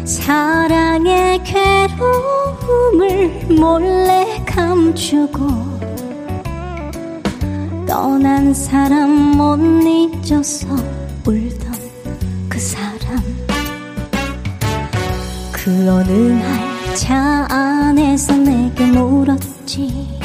사랑의 0.05 1.43
괴로움을 1.45 3.17
몰래 3.59 4.45
감추고 4.47 5.49
떠난 7.87 8.53
사람 8.53 9.11
못 9.11 9.59
잊어서 9.87 10.67
울던 11.27 11.73
그 12.49 12.59
사람. 12.59 13.23
그 15.53 15.89
어느 15.91 16.11
날 16.11 16.62
차 16.95 17.47
안에서 17.49 18.37
내게 18.37 18.85
물었지. 18.85 20.19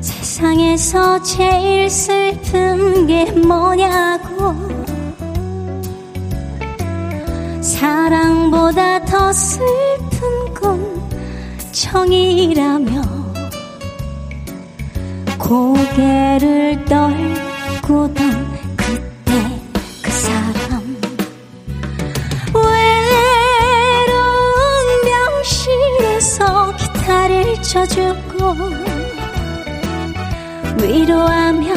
세상에서 0.00 1.20
제일 1.22 1.90
슬픈 1.90 3.06
게 3.06 3.32
뭐냐고. 3.32 4.54
사랑보다 7.60 9.04
더 9.04 9.32
슬픈 9.32 10.54
건 10.54 11.10
정이라며. 11.72 13.02
고개를 15.38 16.84
떨구던 16.84 18.53
비춰주고 27.84 28.54
위로하며 30.82 31.74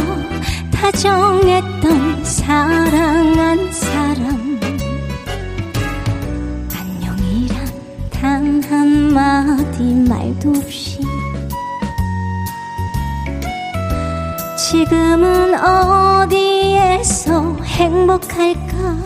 다정했던 0.72 2.24
사랑한 2.24 3.72
사람. 3.72 4.60
안녕이란 6.76 7.56
단 8.10 8.64
한마디 8.64 9.84
말도 9.84 10.50
없이 10.50 11.00
지금은 14.70 15.56
어디에서 15.60 17.58
행복할까? 17.64 18.98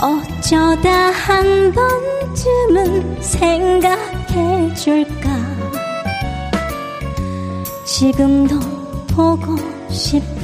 어쩌다 0.00 1.10
한번 1.10 2.07
쯤은 2.48 3.20
생각해 3.20 4.74
줄까? 4.74 5.28
지금도 7.84 8.58
보고 9.14 9.54
싶은 9.90 10.37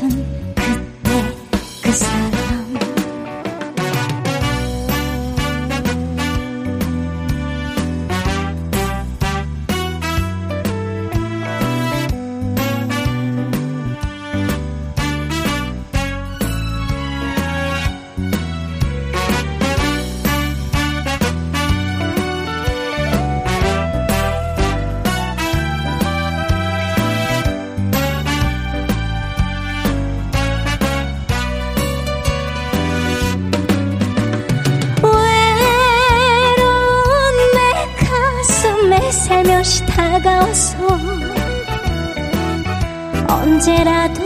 언제라도 43.54 44.20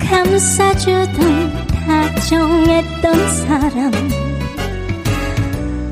감싸주던 0.00 1.68
다정했던 1.68 3.36
사람. 3.36 3.92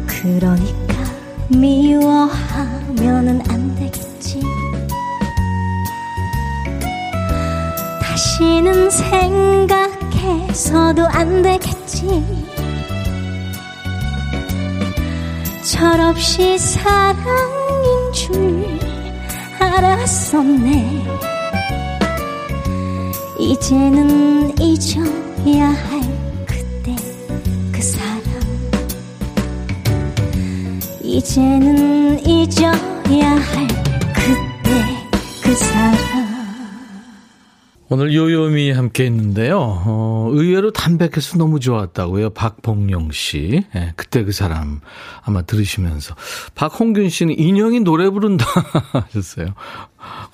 그러니까 0.04 0.96
미워하면은 1.48 3.40
안 3.48 3.72
되겠지. 3.76 4.42
다시는 8.02 8.90
생각해서도 8.90 11.06
안 11.06 11.42
되겠지. 11.42 12.24
철없이 15.62 16.58
사랑인 16.58 18.12
줄 18.12 18.66
알았었네 19.60 21.25
이제는 23.46 24.60
잊어야 24.60 25.68
할 25.68 26.00
그때 26.44 26.96
그 27.70 27.80
사람. 27.80 28.26
이제는 31.00 32.26
잊어야 32.26 33.36
할 33.36 33.75
오늘 37.96 38.12
요요미 38.14 38.72
함께 38.72 39.06
했는데요. 39.06 39.56
어, 39.58 40.28
의외로 40.30 40.70
담백해서 40.70 41.38
너무 41.38 41.60
좋았다고요. 41.60 42.28
박봉영 42.28 43.10
씨. 43.12 43.64
예, 43.74 43.94
그때 43.96 44.22
그 44.22 44.32
사람 44.32 44.82
아마 45.22 45.40
들으시면서. 45.40 46.14
박홍균 46.54 47.08
씨는 47.08 47.38
인형이 47.38 47.80
노래 47.80 48.10
부른다 48.10 48.44
하셨어요. 48.92 49.46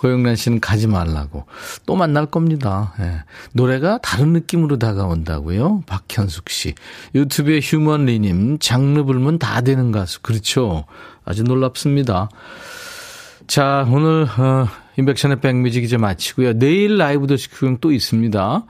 고영란 0.00 0.34
씨는 0.34 0.58
가지 0.58 0.88
말라고. 0.88 1.46
또 1.86 1.94
만날 1.94 2.26
겁니다. 2.26 2.94
예. 2.98 3.22
노래가 3.52 3.98
다른 4.02 4.32
느낌으로 4.32 4.80
다가온다고요. 4.80 5.84
박현숙 5.86 6.50
씨. 6.50 6.74
유튜브에 7.14 7.60
휴먼리님, 7.62 8.58
장르 8.58 9.04
불면 9.04 9.38
다 9.38 9.60
되는 9.60 9.92
가수. 9.92 10.20
그렇죠. 10.22 10.84
아주 11.24 11.44
놀랍습니다. 11.44 12.28
자, 13.46 13.86
오늘, 13.88 14.26
어, 14.36 14.66
인백션의 14.98 15.40
백뮤직 15.40 15.84
이제 15.84 15.96
마치고요. 15.96 16.58
내일 16.58 16.96
라이브 16.98 17.26
더시크경 17.26 17.78
또 17.80 17.92
있습니다. 17.92 18.64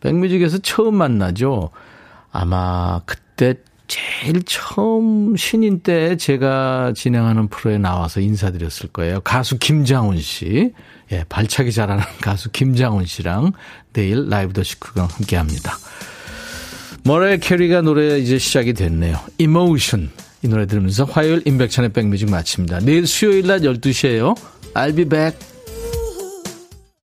백뮤직에서 0.00 0.58
처음 0.58 0.96
만나죠. 0.96 1.70
아마 2.30 3.00
그때 3.04 3.54
제일 3.88 4.42
처음 4.44 5.34
신인 5.36 5.80
때 5.80 6.16
제가 6.16 6.92
진행하는 6.94 7.48
프로에 7.48 7.78
나와서 7.78 8.20
인사드렸을 8.20 8.90
거예요. 8.90 9.20
가수 9.20 9.58
김장훈 9.58 10.20
씨. 10.20 10.72
예, 11.10 11.24
발차기 11.28 11.72
잘하는 11.72 12.04
가수 12.20 12.50
김장훈 12.50 13.06
씨랑 13.06 13.52
내일 13.94 14.28
라이브 14.28 14.52
더 14.52 14.62
시크강 14.62 15.06
함께 15.06 15.36
합니다. 15.36 15.72
머레 17.04 17.38
캐리가 17.38 17.80
노래 17.80 18.18
이제 18.18 18.38
시작이 18.38 18.74
됐네요. 18.74 19.18
Emotion. 19.38 20.10
이 20.42 20.48
노래 20.48 20.66
들으면서 20.66 21.04
화요일 21.04 21.42
인백천의 21.46 21.92
백뮤직 21.92 22.30
마칩니다. 22.30 22.80
내일 22.80 23.06
수요일 23.06 23.46
낮 23.46 23.62
12시에요. 23.62 24.36
I'll 24.74 24.94
be 24.94 25.06
back. 25.06 25.57